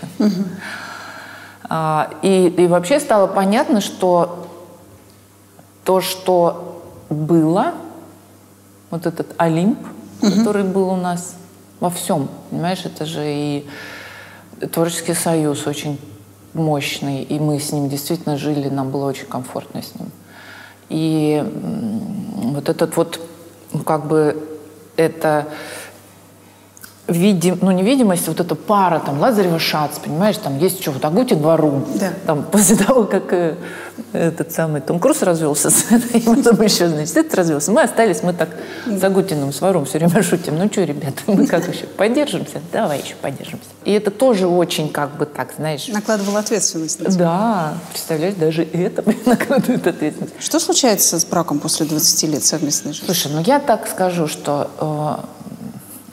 А, 1.69 2.09
и, 2.21 2.47
и 2.47 2.67
вообще 2.67 2.99
стало 2.99 3.27
понятно, 3.27 3.81
что 3.81 4.47
то, 5.83 6.01
что 6.01 6.81
было, 7.09 7.73
вот 8.89 9.05
этот 9.05 9.33
Олимп, 9.37 9.79
который 10.21 10.63
был 10.63 10.89
у 10.89 10.95
нас 10.95 11.35
во 11.79 11.89
всем, 11.89 12.29
понимаешь, 12.49 12.85
это 12.85 13.05
же 13.05 13.23
и 13.25 13.67
творческий 14.71 15.13
союз 15.13 15.67
очень 15.67 15.99
мощный, 16.53 17.23
и 17.23 17.39
мы 17.39 17.59
с 17.59 17.71
ним 17.73 17.89
действительно 17.89 18.37
жили, 18.37 18.69
нам 18.69 18.89
было 18.89 19.05
очень 19.05 19.25
комфортно 19.25 19.81
с 19.81 19.95
ним. 19.95 20.11
И 20.89 21.43
вот 22.53 22.69
этот 22.69 22.95
вот, 22.95 23.19
ну, 23.73 23.83
как 23.83 24.05
бы, 24.05 24.61
это 24.95 25.47
видим, 27.07 27.59
ну, 27.61 27.71
невидимость, 27.71 28.27
вот 28.27 28.39
эта 28.39 28.55
пара, 28.55 28.99
там, 28.99 29.19
Лазарева 29.19 29.59
Шац, 29.59 29.99
понимаешь, 29.99 30.37
там 30.37 30.57
есть 30.57 30.81
что, 30.81 30.91
вот 30.91 31.03
Агути 31.03 31.33
двору. 31.33 31.85
Да. 31.99 32.11
Там, 32.25 32.43
после 32.51 32.77
того, 32.77 33.03
как 33.03 33.33
э, 33.33 33.55
этот 34.13 34.51
самый 34.53 34.79
Том 34.79 34.99
Круз 34.99 35.21
развелся 35.21 35.69
с 35.69 35.91
этой, 35.91 36.21
потом 36.43 36.61
еще, 36.61 36.87
значит, 36.87 37.15
этот 37.17 37.35
развелся, 37.35 37.71
мы 37.71 37.81
остались, 37.81 38.23
мы 38.23 38.33
так 38.33 38.49
с 38.85 39.03
Агутиным, 39.03 39.51
с 39.51 39.59
Варом 39.59 39.85
все 39.85 39.99
время 39.99 40.23
шутим, 40.23 40.57
ну, 40.57 40.71
что, 40.71 40.83
ребята, 40.83 41.21
мы 41.27 41.45
как 41.45 41.67
еще, 41.67 41.85
поддержимся? 41.87 42.61
Давай 42.71 43.01
еще 43.01 43.15
поддержимся. 43.15 43.67
И 43.83 43.91
это 43.91 44.09
тоже 44.09 44.47
очень, 44.47 44.89
как 44.89 45.17
бы, 45.17 45.25
так, 45.25 45.53
знаешь, 45.57 45.87
Накладывала 45.89 46.39
ответственность 46.39 47.01
на 47.01 47.09
да, 47.11 47.73
представляешь, 47.91 48.35
даже 48.35 48.63
это 48.63 49.03
накладывает 49.25 49.85
ответственность. 49.85 50.35
Что 50.39 50.59
случается 50.59 51.19
с 51.19 51.25
браком 51.25 51.59
после 51.59 51.85
20 51.85 52.23
лет 52.29 52.43
совместной 52.43 52.93
жизни? 52.93 53.05
Слушай, 53.05 53.31
ну 53.33 53.41
я 53.45 53.59
так 53.59 53.87
скажу, 53.87 54.27
что 54.27 54.69
э, 54.79 55.25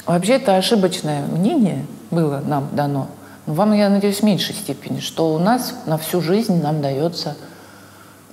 вообще 0.06 0.34
это 0.34 0.56
ошибочное 0.56 1.26
мнение 1.26 1.86
было 2.10 2.42
нам 2.44 2.68
дано. 2.72 3.08
Но 3.46 3.54
вам, 3.54 3.72
я 3.72 3.88
надеюсь, 3.88 4.20
в 4.20 4.22
меньшей 4.22 4.54
степени, 4.54 5.00
что 5.00 5.34
у 5.34 5.38
нас 5.38 5.74
на 5.86 5.98
всю 5.98 6.20
жизнь 6.20 6.62
нам 6.62 6.82
дается 6.82 7.36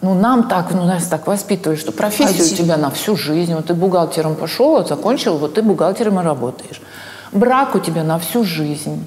ну, 0.01 0.13
нам 0.13 0.47
так, 0.47 0.71
ну, 0.71 0.85
нас 0.85 1.07
так 1.07 1.25
воспитывают, 1.25 1.79
что 1.79 1.91
профессия 1.91 2.43
у 2.43 2.55
тебя 2.55 2.77
на 2.77 2.91
всю 2.91 3.15
жизнь. 3.15 3.53
Вот 3.55 3.65
ты 3.65 3.73
бухгалтером 3.73 4.35
пошел, 4.35 4.71
вот 4.71 4.89
закончил, 4.89 5.37
вот 5.37 5.55
ты 5.55 5.63
бухгалтером 5.63 6.19
и 6.19 6.23
работаешь. 6.23 6.81
Брак 7.31 7.75
у 7.75 7.79
тебя 7.79 8.03
на 8.03 8.19
всю 8.19 8.43
жизнь. 8.43 9.05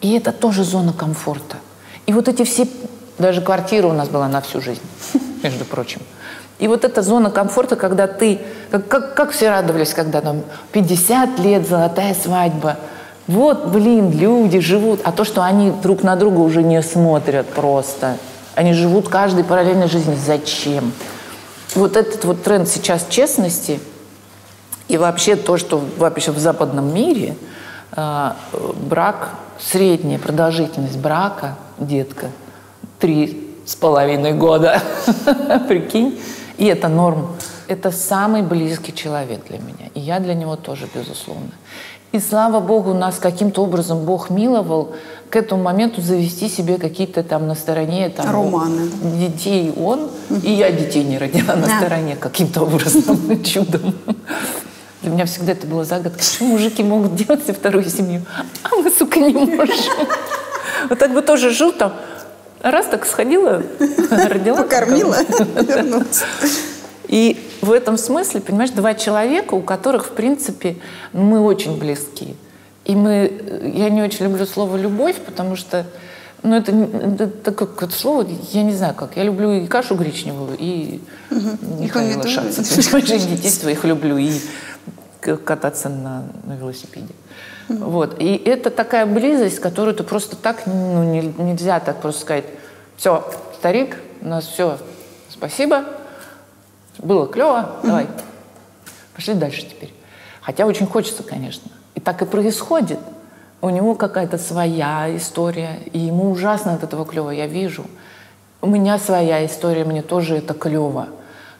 И 0.00 0.12
это 0.12 0.32
тоже 0.32 0.64
зона 0.64 0.92
комфорта. 0.92 1.56
И 2.06 2.12
вот 2.12 2.28
эти 2.28 2.44
все... 2.44 2.66
Даже 3.18 3.42
квартира 3.42 3.86
у 3.86 3.92
нас 3.92 4.08
была 4.08 4.28
на 4.28 4.40
всю 4.40 4.62
жизнь, 4.62 4.80
между 5.42 5.66
прочим. 5.66 6.00
И 6.60 6.68
вот 6.68 6.84
эта 6.84 7.02
зона 7.02 7.30
комфорта, 7.30 7.74
когда 7.74 8.06
ты... 8.06 8.38
Как, 8.70 8.86
как, 8.86 9.14
как 9.14 9.30
все 9.32 9.48
радовались, 9.48 9.94
когда 9.94 10.20
там 10.20 10.42
50 10.72 11.38
лет, 11.40 11.66
золотая 11.66 12.14
свадьба. 12.14 12.76
Вот, 13.26 13.68
блин, 13.68 14.12
люди 14.12 14.60
живут. 14.60 15.00
А 15.04 15.12
то, 15.12 15.24
что 15.24 15.42
они 15.42 15.70
друг 15.70 16.02
на 16.02 16.16
друга 16.16 16.40
уже 16.40 16.62
не 16.62 16.82
смотрят 16.82 17.46
просто. 17.46 18.18
Они 18.54 18.74
живут 18.74 19.08
каждой 19.08 19.42
параллельной 19.42 19.88
жизнью. 19.88 20.18
Зачем? 20.24 20.92
Вот 21.74 21.96
этот 21.96 22.24
вот 22.24 22.42
тренд 22.42 22.68
сейчас 22.68 23.06
честности 23.08 23.80
и 24.88 24.98
вообще 24.98 25.36
то, 25.36 25.56
что 25.56 25.82
вообще 25.96 26.32
в 26.32 26.38
западном 26.38 26.92
мире 26.92 27.36
э, 27.96 28.32
брак, 28.82 29.30
средняя 29.58 30.18
продолжительность 30.18 30.98
брака, 30.98 31.56
детка, 31.78 32.26
три 32.98 33.54
с 33.64 33.76
половиной 33.76 34.32
года, 34.32 34.82
прикинь, 35.68 36.20
и 36.60 36.66
это 36.66 36.88
норм. 36.88 37.26
Это 37.68 37.90
самый 37.90 38.42
близкий 38.42 38.92
человек 38.94 39.40
для 39.48 39.58
меня, 39.58 39.88
и 39.94 40.00
я 40.00 40.20
для 40.20 40.34
него 40.34 40.56
тоже, 40.56 40.86
безусловно. 40.94 41.50
И 42.12 42.18
слава 42.20 42.60
Богу, 42.60 42.92
нас 42.92 43.18
каким-то 43.18 43.62
образом 43.62 44.04
Бог 44.04 44.30
миловал 44.30 44.92
к 45.30 45.36
этому 45.36 45.62
моменту 45.62 46.00
завести 46.02 46.48
себе 46.48 46.76
какие-то 46.76 47.22
там 47.22 47.46
на 47.46 47.54
стороне 47.54 48.08
там, 48.08 48.30
Романы, 48.30 48.90
детей 49.18 49.72
он, 49.76 50.08
и 50.42 50.50
я 50.50 50.70
детей 50.72 51.04
не 51.04 51.18
родила 51.18 51.54
на 51.54 51.66
Да. 51.66 51.78
стороне 51.78 52.16
каким-то 52.16 52.62
образом, 52.62 53.42
чудом. 53.44 53.94
Для 55.02 55.10
меня 55.12 55.24
всегда 55.24 55.52
это 55.52 55.66
была 55.66 55.84
загадка, 55.84 56.18
почему 56.18 56.50
мужики 56.50 56.82
могут 56.82 57.14
делать 57.14 57.42
себе 57.44 57.54
вторую 57.54 57.88
семью, 57.88 58.22
а 58.64 58.74
мы, 58.76 58.90
сука, 58.90 59.18
не 59.20 59.32
можем. 59.32 59.76
Вот 60.88 60.98
так 60.98 61.12
бы 61.14 61.22
тоже 61.22 61.50
жил 61.50 61.72
там, 61.72 61.92
раз 62.62 62.86
так 62.86 63.06
сходила, 63.06 63.62
родила. 64.28 64.62
Покормила, 64.62 65.16
вернулась. 65.62 66.22
И 67.08 67.44
в 67.60 67.72
этом 67.72 67.98
смысле, 67.98 68.40
понимаешь, 68.40 68.70
два 68.70 68.94
человека, 68.94 69.54
у 69.54 69.62
которых, 69.62 70.06
в 70.06 70.10
принципе, 70.10 70.76
мы 71.12 71.40
очень 71.40 71.76
близки. 71.78 72.36
И 72.84 72.94
мы, 72.94 73.72
я 73.74 73.90
не 73.90 74.02
очень 74.02 74.24
люблю 74.24 74.46
слово 74.46 74.76
«любовь», 74.76 75.16
потому 75.26 75.56
что, 75.56 75.86
ну, 76.42 76.56
это, 76.56 76.72
не- 76.72 76.86
это 77.14 77.26
такое 77.26 77.68
какое-то 77.68 77.94
слово, 77.94 78.26
я 78.52 78.62
не 78.62 78.72
знаю 78.74 78.94
как. 78.94 79.16
Я 79.16 79.24
люблю 79.24 79.50
и 79.52 79.66
кашу 79.66 79.96
гречневую, 79.96 80.56
и 80.58 81.00
Михаила. 81.78 82.26
Шаца. 82.26 82.62
Понимаешь, 82.92 83.24
и 83.24 83.36
детей 83.36 83.50
своих 83.50 83.84
люблю, 83.84 84.16
и 84.16 84.32
кататься 85.20 85.88
на, 85.88 86.24
на 86.44 86.54
велосипеде. 86.54 87.08
Вот. 87.78 88.20
И 88.20 88.36
это 88.36 88.70
такая 88.70 89.06
близость, 89.06 89.60
которую 89.60 89.94
ты 89.94 90.02
просто 90.02 90.36
так, 90.36 90.66
ну, 90.66 91.04
не- 91.04 91.34
нельзя 91.38 91.78
так 91.80 92.00
просто 92.00 92.22
сказать, 92.22 92.44
все, 92.96 93.24
старик, 93.58 93.96
у 94.20 94.28
нас 94.28 94.46
все, 94.46 94.78
спасибо, 95.28 95.84
было 96.98 97.26
клево, 97.26 97.76
давай, 97.82 98.08
пошли 99.14 99.34
дальше 99.34 99.62
теперь. 99.62 99.94
Хотя 100.40 100.66
очень 100.66 100.86
хочется, 100.86 101.22
конечно. 101.22 101.70
И 101.94 102.00
так 102.00 102.20
и 102.22 102.24
происходит. 102.24 102.98
У 103.62 103.68
него 103.68 103.94
какая-то 103.94 104.38
своя 104.38 105.14
история, 105.16 105.78
и 105.92 105.98
ему 105.98 106.30
ужасно 106.30 106.74
от 106.74 106.82
этого 106.82 107.04
клево, 107.04 107.30
я 107.30 107.46
вижу. 107.46 107.84
У 108.62 108.66
меня 108.66 108.98
своя 108.98 109.44
история, 109.46 109.84
мне 109.84 110.02
тоже 110.02 110.36
это 110.36 110.54
клево. 110.54 111.08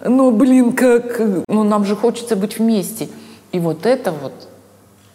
Ну, 0.02 0.30
блин, 0.30 0.72
как... 0.72 1.20
Ну, 1.46 1.62
нам 1.62 1.84
же 1.84 1.94
хочется 1.94 2.36
быть 2.36 2.58
вместе. 2.58 3.08
И 3.52 3.58
вот 3.58 3.84
это 3.84 4.12
вот, 4.12 4.32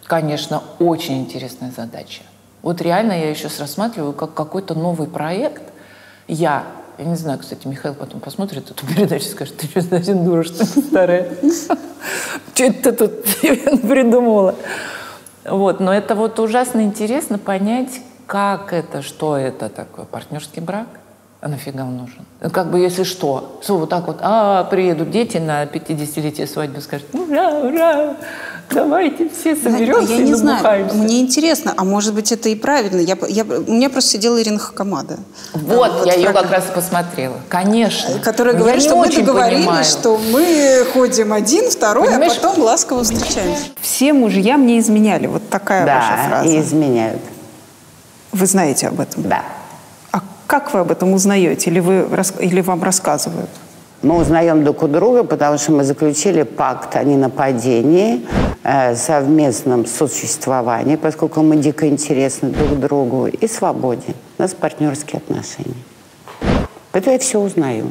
конечно, 0.06 0.62
очень 0.78 1.20
интересная 1.20 1.72
задача. 1.76 2.22
Вот 2.62 2.80
реально 2.80 3.12
я 3.12 3.30
еще 3.30 3.44
раз 3.44 3.60
рассматриваю 3.60 4.12
как 4.12 4.34
какой-то 4.34 4.74
новый 4.74 5.08
проект. 5.08 5.62
Я, 6.26 6.64
я 6.98 7.04
не 7.04 7.14
знаю, 7.14 7.38
кстати, 7.38 7.66
Михаил 7.66 7.94
потом 7.94 8.20
посмотрит 8.20 8.70
эту 8.70 8.86
передачу 8.94 9.26
и 9.26 9.28
скажет, 9.28 9.56
ты 9.56 9.68
что, 9.68 9.82
совсем 9.82 10.24
дура, 10.24 10.42
что 10.42 10.64
ли, 10.64 10.86
старая? 10.86 11.28
Что 12.54 12.64
это 12.64 12.92
ты 12.92 12.92
тут 12.92 13.24
придумала? 13.82 14.54
Вот, 15.44 15.78
но 15.78 15.94
это 15.94 16.14
вот 16.14 16.40
ужасно 16.40 16.80
интересно 16.80 17.38
понять, 17.38 18.00
как 18.26 18.72
это, 18.72 19.02
что 19.02 19.36
это 19.36 19.68
такое, 19.68 20.04
партнерский 20.04 20.60
брак, 20.60 20.88
а 21.40 21.48
нафига 21.48 21.84
он 21.84 21.96
нужен? 21.98 22.26
Ну, 22.40 22.50
Как 22.50 22.70
бы 22.70 22.80
если 22.80 23.04
что, 23.04 23.60
все 23.62 23.76
вот 23.76 23.88
так 23.88 24.08
вот, 24.08 24.18
а, 24.20 24.64
приедут 24.64 25.10
дети 25.10 25.36
на 25.36 25.64
50-летие 25.64 26.48
свадьбы, 26.48 26.80
скажут, 26.80 27.06
ура, 27.14 27.50
ура, 27.60 28.16
давайте 28.70 29.28
все 29.28 29.56
соберемся 29.56 30.12
я 30.12 30.18
и 30.20 30.22
не 30.24 30.34
знаю, 30.34 30.56
набухаемся. 30.58 30.94
мне 30.96 31.20
интересно, 31.20 31.72
а 31.76 31.84
может 31.84 32.14
быть 32.14 32.32
это 32.32 32.48
и 32.48 32.54
правильно. 32.54 33.00
Я, 33.00 33.16
я, 33.28 33.44
у 33.44 33.72
меня 33.72 33.88
просто 33.90 34.10
сидела 34.10 34.40
Ирина 34.42 34.58
Хакамада. 34.58 35.18
Вот, 35.54 35.92
Вот 35.92 36.06
я 36.06 36.14
ее 36.14 36.30
как 36.32 36.50
раз 36.50 36.64
и 36.70 36.74
посмотрела. 36.74 37.36
Конечно. 37.48 38.18
Которая 38.20 38.54
Но 38.54 38.60
говорит, 38.60 38.82
что 38.82 38.96
мы 38.96 39.08
договорились, 39.10 39.64
понимаю. 39.64 39.84
что 39.84 40.18
мы 40.18 40.86
ходим 40.92 41.32
один, 41.32 41.70
второй, 41.70 42.06
Понимаешь? 42.08 42.32
а 42.32 42.34
потом 42.46 42.62
ласково 42.64 43.02
встречаемся. 43.04 43.64
Все 43.80 44.12
мужья 44.12 44.56
мне 44.56 44.78
изменяли. 44.78 45.26
Вот 45.26 45.48
такая 45.48 45.86
ваша 45.86 46.16
Да, 46.16 46.28
фраза. 46.28 46.48
и 46.48 46.60
изменяют. 46.60 47.20
Вы 48.32 48.46
знаете 48.46 48.88
об 48.88 49.00
этом? 49.00 49.22
Да. 49.22 49.42
А 50.12 50.20
как 50.46 50.74
вы 50.74 50.80
об 50.80 50.90
этом 50.90 51.12
узнаете? 51.14 51.70
Или, 51.70 51.80
вы, 51.80 52.06
или 52.40 52.60
вам 52.60 52.82
рассказывают? 52.82 53.48
Мы 54.02 54.18
узнаем 54.18 54.62
друг 54.64 54.82
у 54.82 54.88
друга, 54.88 55.24
потому 55.24 55.58
что 55.58 55.72
мы 55.72 55.84
заключили 55.84 56.42
пакт 56.42 56.96
о 56.96 57.04
ненападении, 57.04 58.26
э, 58.62 58.94
совместном 58.94 59.86
сосуществовании, 59.86 60.96
поскольку 60.96 61.42
мы 61.42 61.56
дико 61.56 61.88
интересны 61.88 62.50
друг 62.50 62.78
другу, 62.78 63.26
и 63.26 63.48
свободе. 63.48 64.14
У 64.38 64.42
нас 64.42 64.54
партнерские 64.54 65.18
отношения. 65.18 65.82
Поэтому 66.92 67.14
я 67.14 67.18
все 67.18 67.40
узнаю. 67.40 67.86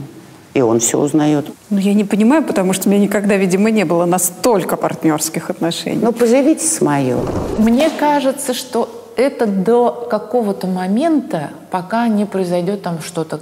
И 0.53 0.61
он 0.61 0.79
все 0.79 0.97
узнает. 0.97 1.47
Ну, 1.69 1.79
я 1.79 1.93
не 1.93 2.05
понимаю, 2.05 2.41
потому 2.41 2.71
что 2.71 2.87
у 2.87 2.91
меня 2.91 3.01
никогда, 3.01 3.35
видимо, 3.35 3.71
не 3.71 3.83
было 3.83 4.05
настолько 4.05 4.77
партнерских 4.77 5.49
отношений. 5.49 5.99
Ну, 6.01 6.13
поживите 6.13 6.65
с 6.65 6.79
мое. 6.79 7.17
Мне 7.57 7.89
кажется, 7.89 8.53
что 8.53 8.89
это 9.17 9.47
до 9.47 10.07
какого-то 10.09 10.67
момента, 10.67 11.49
пока 11.71 12.07
не 12.07 12.25
произойдет 12.25 12.83
там 12.83 13.01
что-то 13.01 13.41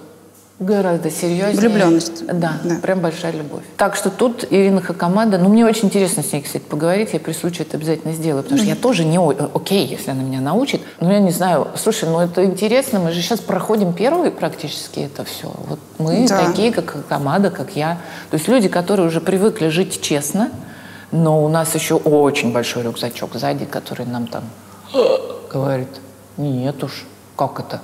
гораздо 0.59 1.09
серьезнее. 1.09 1.55
Влюбленность. 1.57 2.25
Да, 2.27 2.53
Да. 2.63 2.75
прям 2.81 2.99
большая 2.99 3.33
любовь. 3.33 3.63
Так 3.75 3.95
что 3.95 4.09
тут 4.09 4.45
Ирина 4.49 4.81
Хакамада, 4.81 5.37
ну 5.37 5.49
мне 5.49 5.65
очень 5.65 5.85
интересно 5.85 6.23
с 6.23 6.31
ней, 6.31 6.41
кстати, 6.41 6.63
поговорить, 6.63 7.09
я 7.13 7.19
при 7.19 7.33
случае 7.33 7.65
это 7.67 7.77
обязательно 7.77 8.13
сделаю, 8.13 8.43
потому 8.43 8.59
что 8.59 8.69
я 8.69 8.75
тоже 8.75 9.03
не 9.03 9.17
о- 9.19 9.49
окей, 9.53 9.85
если 9.85 10.11
она 10.11 10.21
меня 10.23 10.39
научит, 10.41 10.81
но 10.99 11.11
я 11.11 11.19
не 11.19 11.31
знаю, 11.31 11.67
слушай, 11.75 12.07
ну 12.07 12.19
это 12.19 12.45
интересно, 12.45 12.99
мы 12.99 13.11
же 13.11 13.21
сейчас 13.21 13.39
проходим 13.39 13.93
первые 13.93 14.31
практически 14.31 14.99
это 15.01 15.25
все. 15.25 15.51
Вот 15.67 15.79
мы 15.97 16.27
Да. 16.29 16.45
такие, 16.45 16.71
как 16.71 16.91
Хакамада, 16.91 17.49
как 17.49 17.75
я. 17.75 17.97
То 18.29 18.37
есть 18.37 18.47
люди, 18.47 18.69
которые 18.69 19.07
уже 19.07 19.21
привыкли 19.21 19.67
жить 19.69 20.01
честно, 20.01 20.49
но 21.11 21.43
у 21.43 21.49
нас 21.49 21.73
еще 21.75 21.95
очень 21.95 22.53
большой 22.53 22.83
рюкзачок 22.83 23.31
сзади, 23.35 23.65
который 23.65 24.05
нам 24.05 24.27
там 24.27 24.43
говорит, 25.51 25.89
нет 26.37 26.81
уж, 26.83 27.05
как 27.35 27.59
это, 27.59 27.81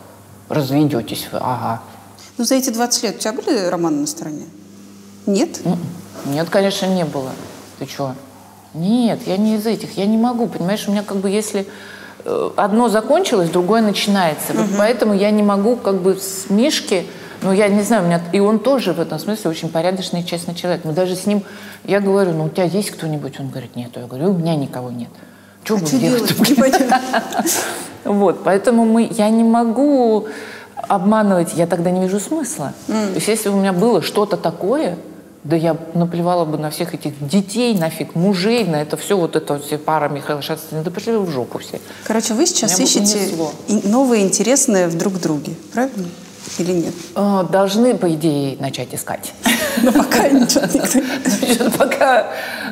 разведетесь 0.50 1.28
вы, 1.32 1.40
ага. 1.42 1.82
Ну, 2.40 2.46
за 2.46 2.56
эти 2.56 2.70
20 2.70 3.04
лет 3.04 3.16
у 3.18 3.20
тебя 3.20 3.34
были 3.34 3.66
романы 3.66 3.98
на 3.98 4.08
стороне? 4.08 4.46
Нет? 5.26 5.60
Нет, 6.26 6.50
конечно, 6.50 6.86
не 6.86 7.04
было. 7.04 7.32
Ты 7.80 7.86
что? 7.86 8.16
Нет, 8.74 9.20
я 9.26 9.36
не 9.36 9.56
из 9.56 9.66
этих. 9.66 9.98
Я 9.98 10.06
не 10.06 10.18
могу, 10.18 10.48
понимаешь, 10.48 10.88
у 10.88 10.92
меня 10.92 11.04
как 11.04 11.18
бы 11.18 11.30
если 11.30 11.68
э, 12.24 12.50
одно 12.56 12.88
закончилось, 12.88 13.50
другое 13.50 13.82
начинается. 13.82 14.54
Вот 14.54 14.68
поэтому 14.78 15.14
я 15.14 15.32
не 15.32 15.44
могу 15.44 15.76
как 15.76 16.02
бы 16.02 16.16
с 16.16 16.50
Мишки, 16.50 17.06
ну 17.42 17.52
я 17.52 17.68
не 17.68 17.82
знаю, 17.82 18.04
у 18.04 18.06
меня 18.06 18.22
и 18.32 18.40
он 18.40 18.60
тоже 18.60 18.94
в 18.94 19.02
этом 19.02 19.20
смысле 19.20 19.50
очень 19.50 19.68
порядочный 19.68 20.22
и 20.22 20.26
честный 20.26 20.56
человек. 20.56 20.86
Мы 20.86 20.94
даже 20.94 21.18
с 21.18 21.26
ним, 21.26 21.44
я 21.84 22.00
говорю, 22.00 22.32
ну 22.32 22.46
у 22.46 22.50
тебя 22.50 22.64
есть 22.64 22.92
кто-нибудь? 22.92 23.38
Он 23.42 23.50
говорит, 23.50 23.76
нет. 23.76 23.92
Я 23.98 24.08
говорю, 24.08 24.30
у 24.30 24.38
меня 24.38 24.56
никого 24.56 24.92
нет. 24.92 25.10
Что 25.66 25.76
А 25.76 25.78
будем 25.80 26.00
делать? 26.00 26.34
Вот, 28.06 28.44
поэтому 28.46 28.86
мы, 28.86 29.10
я 29.12 29.30
не 29.30 29.44
могу 29.44 30.30
обманывать, 30.90 31.54
я 31.56 31.68
тогда 31.68 31.92
не 31.92 32.02
вижу 32.02 32.20
смысла. 32.20 32.74
То 32.88 32.94
есть 33.16 33.28
если 33.28 33.50
бы 33.50 33.56
у 33.56 33.60
меня 33.60 33.72
было 33.74 34.02
что-то 34.02 34.36
такое, 34.38 34.98
да 35.46 35.56
я 35.56 35.78
наплевала 35.94 36.44
бы 36.44 36.58
на 36.58 36.70
всех 36.70 36.94
этих 36.94 37.14
детей, 37.26 37.74
нафиг, 37.78 38.14
мужей, 38.16 38.66
на 38.66 38.82
это 38.82 38.98
все, 38.98 39.18
вот 39.18 39.36
это 39.38 39.58
все 39.60 39.78
пара 39.78 40.10
Михаила 40.10 40.42
Шацкина, 40.42 40.84
да 40.84 40.92
пошли 40.92 41.14
вы 41.14 41.24
в 41.26 41.30
жопу 41.32 41.60
все. 41.60 41.80
Короче, 42.06 42.34
вы 42.34 42.46
сейчас 42.46 42.78
ищете 42.80 43.18
унесло. 43.18 43.52
и- 43.70 43.88
новое 43.88 44.20
интересное 44.20 44.90
в 44.90 44.98
друг 44.98 45.14
друге, 45.20 45.54
правильно? 45.74 46.10
Или 46.58 46.72
нет? 46.74 46.94
А, 47.16 47.44
Должны, 47.44 47.96
по 47.96 48.12
идее, 48.14 48.58
начать 48.60 48.94
искать. 48.94 49.34
Но 49.84 49.92
пока 49.92 50.28
ничего 50.30 50.66
никто 50.66 51.70
пока... 51.78 52.28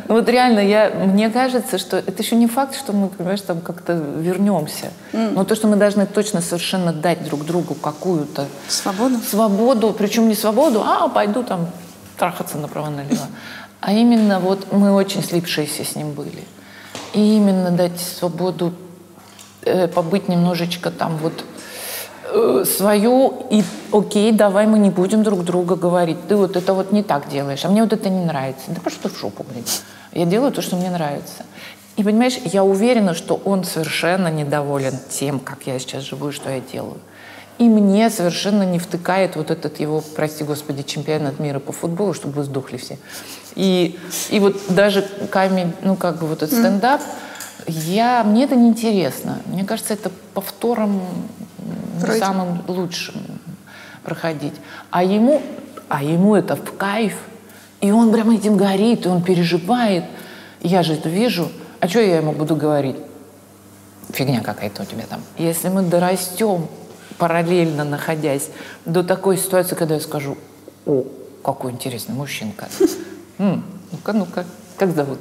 Ну 0.07 0.15
вот 0.15 0.29
реально, 0.29 0.59
я, 0.59 0.89
мне 0.89 1.29
кажется, 1.29 1.77
что 1.77 1.97
это 1.97 2.21
еще 2.21 2.35
не 2.35 2.47
факт, 2.47 2.75
что 2.75 2.93
мы, 2.93 3.09
понимаешь, 3.09 3.41
там 3.41 3.61
как-то 3.61 3.93
вернемся. 3.93 4.91
Но 5.13 5.43
то, 5.43 5.55
что 5.55 5.67
мы 5.67 5.75
должны 5.75 6.05
точно 6.05 6.41
совершенно 6.41 6.93
дать 6.93 7.23
друг 7.23 7.45
другу 7.45 7.75
какую-то 7.75 8.45
Свободу? 8.67 9.19
свободу, 9.19 9.93
причем 9.97 10.27
не 10.27 10.35
свободу, 10.35 10.81
а 10.85 11.07
пойду 11.07 11.43
там 11.43 11.67
трахаться 12.17 12.57
направо-налево. 12.57 13.27
А 13.79 13.93
именно 13.93 14.39
вот 14.39 14.71
мы 14.71 14.91
очень 14.91 15.23
слипшиеся 15.23 15.83
с 15.85 15.95
ним 15.95 16.11
были. 16.11 16.43
И 17.13 17.35
именно 17.35 17.71
дать 17.71 17.99
свободу 17.99 18.73
э, 19.61 19.87
побыть 19.87 20.27
немножечко 20.27 20.89
там 20.89 21.17
вот 21.17 21.43
э, 22.31 22.63
свою, 22.65 23.47
и 23.49 23.63
окей, 23.91 24.31
давай 24.31 24.67
мы 24.67 24.79
не 24.79 24.89
будем 24.89 25.23
друг 25.23 25.43
друга 25.43 25.75
говорить. 25.75 26.17
Ты 26.27 26.35
вот 26.35 26.55
это 26.55 26.73
вот 26.73 26.91
не 26.91 27.03
так 27.03 27.29
делаешь, 27.29 27.65
а 27.65 27.69
мне 27.69 27.83
вот 27.83 27.93
это 27.93 28.09
не 28.09 28.25
нравится. 28.25 28.65
Да 28.67 28.81
пошел 28.81 28.99
ты 29.03 29.09
в 29.09 29.19
жопу, 29.19 29.45
блин. 29.49 29.63
Я 30.13 30.25
делаю 30.25 30.51
то, 30.51 30.61
что 30.61 30.75
мне 30.75 30.89
нравится. 30.89 31.45
И 31.95 32.03
понимаешь, 32.03 32.37
я 32.45 32.63
уверена, 32.63 33.13
что 33.13 33.41
он 33.43 33.63
совершенно 33.63 34.27
недоволен 34.27 34.93
тем, 35.09 35.39
как 35.39 35.63
я 35.65 35.79
сейчас 35.79 36.03
живу 36.03 36.29
и 36.29 36.31
что 36.31 36.49
я 36.49 36.59
делаю. 36.59 36.99
И 37.57 37.63
мне 37.63 38.11
совершенно 38.11 38.63
не 38.63 38.77
втыкает 38.77 39.35
вот 39.35 39.49
этот 39.49 39.79
его, 39.79 40.03
прости 40.15 40.43
господи, 40.43 40.83
чемпионат 40.83 41.39
мира 41.39 41.59
по 41.59 41.71
футболу, 41.71 42.13
чтобы 42.13 42.35
вы 42.35 42.43
сдохли 42.43 42.77
все. 42.77 42.99
И, 43.55 43.97
и 44.29 44.39
вот 44.39 44.57
даже 44.69 45.07
камень, 45.31 45.73
ну 45.81 45.95
как 45.95 46.19
бы 46.19 46.27
вот 46.27 46.43
этот 46.43 46.57
стендап, 46.57 47.01
я, 47.67 48.23
мне 48.23 48.45
это 48.45 48.55
не 48.55 48.69
интересно. 48.69 49.39
Мне 49.45 49.63
кажется, 49.63 49.93
это 49.93 50.09
повтором 50.33 51.01
Пройти. 52.01 52.19
самым 52.19 52.63
лучшим 52.67 53.15
проходить. 54.03 54.53
А 54.89 55.03
ему, 55.03 55.41
а 55.89 56.01
ему 56.01 56.35
это 56.35 56.55
в 56.55 56.77
кайф. 56.77 57.17
И 57.81 57.91
он 57.91 58.11
прям 58.11 58.31
этим 58.31 58.57
горит, 58.57 59.05
и 59.05 59.09
он 59.09 59.21
переживает. 59.21 60.05
Я 60.61 60.81
же 60.81 60.93
это 60.93 61.09
вижу. 61.09 61.51
А 61.79 61.87
что 61.87 61.99
я 61.99 62.17
ему 62.17 62.31
буду 62.31 62.55
говорить? 62.55 62.95
Фигня 64.09 64.41
какая-то 64.41 64.83
у 64.83 64.85
тебя 64.85 65.05
там. 65.07 65.21
Если 65.37 65.67
мы 65.67 65.81
дорастем, 65.81 66.67
параллельно 67.17 67.83
находясь, 67.83 68.49
до 68.85 69.03
такой 69.03 69.37
ситуации, 69.37 69.75
когда 69.75 69.95
я 69.95 70.01
скажу, 70.01 70.37
о, 70.85 71.03
какой 71.43 71.71
интересный 71.71 72.15
мужчинка. 72.15 72.67
Ну-ка, 73.37 74.11
ну-ка, 74.11 74.45
как 74.77 74.93
зовут? 74.93 75.19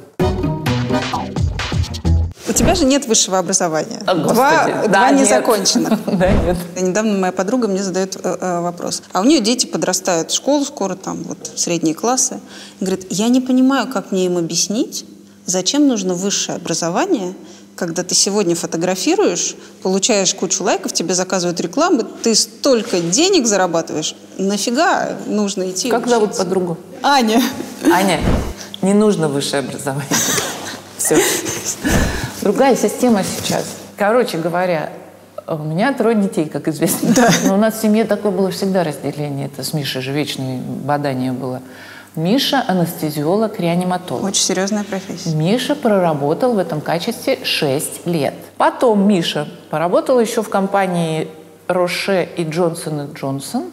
У 2.57 2.59
тебя 2.59 2.73
же 2.73 2.85
нет 2.85 3.05
высшего 3.05 3.37
образования. 3.37 4.01
О, 4.07 4.15
два 4.15 4.23
Господи. 4.23 4.87
два 4.87 4.87
Да, 4.87 5.11
незаконченных. 5.11 5.99
Да, 6.07 6.31
нет. 6.31 6.57
Недавно 6.75 7.15
моя 7.19 7.31
подруга 7.31 7.67
мне 7.67 7.83
задает 7.83 8.15
э, 8.15 8.37
э, 8.41 8.61
вопрос. 8.61 9.03
А 9.13 9.21
у 9.21 9.25
нее 9.25 9.41
дети 9.41 9.67
подрастают 9.67 10.31
в 10.31 10.33
школу 10.35 10.65
скоро, 10.65 10.95
там 10.95 11.21
вот 11.21 11.51
средние 11.55 11.93
классы. 11.93 12.39
Говорит, 12.79 13.05
я 13.11 13.27
не 13.27 13.41
понимаю, 13.41 13.87
как 13.87 14.11
мне 14.11 14.25
им 14.25 14.37
объяснить, 14.37 15.05
зачем 15.45 15.87
нужно 15.87 16.15
высшее 16.15 16.55
образование, 16.55 17.35
когда 17.75 18.01
ты 18.01 18.15
сегодня 18.15 18.55
фотографируешь, 18.55 19.55
получаешь 19.83 20.33
кучу 20.33 20.63
лайков, 20.63 20.93
тебе 20.93 21.13
заказывают 21.13 21.61
рекламу, 21.61 22.05
ты 22.23 22.33
столько 22.33 23.01
денег 23.01 23.45
зарабатываешь. 23.45 24.15
Нафига 24.39 25.09
нужно 25.27 25.69
идти 25.69 25.91
Как 25.91 26.07
зовут 26.07 26.29
учиться? 26.29 26.43
подругу? 26.43 26.77
Аня. 27.03 27.39
Аня, 27.93 28.19
не 28.81 28.95
нужно 28.95 29.27
высшее 29.27 29.59
образование. 29.59 30.09
Все. 30.97 31.17
Другая 32.47 32.77
система 32.77 33.23
сейчас. 33.25 33.75
Короче 33.97 34.37
говоря, 34.37 34.89
у 35.47 35.57
меня 35.57 35.91
трое 35.91 36.15
детей, 36.15 36.47
как 36.47 36.69
известно. 36.69 37.13
Но 37.43 37.55
у 37.55 37.57
нас 37.57 37.73
в 37.73 37.81
семье 37.81 38.05
такое 38.05 38.31
было 38.31 38.51
всегда 38.51 38.85
разделение. 38.85 39.47
Это 39.47 39.63
с 39.63 39.73
Мишей 39.73 40.01
же 40.01 40.13
вечное 40.13 40.61
бадание 40.61 41.33
было. 41.33 41.61
Миша 42.15 42.63
анестезиолог, 42.65 43.59
реаниматолог. 43.59 44.23
Очень 44.23 44.43
серьезная 44.43 44.85
профессия. 44.85 45.35
Миша 45.35 45.75
проработал 45.75 46.53
в 46.53 46.57
этом 46.57 46.79
качестве 46.79 47.37
6 47.43 48.07
лет. 48.07 48.33
Потом 48.55 49.05
Миша 49.05 49.49
поработал 49.69 50.17
еще 50.17 50.41
в 50.41 50.47
компании 50.47 51.27
Роше 51.67 52.29
и 52.37 52.45
Джонсон 52.45 53.09
и 53.09 53.13
Джонсон. 53.13 53.63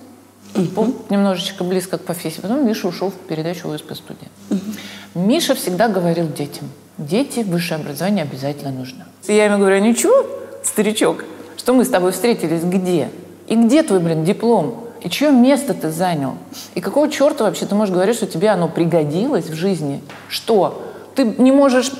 Угу. 0.57 0.95
Немножечко 1.11 1.62
близко 1.62 1.97
к 1.97 2.03
профессии. 2.03 2.41
Потом 2.41 2.66
Миша 2.66 2.89
ушел 2.89 3.11
в 3.11 3.29
передачу 3.29 3.68
УСП 3.68 3.95
студия. 3.95 4.29
Угу. 4.51 5.20
Миша 5.27 5.55
всегда 5.55 5.87
говорил 5.87 6.27
детям, 6.27 6.68
дети, 6.99 7.40
высшее 7.40 7.80
образование 7.80 8.24
обязательно 8.24 8.70
нужно. 8.70 9.07
Я 9.26 9.47
ему 9.47 9.59
говорю, 9.59 9.76
«А 9.76 9.80
ничего, 9.80 10.26
старичок, 10.62 11.24
что 11.57 11.72
мы 11.72 11.84
с 11.84 11.88
тобой 11.88 12.12
встретились 12.12 12.62
где? 12.62 13.09
И 13.47 13.57
где 13.57 13.82
твой, 13.82 14.01
блин, 14.01 14.24
диплом? 14.24 14.84
И 15.03 15.11
чье 15.11 15.30
место 15.30 15.74
ты 15.74 15.90
занял? 15.90 16.34
И 16.74 16.80
какого 16.80 17.11
черта 17.11 17.45
вообще 17.45 17.66
ты 17.66 17.74
можешь 17.74 17.92
говорить, 17.92 18.16
что 18.16 18.26
тебе 18.26 18.51
оно 18.51 18.68
пригодилось 18.68 19.47
в 19.47 19.55
жизни? 19.55 20.03
Что? 20.28 20.82
Ты 21.14 21.24
не 21.38 21.53
можешь 21.53 21.92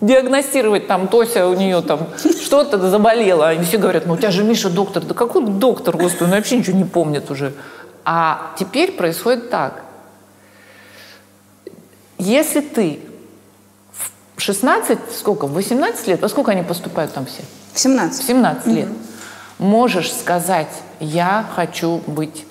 диагностировать 0.00 0.86
там 0.86 1.08
Тося 1.08 1.48
у 1.48 1.54
нее 1.54 1.80
там 1.82 2.08
что-то 2.44 2.78
заболело. 2.90 3.48
Они 3.48 3.64
все 3.64 3.78
говорят, 3.78 4.06
ну 4.06 4.14
у 4.14 4.16
тебя 4.16 4.30
же 4.30 4.44
Миша 4.44 4.68
доктор. 4.68 5.02
Да 5.04 5.14
какой 5.14 5.44
доктор, 5.44 5.96
господи, 5.96 6.24
он 6.24 6.30
вообще 6.30 6.58
ничего 6.58 6.76
не 6.76 6.84
помнит 6.84 7.30
уже. 7.30 7.54
А 8.04 8.52
теперь 8.58 8.92
происходит 8.92 9.50
так. 9.50 9.82
Если 12.18 12.60
ты 12.60 13.00
16, 14.40 14.98
сколько, 15.16 15.46
в 15.46 15.52
18 15.52 16.06
лет, 16.06 16.22
во 16.22 16.28
сколько 16.28 16.52
они 16.52 16.62
поступают 16.62 17.12
там 17.12 17.26
все? 17.26 17.42
В 17.72 17.78
17. 17.78 18.22
В 18.22 18.26
17 18.26 18.66
угу. 18.66 18.74
лет. 18.74 18.88
Можешь 19.58 20.12
сказать, 20.12 20.70
я 21.00 21.44
хочу 21.54 22.00
быть 22.06 22.46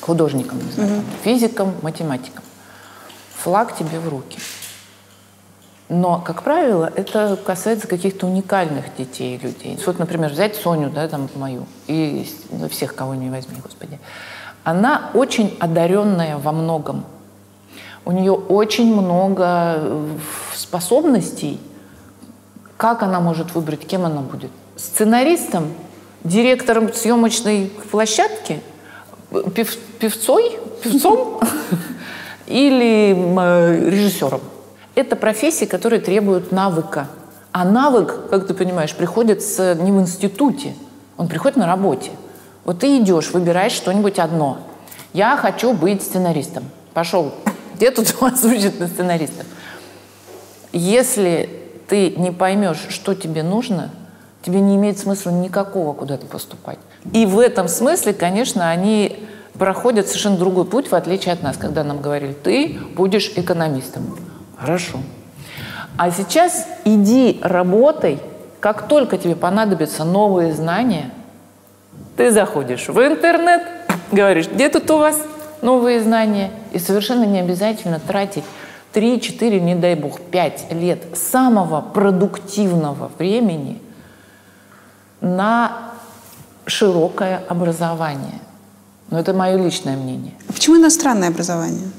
художником, 0.00 0.58
не 0.64 0.72
знаю, 0.72 0.98
угу. 0.98 1.02
физиком, 1.22 1.74
математиком. 1.82 2.42
Флаг 3.42 3.76
тебе 3.76 4.00
в 4.00 4.08
руки. 4.08 4.38
Но, 5.88 6.20
как 6.20 6.42
правило, 6.42 6.90
это 6.94 7.38
касается 7.42 7.88
каких-то 7.88 8.26
уникальных 8.26 8.94
детей 8.96 9.38
людей. 9.38 9.78
Вот, 9.86 9.98
например, 9.98 10.30
взять 10.30 10.54
Соню, 10.56 10.90
да, 10.90 11.08
там, 11.08 11.30
мою, 11.34 11.66
и 11.86 12.28
всех, 12.70 12.94
кого 12.94 13.14
не 13.14 13.30
возьми, 13.30 13.56
Господи. 13.62 13.98
Она 14.64 15.10
очень 15.14 15.56
одаренная 15.60 16.36
во 16.36 16.52
многом. 16.52 17.06
У 18.08 18.12
нее 18.12 18.32
очень 18.32 18.90
много 18.90 19.74
э, 19.76 20.06
способностей. 20.54 21.60
Как 22.78 23.02
она 23.02 23.20
может 23.20 23.54
выбрать, 23.54 23.86
кем 23.86 24.06
она 24.06 24.22
будет? 24.22 24.50
Сценаристом, 24.76 25.66
директором 26.24 26.90
съемочной 26.90 27.70
площадки, 27.90 28.62
пев, 29.54 29.76
певцой, 30.00 30.58
певцом 30.82 31.38
или 32.46 33.14
э, 33.14 33.90
режиссером? 33.90 34.40
Это 34.94 35.14
профессии, 35.14 35.66
которые 35.66 36.00
требуют 36.00 36.50
навыка. 36.50 37.08
А 37.52 37.66
навык, 37.66 38.30
как 38.30 38.46
ты 38.46 38.54
понимаешь, 38.54 38.94
приходит 38.94 39.42
с, 39.42 39.74
не 39.74 39.92
в 39.92 40.00
институте, 40.00 40.74
он 41.18 41.28
приходит 41.28 41.58
на 41.58 41.66
работе. 41.66 42.12
Вот 42.64 42.78
ты 42.78 42.96
идешь, 42.96 43.32
выбираешь 43.32 43.72
что-нибудь 43.72 44.18
одно. 44.18 44.60
Я 45.12 45.36
хочу 45.36 45.74
быть 45.74 46.00
сценаристом. 46.00 46.64
Пошел. 46.94 47.34
Где 47.78 47.92
тут 47.92 48.12
у 48.18 48.24
вас 48.24 48.42
учат 48.42 48.80
на 48.80 48.88
сценаристов? 48.88 49.46
Если 50.72 51.48
ты 51.86 52.10
не 52.10 52.32
поймешь, 52.32 52.88
что 52.88 53.14
тебе 53.14 53.44
нужно, 53.44 53.90
тебе 54.42 54.58
не 54.58 54.74
имеет 54.74 54.98
смысла 54.98 55.30
никакого 55.30 55.92
куда-то 55.92 56.26
поступать. 56.26 56.78
И 57.12 57.24
в 57.24 57.38
этом 57.38 57.68
смысле, 57.68 58.14
конечно, 58.14 58.68
они 58.68 59.24
проходят 59.56 60.08
совершенно 60.08 60.36
другой 60.36 60.64
путь, 60.64 60.90
в 60.90 60.94
отличие 60.96 61.32
от 61.32 61.44
нас, 61.44 61.56
когда 61.56 61.84
нам 61.84 62.00
говорили, 62.02 62.32
ты 62.32 62.80
будешь 62.96 63.30
экономистом. 63.36 64.18
Хорошо. 64.56 64.98
А 65.96 66.10
сейчас 66.10 66.66
иди 66.84 67.38
работай. 67.42 68.18
Как 68.58 68.88
только 68.88 69.18
тебе 69.18 69.36
понадобятся 69.36 70.02
новые 70.02 70.52
знания, 70.52 71.12
ты 72.16 72.32
заходишь 72.32 72.88
в 72.88 72.98
интернет, 72.98 73.62
говоришь, 74.10 74.48
где 74.48 74.68
тут 74.68 74.90
у 74.90 74.98
вас 74.98 75.16
новые 75.62 76.02
знания? 76.02 76.50
И 76.72 76.78
совершенно 76.78 77.24
не 77.24 77.40
обязательно 77.40 78.00
тратить 78.00 78.44
3, 78.92 79.20
4, 79.20 79.60
не 79.60 79.74
дай 79.74 79.94
бог, 79.94 80.20
5 80.20 80.72
лет 80.72 81.04
самого 81.14 81.80
продуктивного 81.80 83.10
времени 83.18 83.80
на 85.20 85.92
широкое 86.66 87.42
образование. 87.48 88.40
Но 89.10 89.18
это 89.18 89.32
мое 89.32 89.56
личное 89.56 89.96
мнение. 89.96 90.34
Почему 90.46 90.76
иностранное 90.76 91.28
образование? 91.28 91.90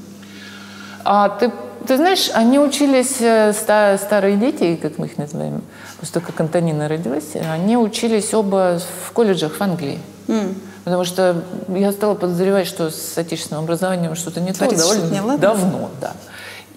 А 1.03 1.29
ты 1.29 1.51
ты 1.87 1.97
знаешь, 1.97 2.29
они 2.33 2.59
учились, 2.59 3.17
э, 3.19 3.53
старые 3.53 4.37
дети, 4.37 4.77
как 4.81 4.97
мы 4.97 5.07
их 5.07 5.17
называем, 5.17 5.61
после 5.99 6.15
того, 6.15 6.25
как 6.27 6.39
Антонина 6.41 6.87
родилась, 6.87 7.35
они 7.35 7.77
учились 7.77 8.33
оба 8.33 8.79
в 9.07 9.11
колледжах 9.11 9.55
в 9.55 9.61
Англии. 9.61 9.97
Mm. 10.27 10.55
Потому 10.83 11.05
что 11.05 11.43
я 11.69 11.91
стала 11.91 12.15
подозревать, 12.15 12.67
что 12.67 12.89
с 12.89 13.17
отечественным 13.17 13.63
образованием 13.63 14.15
что-то 14.15 14.41
не 14.41 14.53
то 14.53 14.69
довольно 14.69 15.37
давно. 15.37 15.89
Да. 15.99 16.13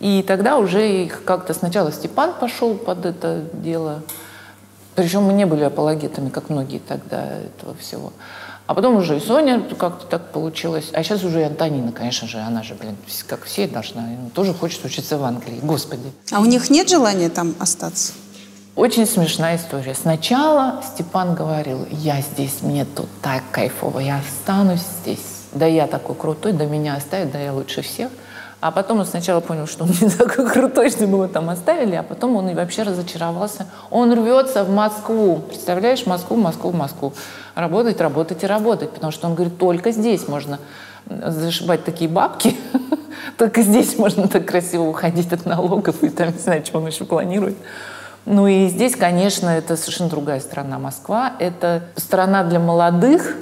И 0.00 0.24
тогда 0.26 0.59
уже 0.59 1.05
их 1.05 1.24
как-то 1.24 1.55
сначала 1.55 1.92
Степан 1.92 2.34
пошел 2.38 2.74
под 2.74 3.07
это 3.07 3.44
дело. 3.53 4.03
Причем 4.94 5.22
мы 5.22 5.32
не 5.32 5.46
были 5.46 5.62
апологетами, 5.62 6.28
как 6.28 6.50
многие 6.50 6.78
тогда 6.78 7.38
этого 7.38 7.74
всего. 7.76 8.12
А 8.66 8.74
потом 8.74 8.96
уже 8.96 9.16
и 9.16 9.20
Соня 9.20 9.62
как-то 9.78 10.07
так 10.07 10.32
получилось. 10.32 10.90
А 10.92 11.03
сейчас 11.03 11.24
уже 11.24 11.40
и 11.40 11.44
Антонина, 11.44 11.92
конечно 11.92 12.28
же, 12.28 12.38
она 12.38 12.62
же, 12.62 12.74
блин, 12.74 12.96
как 13.26 13.44
все 13.44 13.66
должна, 13.66 14.05
тоже 14.34 14.55
хочет 14.55 14.84
учиться 14.84 15.18
в 15.18 15.24
Англии. 15.24 15.61
Господи. 15.62 16.12
А 16.30 16.40
у 16.40 16.44
них 16.44 16.70
нет 16.70 16.88
желания 16.88 17.28
там 17.28 17.55
остаться? 17.59 18.12
Очень 18.75 19.07
смешная 19.07 19.57
история. 19.57 19.95
Сначала 19.95 20.83
Степан 20.83 21.35
говорил, 21.35 21.87
я 21.91 22.23
здесь, 22.23 22.62
мне 22.62 22.87
тут 22.87 23.09
так 23.20 23.43
кайфово, 23.51 23.99
я 23.99 24.18
останусь 24.18 24.81
здесь. 25.03 25.43
Да 25.53 25.66
я 25.66 25.87
такой 25.87 26.16
крутой, 26.16 26.53
да 26.53 26.64
меня 26.64 26.95
оставят, 26.95 27.33
да 27.33 27.39
я 27.39 27.53
лучше 27.53 27.83
всех. 27.83 28.09
А 28.62 28.70
потом 28.70 29.01
он 29.01 29.05
сначала 29.05 29.41
понял, 29.41 29.66
что 29.66 29.85
он 29.85 29.91
не 30.01 30.09
такой 30.09 30.49
крутой, 30.51 30.89
что 30.89 31.05
его 31.05 31.27
там 31.29 31.51
оставили, 31.51 31.97
а 31.97 32.03
потом 32.03 32.35
он 32.37 32.49
и 32.49 32.55
вообще 32.55 32.85
разочаровался. 32.85 33.66
Он 33.91 34.11
рвется 34.14 34.64
в 34.64 34.70
Москву. 34.70 35.43
Представляешь, 35.49 36.07
Москву, 36.07 36.37
Москву, 36.37 36.73
Москву. 36.73 37.12
Работать, 37.55 38.01
работать 38.01 38.43
и 38.43 38.47
работать. 38.47 38.91
Потому 38.93 39.12
что 39.12 39.27
он 39.27 39.35
говорит, 39.35 39.59
только 39.59 39.91
здесь 39.91 40.29
можно 40.29 40.59
зашибать 41.07 41.85
такие 41.85 42.09
бабки, 42.09 42.57
только 43.37 43.61
здесь 43.61 43.99
можно 43.99 44.29
так 44.29 44.47
красиво 44.47 44.85
уходить 44.85 45.31
от 45.31 45.45
налогов 45.45 46.03
и 46.03 46.09
там, 46.09 46.33
не 46.33 46.39
знаю, 46.39 46.64
что 46.64 46.79
он 46.79 46.87
еще 46.87 47.05
планирует. 47.05 47.59
Ну 48.25 48.47
и 48.47 48.68
здесь, 48.68 48.95
конечно, 48.97 49.49
это 49.49 49.77
совершенно 49.77 50.11
другая 50.11 50.41
страна 50.41 50.79
Москва. 50.79 51.35
Это 51.39 51.83
страна 51.97 52.45
для 52.45 52.61
молодых, 52.61 53.37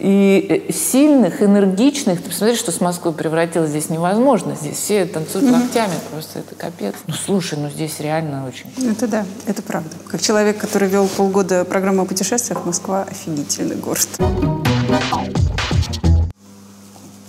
и 0.00 0.66
э, 0.68 0.72
сильных, 0.72 1.42
энергичных. 1.42 2.22
Ты 2.22 2.30
посмотри, 2.30 2.56
что 2.56 2.72
с 2.72 2.80
Москвой 2.80 3.12
превратилось 3.12 3.70
здесь 3.70 3.90
невозможно. 3.90 4.54
Здесь 4.54 4.78
все 4.78 5.04
танцуют 5.04 5.46
mm-hmm. 5.46 5.52
локтями, 5.52 5.94
просто 6.10 6.38
это 6.38 6.54
капец. 6.54 6.94
Ну, 7.06 7.14
слушай, 7.14 7.58
ну 7.58 7.68
здесь 7.68 8.00
реально 8.00 8.46
очень... 8.48 8.72
Это 8.90 9.06
да, 9.06 9.26
это 9.46 9.60
правда. 9.62 9.90
Как 10.08 10.22
человек, 10.22 10.56
который 10.58 10.88
вел 10.88 11.06
полгода 11.06 11.66
программу 11.66 12.02
о 12.02 12.06
путешествиях, 12.06 12.64
Москва 12.64 13.02
офигительный 13.02 13.76
город. 13.76 14.08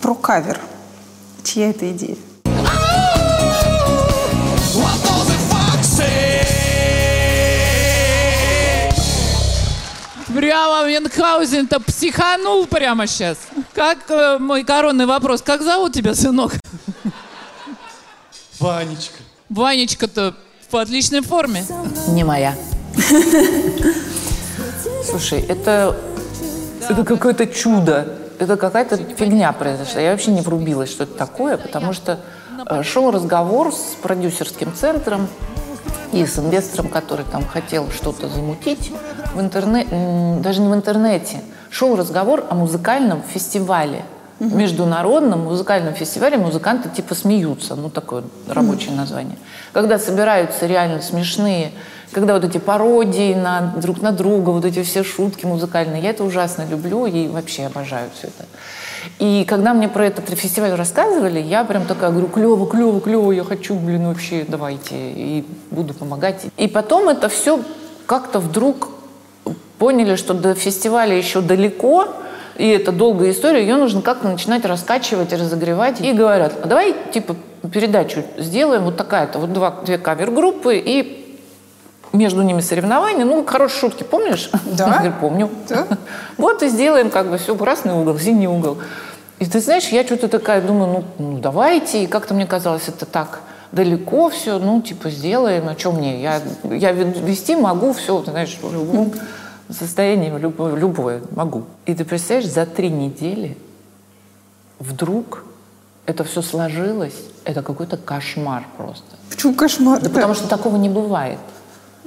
Про 0.01 0.15
кавер. 0.15 0.59
Чья 1.43 1.71
это 1.71 1.91
идея? 1.91 2.15
Прямо 10.33 10.87
Мюнхгаузен-то 10.87 11.79
психанул 11.81 12.65
прямо 12.65 13.05
сейчас. 13.05 13.37
Как 13.73 13.97
э, 14.09 14.37
мой 14.39 14.63
коронный 14.63 15.05
вопрос, 15.05 15.41
как 15.41 15.61
зовут 15.61 15.93
тебя, 15.93 16.15
сынок? 16.15 16.53
Ванечка. 18.59 19.17
Ванечка-то 19.49 20.35
в 20.69 20.77
отличной 20.77 21.21
форме. 21.21 21.65
Не 22.09 22.23
моя. 22.23 22.55
Слушай, 25.03 25.41
это, 25.41 25.97
это 26.87 27.03
какое-то 27.03 27.47
чудо. 27.47 28.17
Это 28.39 28.55
какая-то 28.55 28.97
фигня 28.97 29.51
произошла. 29.51 29.99
Я 29.99 30.11
вообще 30.11 30.31
не 30.31 30.41
врубилась, 30.41 30.89
что 30.91 31.03
это 31.03 31.13
такое, 31.13 31.57
потому 31.57 31.91
что 31.91 32.19
э, 32.67 32.83
шел 32.83 33.11
разговор 33.11 33.73
с 33.73 33.95
продюсерским 34.01 34.73
центром 34.73 35.27
и 36.13 36.25
с 36.25 36.39
инвестором, 36.39 36.87
который 36.87 37.25
там 37.25 37.45
хотел 37.45 37.91
что-то 37.91 38.29
замутить 38.29 38.91
в 39.33 39.39
интернете, 39.39 39.89
даже 40.41 40.61
не 40.61 40.67
в 40.67 40.73
интернете, 40.73 41.41
шел 41.69 41.95
разговор 41.95 42.45
о 42.49 42.55
музыкальном 42.55 43.21
фестивале. 43.23 44.03
международном 44.39 45.41
музыкальном 45.41 45.93
фестивале 45.93 46.37
музыканты 46.37 46.89
типа 46.89 47.13
смеются, 47.13 47.75
ну 47.75 47.89
такое 47.89 48.23
рабочее 48.47 48.95
название. 48.95 49.37
Когда 49.71 49.99
собираются 49.99 50.65
реально 50.65 51.01
смешные, 51.01 51.71
когда 52.11 52.33
вот 52.33 52.43
эти 52.43 52.57
пародии 52.57 53.33
на, 53.35 53.73
друг 53.77 54.01
на 54.01 54.11
друга, 54.11 54.49
вот 54.49 54.65
эти 54.65 54.81
все 54.83 55.03
шутки 55.03 55.45
музыкальные, 55.45 56.01
я 56.01 56.09
это 56.09 56.23
ужасно 56.23 56.65
люблю 56.67 57.05
и 57.05 57.27
вообще 57.27 57.67
обожаю 57.67 58.09
все 58.17 58.27
это. 58.27 58.45
И 59.19 59.45
когда 59.47 59.73
мне 59.73 59.87
про 59.87 60.07
этот 60.07 60.29
фестиваль 60.29 60.73
рассказывали, 60.73 61.39
я 61.39 61.63
прям 61.63 61.85
такая 61.85 62.09
говорю, 62.09 62.27
клево, 62.27 62.67
клево, 62.67 62.99
клево, 62.99 63.31
я 63.31 63.43
хочу, 63.43 63.75
блин, 63.75 64.07
вообще, 64.07 64.45
давайте, 64.47 64.95
и 64.95 65.45
буду 65.69 65.93
помогать. 65.93 66.45
И 66.57 66.67
потом 66.67 67.09
это 67.09 67.29
все 67.29 67.61
как-то 68.05 68.39
вдруг 68.39 68.89
поняли, 69.81 70.15
что 70.15 70.35
до 70.35 70.53
фестиваля 70.53 71.17
еще 71.17 71.41
далеко, 71.41 72.07
и 72.55 72.67
это 72.67 72.91
долгая 72.91 73.31
история, 73.31 73.61
ее 73.61 73.77
нужно 73.77 74.03
как-то 74.03 74.27
начинать 74.27 74.63
раскачивать, 74.63 75.33
разогревать. 75.33 76.01
И 76.01 76.13
говорят, 76.13 76.53
а 76.61 76.67
давай, 76.67 76.95
типа, 77.11 77.35
передачу 77.73 78.21
сделаем 78.37 78.83
вот 78.83 78.95
такая-то, 78.95 79.39
вот 79.39 79.53
два, 79.53 79.71
две 79.83 79.97
кавер-группы, 79.97 80.77
и 80.77 81.39
между 82.13 82.43
ними 82.43 82.61
соревнования. 82.61 83.25
Ну, 83.25 83.43
хорошие 83.43 83.79
шутки, 83.79 84.03
помнишь? 84.03 84.51
Да. 84.65 84.85
Я 84.85 84.93
говорю, 84.93 85.13
помню. 85.19 85.49
Да. 85.67 85.87
Вот 86.37 86.61
и 86.61 86.67
сделаем 86.67 87.09
как 87.09 87.31
бы 87.31 87.39
все, 87.39 87.55
красный 87.55 87.93
угол, 87.93 88.19
синий 88.19 88.47
угол. 88.47 88.77
И 89.39 89.47
ты 89.47 89.59
знаешь, 89.61 89.87
я 89.87 90.03
что-то 90.03 90.27
такая 90.27 90.61
думаю, 90.61 90.91
ну, 90.93 91.03
ну 91.17 91.39
давайте. 91.39 92.03
И 92.03 92.07
как-то 92.07 92.35
мне 92.35 92.45
казалось, 92.45 92.87
это 92.87 93.07
так 93.07 93.39
далеко 93.71 94.29
все, 94.29 94.59
ну, 94.59 94.79
типа, 94.81 95.09
сделаем, 95.09 95.67
а 95.67 95.75
что 95.75 95.91
мне? 95.91 96.21
Я, 96.21 96.39
я 96.63 96.91
вести 96.91 97.55
могу 97.55 97.93
все, 97.93 98.19
ты 98.19 98.29
знаешь, 98.29 98.59
в 99.71 100.37
любое, 100.37 100.75
любое 100.75 101.21
могу. 101.35 101.63
И 101.85 101.95
ты 101.95 102.05
представляешь, 102.05 102.49
за 102.49 102.65
три 102.65 102.89
недели 102.89 103.57
вдруг 104.79 105.45
это 106.05 106.23
все 106.23 106.41
сложилось, 106.41 107.15
это 107.45 107.61
какой-то 107.61 107.97
кошмар 107.97 108.65
просто. 108.77 109.05
Почему 109.29 109.53
кошмар? 109.53 110.01
Да 110.01 110.09
потому 110.09 110.33
что 110.33 110.47
такого 110.47 110.77
не 110.77 110.89
бывает. 110.89 111.39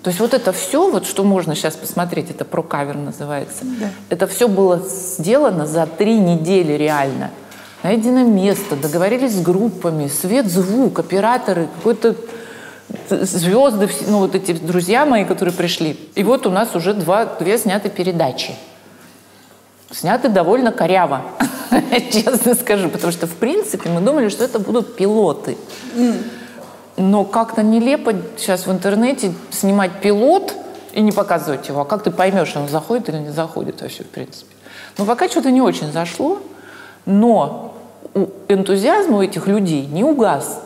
То 0.02 0.08
есть 0.08 0.20
вот 0.20 0.34
это 0.34 0.52
все, 0.52 0.90
вот 0.90 1.06
что 1.06 1.24
можно 1.24 1.54
сейчас 1.54 1.76
посмотреть, 1.76 2.30
это 2.30 2.44
про 2.44 2.62
кавер 2.62 2.96
называется, 2.96 3.64
это 4.10 4.26
все 4.26 4.48
было 4.48 4.78
сделано 4.78 5.66
за 5.66 5.86
три 5.86 6.18
недели 6.18 6.74
реально. 6.74 7.30
Найдено 7.82 8.22
место, 8.24 8.76
договорились 8.76 9.32
с 9.32 9.40
группами, 9.40 10.08
свет, 10.08 10.46
звук, 10.46 10.98
операторы, 10.98 11.68
какой-то 11.76 12.16
звезды, 13.08 13.88
ну 14.08 14.18
вот 14.18 14.34
эти 14.34 14.52
друзья 14.52 15.06
мои, 15.06 15.24
которые 15.24 15.54
пришли. 15.54 15.98
И 16.14 16.22
вот 16.22 16.46
у 16.46 16.50
нас 16.50 16.74
уже 16.74 16.94
два, 16.94 17.24
две 17.24 17.58
сняты 17.58 17.88
передачи. 17.88 18.54
Сняты 19.90 20.28
довольно 20.28 20.72
коряво, 20.72 21.22
честно 22.10 22.54
скажу, 22.54 22.88
потому 22.88 23.12
что, 23.12 23.26
в 23.26 23.34
принципе, 23.34 23.88
мы 23.88 24.00
думали, 24.00 24.28
что 24.28 24.44
это 24.44 24.58
будут 24.58 24.96
пилоты. 24.96 25.56
Но 26.96 27.24
как-то 27.24 27.62
нелепо 27.62 28.12
сейчас 28.36 28.66
в 28.66 28.72
интернете 28.72 29.32
снимать 29.50 30.00
пилот 30.00 30.54
и 30.92 31.00
не 31.00 31.12
показывать 31.12 31.68
его. 31.68 31.80
А 31.82 31.84
как 31.84 32.02
ты 32.02 32.10
поймешь, 32.10 32.54
он 32.56 32.68
заходит 32.68 33.08
или 33.08 33.18
не 33.18 33.30
заходит 33.30 33.82
вообще, 33.82 34.04
в 34.04 34.08
принципе? 34.08 34.54
Ну, 34.96 35.04
пока 35.04 35.28
что-то 35.28 35.50
не 35.50 35.60
очень 35.60 35.90
зашло, 35.92 36.40
но 37.04 37.74
энтузиазм 38.48 39.14
у 39.14 39.22
этих 39.22 39.46
людей 39.46 39.86
не 39.86 40.04
угас. 40.04 40.60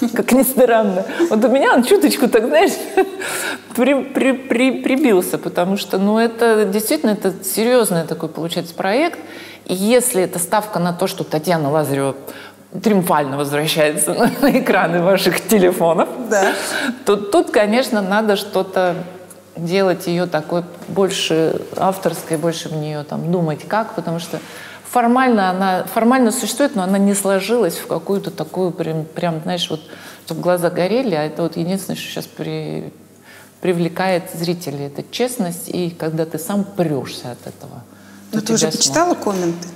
Как 0.14 0.32
ни 0.32 0.42
странно. 0.42 1.04
Вот 1.30 1.44
у 1.44 1.48
меня 1.48 1.74
он 1.74 1.82
чуточку, 1.84 2.28
так 2.28 2.46
знаешь, 2.46 2.72
при- 3.76 4.04
при- 4.04 4.32
при- 4.32 4.82
прибился, 4.82 5.38
потому 5.38 5.76
что, 5.76 5.98
ну, 5.98 6.18
это 6.18 6.64
действительно, 6.64 7.10
это 7.10 7.32
серьезный 7.44 8.04
такой, 8.04 8.28
получается, 8.28 8.74
проект. 8.74 9.18
И 9.66 9.74
если 9.74 10.22
это 10.22 10.38
ставка 10.38 10.78
на 10.78 10.92
то, 10.92 11.06
что 11.06 11.24
Татьяна 11.24 11.70
Лазарева 11.70 12.14
триумфально 12.82 13.36
возвращается 13.36 14.14
на, 14.14 14.30
на 14.40 14.58
экраны 14.58 15.02
ваших 15.02 15.40
телефонов, 15.46 16.08
Да. 16.30 16.52
то 17.04 17.16
тут, 17.16 17.50
конечно, 17.50 18.00
надо 18.02 18.36
что-то 18.36 18.94
делать 19.56 20.06
ее 20.06 20.26
такой 20.26 20.62
больше 20.86 21.60
авторской, 21.76 22.36
больше 22.36 22.68
в 22.68 22.76
нее 22.76 23.02
там 23.02 23.32
думать 23.32 23.66
как, 23.66 23.94
потому 23.94 24.20
что 24.20 24.38
формально 24.90 25.50
она 25.50 25.84
формально 25.84 26.32
существует, 26.32 26.74
но 26.76 26.82
она 26.82 26.98
не 26.98 27.14
сложилась 27.14 27.76
в 27.76 27.86
какую-то 27.86 28.30
такую 28.30 28.70
прям, 28.70 29.04
прям 29.04 29.40
знаешь, 29.42 29.68
вот 29.70 29.80
чтобы 30.26 30.40
глаза 30.42 30.68
горели, 30.70 31.14
а 31.14 31.24
это 31.24 31.42
вот 31.42 31.56
единственное, 31.56 31.96
что 31.96 32.08
сейчас 32.10 32.26
при- 32.26 32.92
привлекает 33.60 34.30
зрителей, 34.34 34.86
это 34.86 35.02
честность 35.10 35.68
и 35.68 35.90
когда 35.90 36.26
ты 36.26 36.38
сам 36.38 36.64
прешься 36.64 37.32
от 37.32 37.46
этого. 37.46 37.82
Ну, 38.32 38.40
то 38.40 38.46
ты 38.46 38.52
уже 38.52 38.66
тебя 38.66 38.76
почитала 38.76 39.14
комменты? 39.14 39.68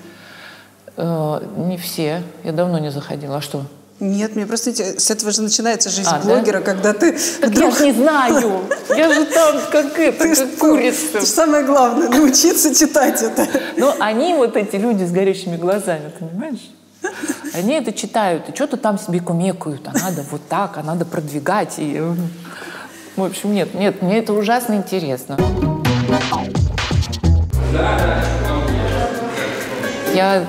Э, 0.96 1.40
не 1.56 1.78
все, 1.78 2.22
я 2.44 2.52
давно 2.52 2.78
не 2.78 2.90
заходила. 2.90 3.38
А 3.38 3.40
что? 3.40 3.64
Нет, 4.02 4.34
мне 4.34 4.46
просто 4.46 4.72
с 4.74 5.10
этого 5.12 5.30
же 5.30 5.42
начинается 5.42 5.88
жизнь 5.88 6.08
А, 6.10 6.18
да? 6.18 6.24
блогера, 6.24 6.60
когда 6.60 6.92
ты 6.92 7.16
Так 7.40 7.50
вдруг... 7.50 7.78
я 7.78 7.86
не 7.86 7.92
знаю. 7.92 8.62
Я 8.88 9.12
же 9.14 9.24
там 9.26 9.60
как 9.70 9.96
это, 9.98 10.18
Ты 10.24 10.28
как 10.34 10.36
что? 10.36 10.46
курица. 10.58 11.20
Ж 11.20 11.24
самое 11.24 11.64
главное, 11.64 12.08
научиться 12.08 12.74
читать 12.74 13.22
это. 13.22 13.46
Но 13.76 13.94
они, 14.00 14.34
вот 14.34 14.56
эти 14.56 14.74
люди 14.74 15.04
с 15.04 15.12
горящими 15.12 15.56
глазами, 15.56 16.10
понимаешь? 16.18 16.68
Они 17.54 17.74
это 17.74 17.92
читают, 17.92 18.48
и 18.48 18.54
что-то 18.56 18.76
там 18.76 18.98
себе 18.98 19.20
кумекают, 19.20 19.86
а 19.86 19.92
надо 19.96 20.24
вот 20.32 20.40
так, 20.48 20.78
а 20.78 20.82
надо 20.82 21.04
продвигать. 21.04 21.74
И... 21.78 21.94
э, 21.96 22.14
В 23.14 23.22
общем, 23.22 23.54
нет, 23.54 23.72
нет, 23.74 24.02
мне 24.02 24.18
это 24.18 24.32
ужасно 24.32 24.74
интересно. 24.74 25.36
Я 30.14 30.44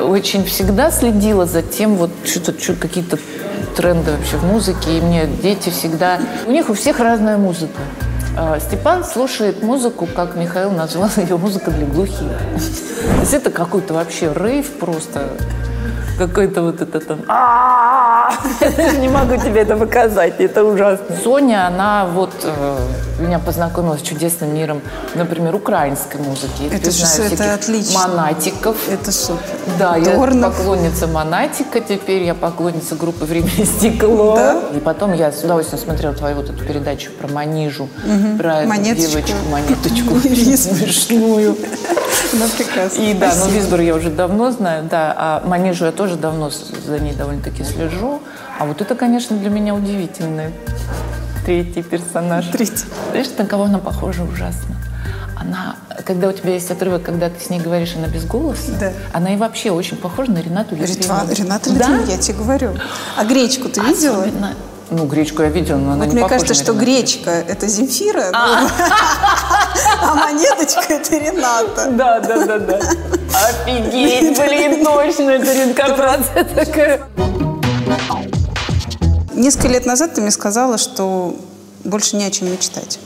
очень 0.00 0.44
всегда 0.44 0.90
следила 0.90 1.46
за 1.46 1.62
тем, 1.62 1.96
вот 1.96 2.10
что-то, 2.24 2.58
что- 2.60 2.74
какие-то 2.74 3.18
тренды 3.76 4.12
вообще 4.12 4.36
в 4.36 4.44
музыке, 4.44 4.98
и 4.98 5.00
мне 5.00 5.26
дети 5.26 5.70
всегда... 5.70 6.18
У 6.46 6.50
них 6.50 6.70
у 6.70 6.74
всех 6.74 6.98
разная 7.00 7.36
музыка. 7.36 7.80
А, 8.38 8.58
Степан 8.60 9.04
слушает 9.04 9.62
музыку, 9.62 10.06
как 10.14 10.36
Михаил 10.36 10.70
назвал 10.70 11.10
ее, 11.16 11.36
музыка 11.36 11.70
для 11.70 11.86
глухих. 11.86 12.18
То 13.14 13.20
есть 13.20 13.34
это 13.34 13.50
какой-то 13.50 13.94
вообще 13.94 14.32
рейв 14.34 14.70
просто, 14.78 15.30
какой-то 16.18 16.62
вот 16.62 16.80
это 16.80 17.00
там... 17.00 17.20
Я 18.60 18.70
даже 18.70 18.98
не 18.98 19.08
могу 19.08 19.36
тебе 19.36 19.60
это 19.60 19.76
показать, 19.76 20.40
это 20.40 20.64
ужасно. 20.64 21.16
Соня, 21.22 21.66
она 21.66 22.06
вот 22.06 22.32
э, 22.42 22.78
меня 23.18 23.38
познакомила 23.38 23.96
с 23.96 24.02
чудесным 24.02 24.54
миром, 24.54 24.80
например, 25.14 25.54
украинской 25.54 26.18
музыки. 26.18 26.70
Это 26.70 26.90
же 26.90 27.04
это 27.22 27.54
отлично. 27.54 28.00
Монатиков. 28.00 28.76
Это 28.88 29.12
супер. 29.12 29.42
Да, 29.78 29.96
я 29.96 30.16
поклонница 30.16 31.06
Монатика 31.06 31.80
теперь, 31.80 32.22
я 32.22 32.34
поклонница 32.34 32.94
группы 32.96 33.24
«Время 33.24 33.50
и 33.56 33.64
стекло». 33.64 34.36
Да? 34.36 34.62
И 34.74 34.80
потом 34.80 35.12
я 35.12 35.32
с 35.32 35.42
удовольствием 35.42 35.82
смотрела 35.82 36.14
твою 36.14 36.36
вот 36.36 36.50
эту 36.50 36.64
передачу 36.64 37.10
про 37.12 37.28
Манижу, 37.28 37.88
про 38.38 38.60
эту 38.60 38.68
Монеточку. 38.68 39.10
девочку, 39.10 39.36
монеточку 39.50 40.14
Визбор. 40.28 40.76
смешную. 40.76 41.56
Ну, 42.38 42.46
прекрасно. 42.56 43.00
И 43.02 43.14
да, 43.14 43.26
ну 43.28 43.32
Спасибо. 43.32 43.54
Визбор 43.58 43.80
я 43.80 43.94
уже 43.94 44.10
давно 44.10 44.50
знаю, 44.50 44.84
да, 44.90 45.14
а 45.16 45.42
Манижу 45.46 45.84
я 45.86 45.92
тоже 45.92 46.16
давно 46.16 46.50
за 46.50 46.98
ней 46.98 47.14
довольно-таки 47.14 47.64
слежу. 47.64 48.20
А 48.58 48.64
вот 48.66 48.80
это, 48.80 48.94
конечно, 48.94 49.36
для 49.36 49.50
меня 49.50 49.74
удивительный 49.74 50.52
третий 51.44 51.82
персонаж. 51.82 52.46
Третий. 52.48 52.84
Знаешь, 53.10 53.28
на 53.38 53.46
кого 53.46 53.64
она 53.64 53.78
похожа 53.78 54.22
ужасно? 54.24 54.76
Она, 55.38 55.76
когда 56.04 56.28
у 56.28 56.32
тебя 56.32 56.54
есть 56.54 56.70
отрывок, 56.70 57.02
когда 57.02 57.28
ты 57.28 57.38
с 57.44 57.50
ней 57.50 57.60
говоришь, 57.60 57.94
она 57.96 58.08
без 58.08 58.24
голоса, 58.24 58.72
Да. 58.80 58.92
она 59.12 59.34
и 59.34 59.36
вообще 59.36 59.70
очень 59.70 59.96
похожа 59.96 60.30
на 60.30 60.38
Ренату 60.38 60.74
Ритва- 60.74 60.86
Литвинову. 60.88 61.32
Рената 61.34 61.70
Да? 61.70 61.74
Литвинова, 61.88 62.10
я 62.10 62.18
тебе 62.18 62.38
говорю. 62.38 62.70
А 63.16 63.24
гречку 63.24 63.68
ты 63.68 63.80
видела? 63.82 64.24
Ну, 64.88 65.04
гречку 65.06 65.42
я 65.42 65.48
видела, 65.48 65.78
но 65.78 65.92
она 65.92 66.04
Вот 66.04 66.06
не 66.06 66.12
мне 66.12 66.22
похожа 66.22 66.44
кажется, 66.44 66.62
что 66.62 66.72
гречка– 66.72 67.30
это 67.48 67.66
Земфира, 67.66 68.26
ну, 68.30 68.38
а 70.02 70.14
монеточка– 70.14 70.84
это 70.94 71.16
Рената. 71.18 71.88
Да, 71.90 72.20
да, 72.20 72.46
да, 72.46 72.58
да. 72.58 72.80
Офигеть, 73.34 74.38
блин, 74.38 74.84
точно, 74.84 75.30
это 75.30 75.52
реинкарнация 75.52 76.44
такая. 76.44 77.00
Несколько 79.34 79.68
лет 79.68 79.86
назад 79.86 80.14
ты 80.14 80.20
мне 80.20 80.30
сказала, 80.30 80.78
что 80.78 81.34
больше 81.82 82.16
не 82.16 82.24
о 82.24 82.30
чем 82.30 82.50
мечтать. 82.52 83.00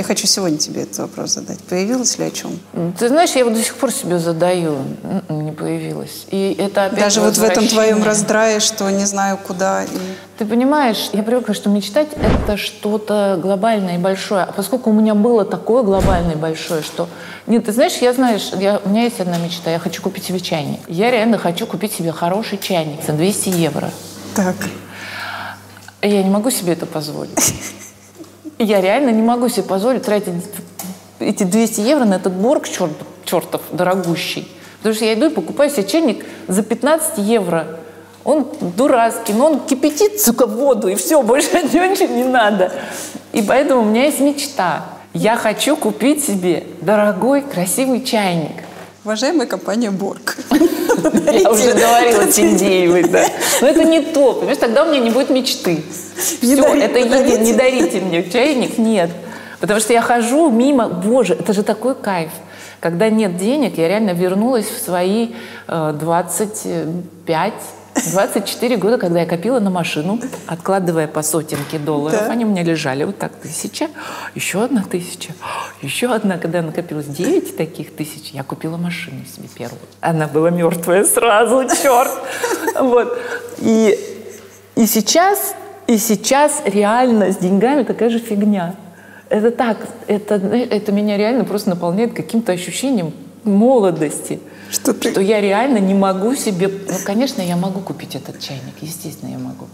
Я 0.00 0.04
хочу 0.04 0.26
сегодня 0.26 0.56
тебе 0.56 0.84
этот 0.84 0.96
вопрос 0.96 1.32
задать. 1.32 1.58
Появилось 1.64 2.16
ли 2.18 2.24
о 2.24 2.30
чем? 2.30 2.58
Ты 2.98 3.08
знаешь, 3.08 3.32
я 3.32 3.40
его 3.40 3.50
до 3.50 3.62
сих 3.62 3.74
пор 3.74 3.92
себе 3.92 4.18
задаю. 4.18 4.76
М-м, 5.02 5.44
Не 5.44 5.52
появилась. 5.52 6.24
И 6.30 6.56
это 6.58 6.86
опять 6.86 7.00
Даже 7.00 7.20
вот 7.20 7.36
в 7.36 7.42
этом 7.44 7.68
твоем 7.68 8.02
раздрае, 8.02 8.60
что 8.60 8.88
не 8.90 9.04
знаю 9.04 9.36
куда. 9.46 9.84
и- 9.84 9.88
Ты 10.38 10.46
понимаешь, 10.46 11.10
я 11.12 11.22
привыкла, 11.22 11.52
что 11.52 11.68
мечтать— 11.68 12.08
это 12.14 12.56
что-то 12.56 13.38
глобальное 13.42 13.96
и 13.96 13.98
большое. 13.98 14.44
А 14.44 14.52
поскольку 14.52 14.88
у 14.88 14.94
меня 14.94 15.14
было 15.14 15.44
такое 15.44 15.82
глобальное 15.82 16.32
и 16.32 16.36
большое, 16.38 16.80
что... 16.80 17.06
Нет, 17.46 17.66
ты 17.66 17.72
знаешь, 17.72 17.96
я, 18.00 18.14
знаешь, 18.14 18.52
я, 18.58 18.80
у 18.82 18.88
меня 18.88 19.02
есть 19.04 19.20
одна 19.20 19.36
мечта. 19.36 19.70
Я 19.70 19.78
хочу 19.78 20.00
купить 20.00 20.24
себе 20.24 20.40
чайник. 20.40 20.80
Я 20.88 21.10
реально 21.10 21.36
хочу 21.36 21.66
купить 21.66 21.92
себе 21.92 22.10
хороший 22.10 22.56
чайник 22.56 23.04
за 23.06 23.12
200 23.12 23.50
евро. 23.50 23.90
Так. 24.34 24.56
Я 26.00 26.22
не 26.22 26.30
могу 26.30 26.50
себе 26.50 26.72
это 26.72 26.86
позволить. 26.86 27.52
Я 28.62 28.82
реально 28.82 29.08
не 29.08 29.22
могу 29.22 29.48
себе 29.48 29.62
позволить 29.62 30.04
тратить 30.04 30.34
эти 31.18 31.44
200 31.44 31.80
евро 31.80 32.04
на 32.04 32.14
этот 32.14 32.34
борг 32.34 32.68
черт, 32.68 32.92
чертов 33.24 33.62
дорогущий. 33.72 34.46
Потому 34.78 34.94
что 34.94 35.06
я 35.06 35.14
иду 35.14 35.26
и 35.26 35.30
покупаю 35.30 35.70
себе 35.70 35.84
чайник 35.84 36.26
за 36.46 36.62
15 36.62 37.16
евро. 37.18 37.78
Он 38.22 38.46
дурацкий, 38.76 39.32
но 39.32 39.46
он 39.46 39.60
кипятит, 39.60 40.20
сука, 40.20 40.46
воду, 40.46 40.88
и 40.88 40.94
все, 40.94 41.22
больше 41.22 41.56
от 41.56 41.72
него 41.72 41.86
ничего 41.86 42.14
не 42.14 42.24
надо. 42.24 42.70
И 43.32 43.40
поэтому 43.40 43.80
у 43.80 43.84
меня 43.86 44.04
есть 44.04 44.20
мечта. 44.20 44.84
Я 45.14 45.36
хочу 45.36 45.74
купить 45.74 46.22
себе 46.22 46.64
дорогой, 46.82 47.40
красивый 47.40 48.04
чайник. 48.04 48.52
Уважаемая 49.02 49.46
компания 49.46 49.90
Борг. 49.90 50.36
Я 51.32 51.50
уже 51.50 51.72
говорила 51.72 52.26
Тиндеевой, 52.26 53.04
да. 53.04 53.24
Но 53.62 53.68
это 53.68 53.84
не 53.84 54.00
то, 54.00 54.34
понимаешь, 54.34 54.58
тогда 54.58 54.84
у 54.84 54.90
меня 54.90 55.00
не 55.00 55.08
будет 55.08 55.30
мечты. 55.30 55.82
Все, 56.18 56.62
это 56.74 57.00
не 57.00 57.08
дарите. 57.08 57.38
не 57.38 57.52
дарите 57.54 58.00
мне 58.00 58.30
чайник, 58.30 58.76
нет. 58.76 59.10
Потому 59.58 59.80
что 59.80 59.94
я 59.94 60.02
хожу 60.02 60.50
мимо, 60.50 60.88
боже, 60.88 61.32
это 61.32 61.54
же 61.54 61.62
такой 61.62 61.94
кайф. 61.94 62.30
Когда 62.80 63.08
нет 63.08 63.38
денег, 63.38 63.78
я 63.78 63.88
реально 63.88 64.10
вернулась 64.10 64.66
в 64.66 64.78
свои 64.78 65.30
э, 65.66 65.94
25 65.98 67.52
24 67.94 68.76
года, 68.76 68.98
когда 68.98 69.20
я 69.20 69.26
копила 69.26 69.60
на 69.60 69.70
машину, 69.70 70.20
откладывая 70.46 71.06
по 71.06 71.22
сотенке 71.22 71.78
долларов. 71.78 72.20
Да. 72.20 72.32
Они 72.32 72.44
у 72.44 72.48
меня 72.48 72.62
лежали 72.62 73.04
вот 73.04 73.18
так, 73.18 73.32
тысяча, 73.32 73.88
еще 74.34 74.62
одна 74.62 74.82
тысяча, 74.82 75.32
еще 75.82 76.12
одна. 76.12 76.38
Когда 76.38 76.62
накопилось 76.62 77.06
9 77.06 77.56
таких 77.56 77.94
тысяч, 77.94 78.30
я 78.32 78.42
купила 78.42 78.76
машину 78.76 79.20
себе 79.24 79.48
первую. 79.54 79.80
Она 80.00 80.26
была 80.26 80.50
мертвая 80.50 81.04
сразу, 81.04 81.64
черт. 81.82 82.10
Вот. 82.78 83.18
И, 83.58 83.98
и 84.76 84.86
сейчас, 84.86 85.54
и 85.86 85.98
сейчас 85.98 86.62
реально 86.64 87.32
с 87.32 87.36
деньгами 87.36 87.82
такая 87.82 88.10
же 88.10 88.18
фигня. 88.18 88.74
Это 89.28 89.50
так, 89.50 89.76
это, 90.06 90.34
это 90.34 90.92
меня 90.92 91.16
реально 91.16 91.44
просто 91.44 91.70
наполняет 91.70 92.14
каким-то 92.14 92.52
ощущением 92.52 93.12
молодости. 93.44 94.40
Что 94.70 94.94
ты... 94.94 95.10
Что 95.10 95.20
я 95.20 95.40
реально 95.40 95.78
не 95.78 95.94
могу 95.94 96.34
себе... 96.34 96.68
Ну, 96.68 96.96
конечно, 97.04 97.42
я 97.42 97.56
могу 97.56 97.80
купить 97.80 98.14
этот 98.14 98.38
чайник, 98.40 98.74
естественно, 98.80 99.30
я 99.30 99.38
могу. 99.38 99.66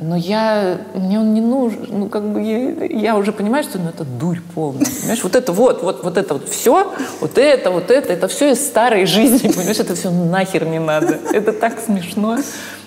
Но 0.00 0.16
я, 0.16 0.80
мне 0.94 1.20
он 1.20 1.34
не 1.34 1.40
нужен, 1.40 1.86
ну, 1.88 2.08
как 2.08 2.24
бы, 2.24 2.42
я, 2.42 2.84
я 2.84 3.16
уже 3.16 3.30
понимаю, 3.30 3.62
что 3.62 3.78
ну, 3.78 3.90
это 3.90 4.02
дурь 4.02 4.40
полная, 4.54 4.86
понимаешь? 4.86 5.22
Вот 5.22 5.36
это 5.36 5.52
вот, 5.52 5.82
вот, 5.84 6.02
вот 6.02 6.18
это 6.18 6.34
вот 6.34 6.48
все, 6.48 6.92
вот 7.20 7.38
это, 7.38 7.70
вот 7.70 7.92
это, 7.92 8.12
это 8.12 8.26
все 8.26 8.52
из 8.52 8.66
старой 8.66 9.06
жизни, 9.06 9.46
понимаешь? 9.48 9.78
Это 9.78 9.94
все 9.94 10.10
нахер 10.10 10.66
не 10.66 10.80
надо. 10.80 11.20
Это 11.32 11.52
так 11.52 11.78
смешно. 11.78 12.38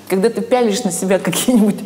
Когда 0.10 0.30
ты 0.30 0.42
пялишь 0.42 0.84
на 0.84 0.92
себя 0.92 1.20
какие-нибудь 1.20 1.80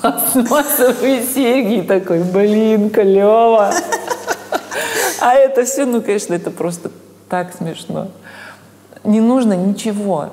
пластмассовые 0.00 1.22
серьги 1.26 1.80
и 1.80 1.82
такой, 1.82 2.22
блин, 2.22 2.88
клево. 2.88 3.70
А 5.20 5.34
это 5.34 5.64
все, 5.64 5.84
ну, 5.84 6.00
конечно, 6.00 6.32
это 6.32 6.50
просто 6.50 6.90
так 7.28 7.54
смешно. 7.54 8.08
Не 9.04 9.20
нужно 9.20 9.54
ничего. 9.54 10.30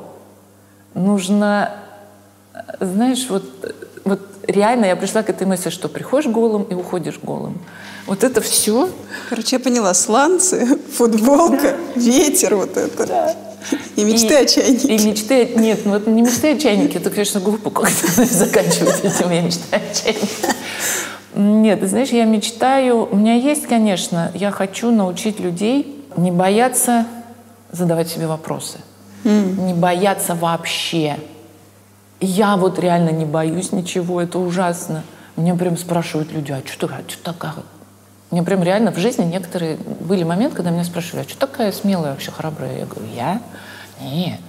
Нужно, 0.93 1.71
знаешь, 2.79 3.27
вот, 3.29 3.43
вот 4.05 4.21
реально 4.47 4.85
я 4.85 4.95
пришла 4.95 5.23
к 5.23 5.29
этой 5.29 5.45
мысли, 5.45 5.69
что 5.69 5.89
приходишь 5.89 6.29
голым 6.29 6.63
и 6.63 6.73
уходишь 6.73 7.19
голым. 7.21 7.59
Вот 8.07 8.23
это 8.23 8.41
все. 8.41 8.89
Короче, 9.29 9.57
я 9.57 9.59
поняла, 9.59 9.93
сланцы, 9.93 10.79
футболка, 10.97 11.75
ветер 11.95 12.55
вот 12.55 12.77
это. 12.77 13.35
И 13.95 14.03
мечты 14.03 14.35
о 14.35 14.45
чайнике. 14.45 14.87
И 14.87 15.05
мечты, 15.05 15.53
нет, 15.55 15.81
ну 15.85 15.95
это 15.95 16.09
не 16.09 16.23
мечты 16.23 16.53
о 16.53 16.57
чайнике, 16.57 16.97
это, 16.97 17.11
конечно, 17.11 17.39
глупо 17.39 17.69
как-то 17.69 18.25
заканчивать 18.25 19.03
этим, 19.03 19.29
я 19.29 19.41
мечтаю 19.41 19.81
о 19.83 19.95
чайнике. 19.95 20.27
Нет, 21.35 21.79
ты 21.79 21.87
знаешь, 21.87 22.09
я 22.09 22.25
мечтаю, 22.25 23.07
у 23.09 23.15
меня 23.15 23.35
есть, 23.35 23.67
конечно, 23.67 24.31
я 24.33 24.51
хочу 24.51 24.91
научить 24.91 25.39
людей 25.39 26.03
не 26.17 26.31
бояться 26.31 27.05
задавать 27.71 28.09
себе 28.09 28.27
вопросы, 28.27 28.79
не 29.23 29.73
бояться 29.73 30.35
вообще. 30.35 31.17
Я 32.19 32.55
вот 32.57 32.77
реально 32.79 33.09
не 33.09 33.25
боюсь 33.25 33.71
ничего, 33.71 34.21
это 34.21 34.37
ужасно. 34.39 35.03
Меня 35.37 35.55
прям 35.55 35.77
спрашивают 35.77 36.31
люди, 36.31 36.51
а 36.51 36.61
что 36.65 36.87
ты, 36.87 36.93
а 36.93 37.01
что 37.07 37.23
такая? 37.23 37.53
Мне 38.29 38.43
прям 38.43 38.63
реально 38.63 38.91
в 38.91 38.97
жизни 38.97 39.23
некоторые 39.25 39.77
были 39.77 40.23
моменты, 40.23 40.55
когда 40.55 40.71
меня 40.71 40.83
спрашивали, 40.83 41.25
а 41.25 41.29
что 41.29 41.37
такая 41.37 41.71
смелая 41.71 42.11
вообще, 42.11 42.31
храбрая? 42.31 42.79
Я 42.79 42.85
говорю, 42.85 43.07
я? 43.13 43.41
Нет. 43.99 44.39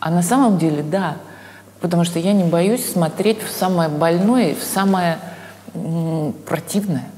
А 0.00 0.10
на 0.10 0.22
самом 0.22 0.58
деле, 0.58 0.82
да. 0.82 1.16
Потому 1.80 2.04
что 2.04 2.18
я 2.18 2.32
не 2.32 2.44
боюсь 2.44 2.92
смотреть 2.92 3.42
в 3.42 3.50
самое 3.50 3.88
больное, 3.88 4.54
в 4.54 4.62
самое 4.62 5.18
м, 5.74 6.32
противное. 6.46 7.08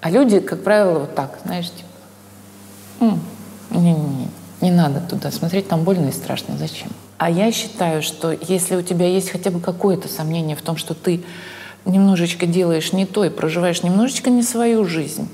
А 0.00 0.10
люди, 0.10 0.40
как 0.40 0.64
правило, 0.64 1.00
вот 1.00 1.14
так, 1.14 1.38
знаешь, 1.44 1.70
типа, 1.70 1.88
«М, 3.00 3.20
не-не-не, 3.70 4.28
не 4.62 4.70
надо 4.70 5.00
туда 5.00 5.30
смотреть, 5.30 5.68
там 5.68 5.82
больно 5.82 6.08
и 6.08 6.12
страшно, 6.12 6.56
зачем? 6.56 6.88
А 7.18 7.28
я 7.30 7.52
считаю, 7.52 8.02
что 8.02 8.32
если 8.32 8.76
у 8.76 8.82
тебя 8.82 9.06
есть 9.06 9.30
хотя 9.30 9.50
бы 9.50 9.60
какое-то 9.60 10.08
сомнение 10.08 10.56
в 10.56 10.62
том, 10.62 10.76
что 10.76 10.94
ты 10.94 11.22
немножечко 11.84 12.46
делаешь 12.46 12.92
не 12.92 13.06
то 13.06 13.24
и 13.24 13.30
проживаешь 13.30 13.82
немножечко 13.82 14.30
не 14.30 14.42
свою 14.42 14.84
жизнь, 14.84 15.28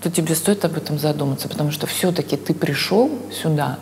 то 0.00 0.10
тебе 0.10 0.34
стоит 0.34 0.64
об 0.64 0.76
этом 0.76 0.98
задуматься, 0.98 1.48
потому 1.48 1.70
что 1.70 1.86
все-таки 1.86 2.36
ты 2.36 2.52
пришел 2.52 3.10
сюда 3.32 3.78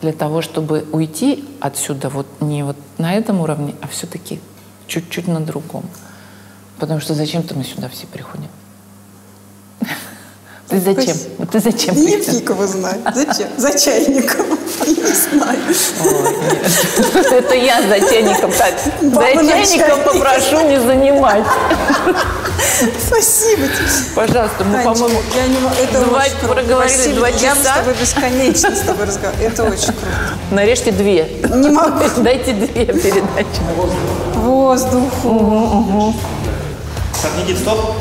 для 0.00 0.12
того, 0.12 0.42
чтобы 0.42 0.84
уйти 0.92 1.44
отсюда 1.60 2.08
вот 2.08 2.26
не 2.40 2.62
вот 2.62 2.76
на 2.98 3.14
этом 3.14 3.40
уровне, 3.40 3.74
а 3.80 3.88
все-таки 3.88 4.40
чуть-чуть 4.86 5.28
на 5.28 5.40
другом. 5.40 5.84
Потому 6.78 7.00
что 7.00 7.14
зачем-то 7.14 7.54
мы 7.54 7.64
сюда 7.64 7.88
все 7.88 8.06
приходим. 8.06 8.48
Ты 10.70 10.78
зачем? 10.80 11.16
Ты 11.50 11.58
зачем? 11.60 11.94
Не 11.96 12.16
фиг 12.18 12.48
его 12.50 12.66
знает. 12.66 13.00
Зачем? 13.14 13.48
За 13.56 13.76
чайником. 13.78 14.46
Не 14.86 15.14
знаю. 15.14 15.58
Это 17.32 17.54
я 17.56 17.82
за 17.82 17.98
чайником 18.08 18.52
так. 18.52 18.74
За 19.02 19.44
чайником 19.44 20.00
попрошу 20.04 20.60
не 20.68 20.80
занимать. 20.80 21.44
Спасибо 23.06 23.62
тебе. 23.66 23.88
Пожалуйста, 24.14 24.64
мы, 24.64 24.82
по-моему, 24.84 25.20
я 25.34 25.46
не 25.48 25.58
могу. 25.58 25.74
Это 25.82 26.00
два- 26.04 26.18
очень 26.20 26.36
круто. 26.38 26.54
проговорили 26.54 26.94
Спасибо. 26.94 27.16
два 27.16 27.28
Я 27.28 27.34
бы 27.34 27.38
с 27.38 27.42
часа. 27.64 27.74
тобой 27.78 27.94
бесконечно 28.00 28.76
с 28.76 28.80
тобой 28.80 29.06
разговариваю. 29.06 29.48
Это 29.50 29.64
очень 29.64 29.86
круто. 29.86 29.98
нарежьте 30.50 30.92
две. 30.92 31.26
Не 31.54 31.70
могу. 31.70 32.04
Дайте 32.18 32.52
две 32.52 32.86
передачи. 32.86 33.60
Воздух. 34.36 35.12
Так, 37.22 37.30
Никит, 37.38 37.58
стоп. 37.58 37.96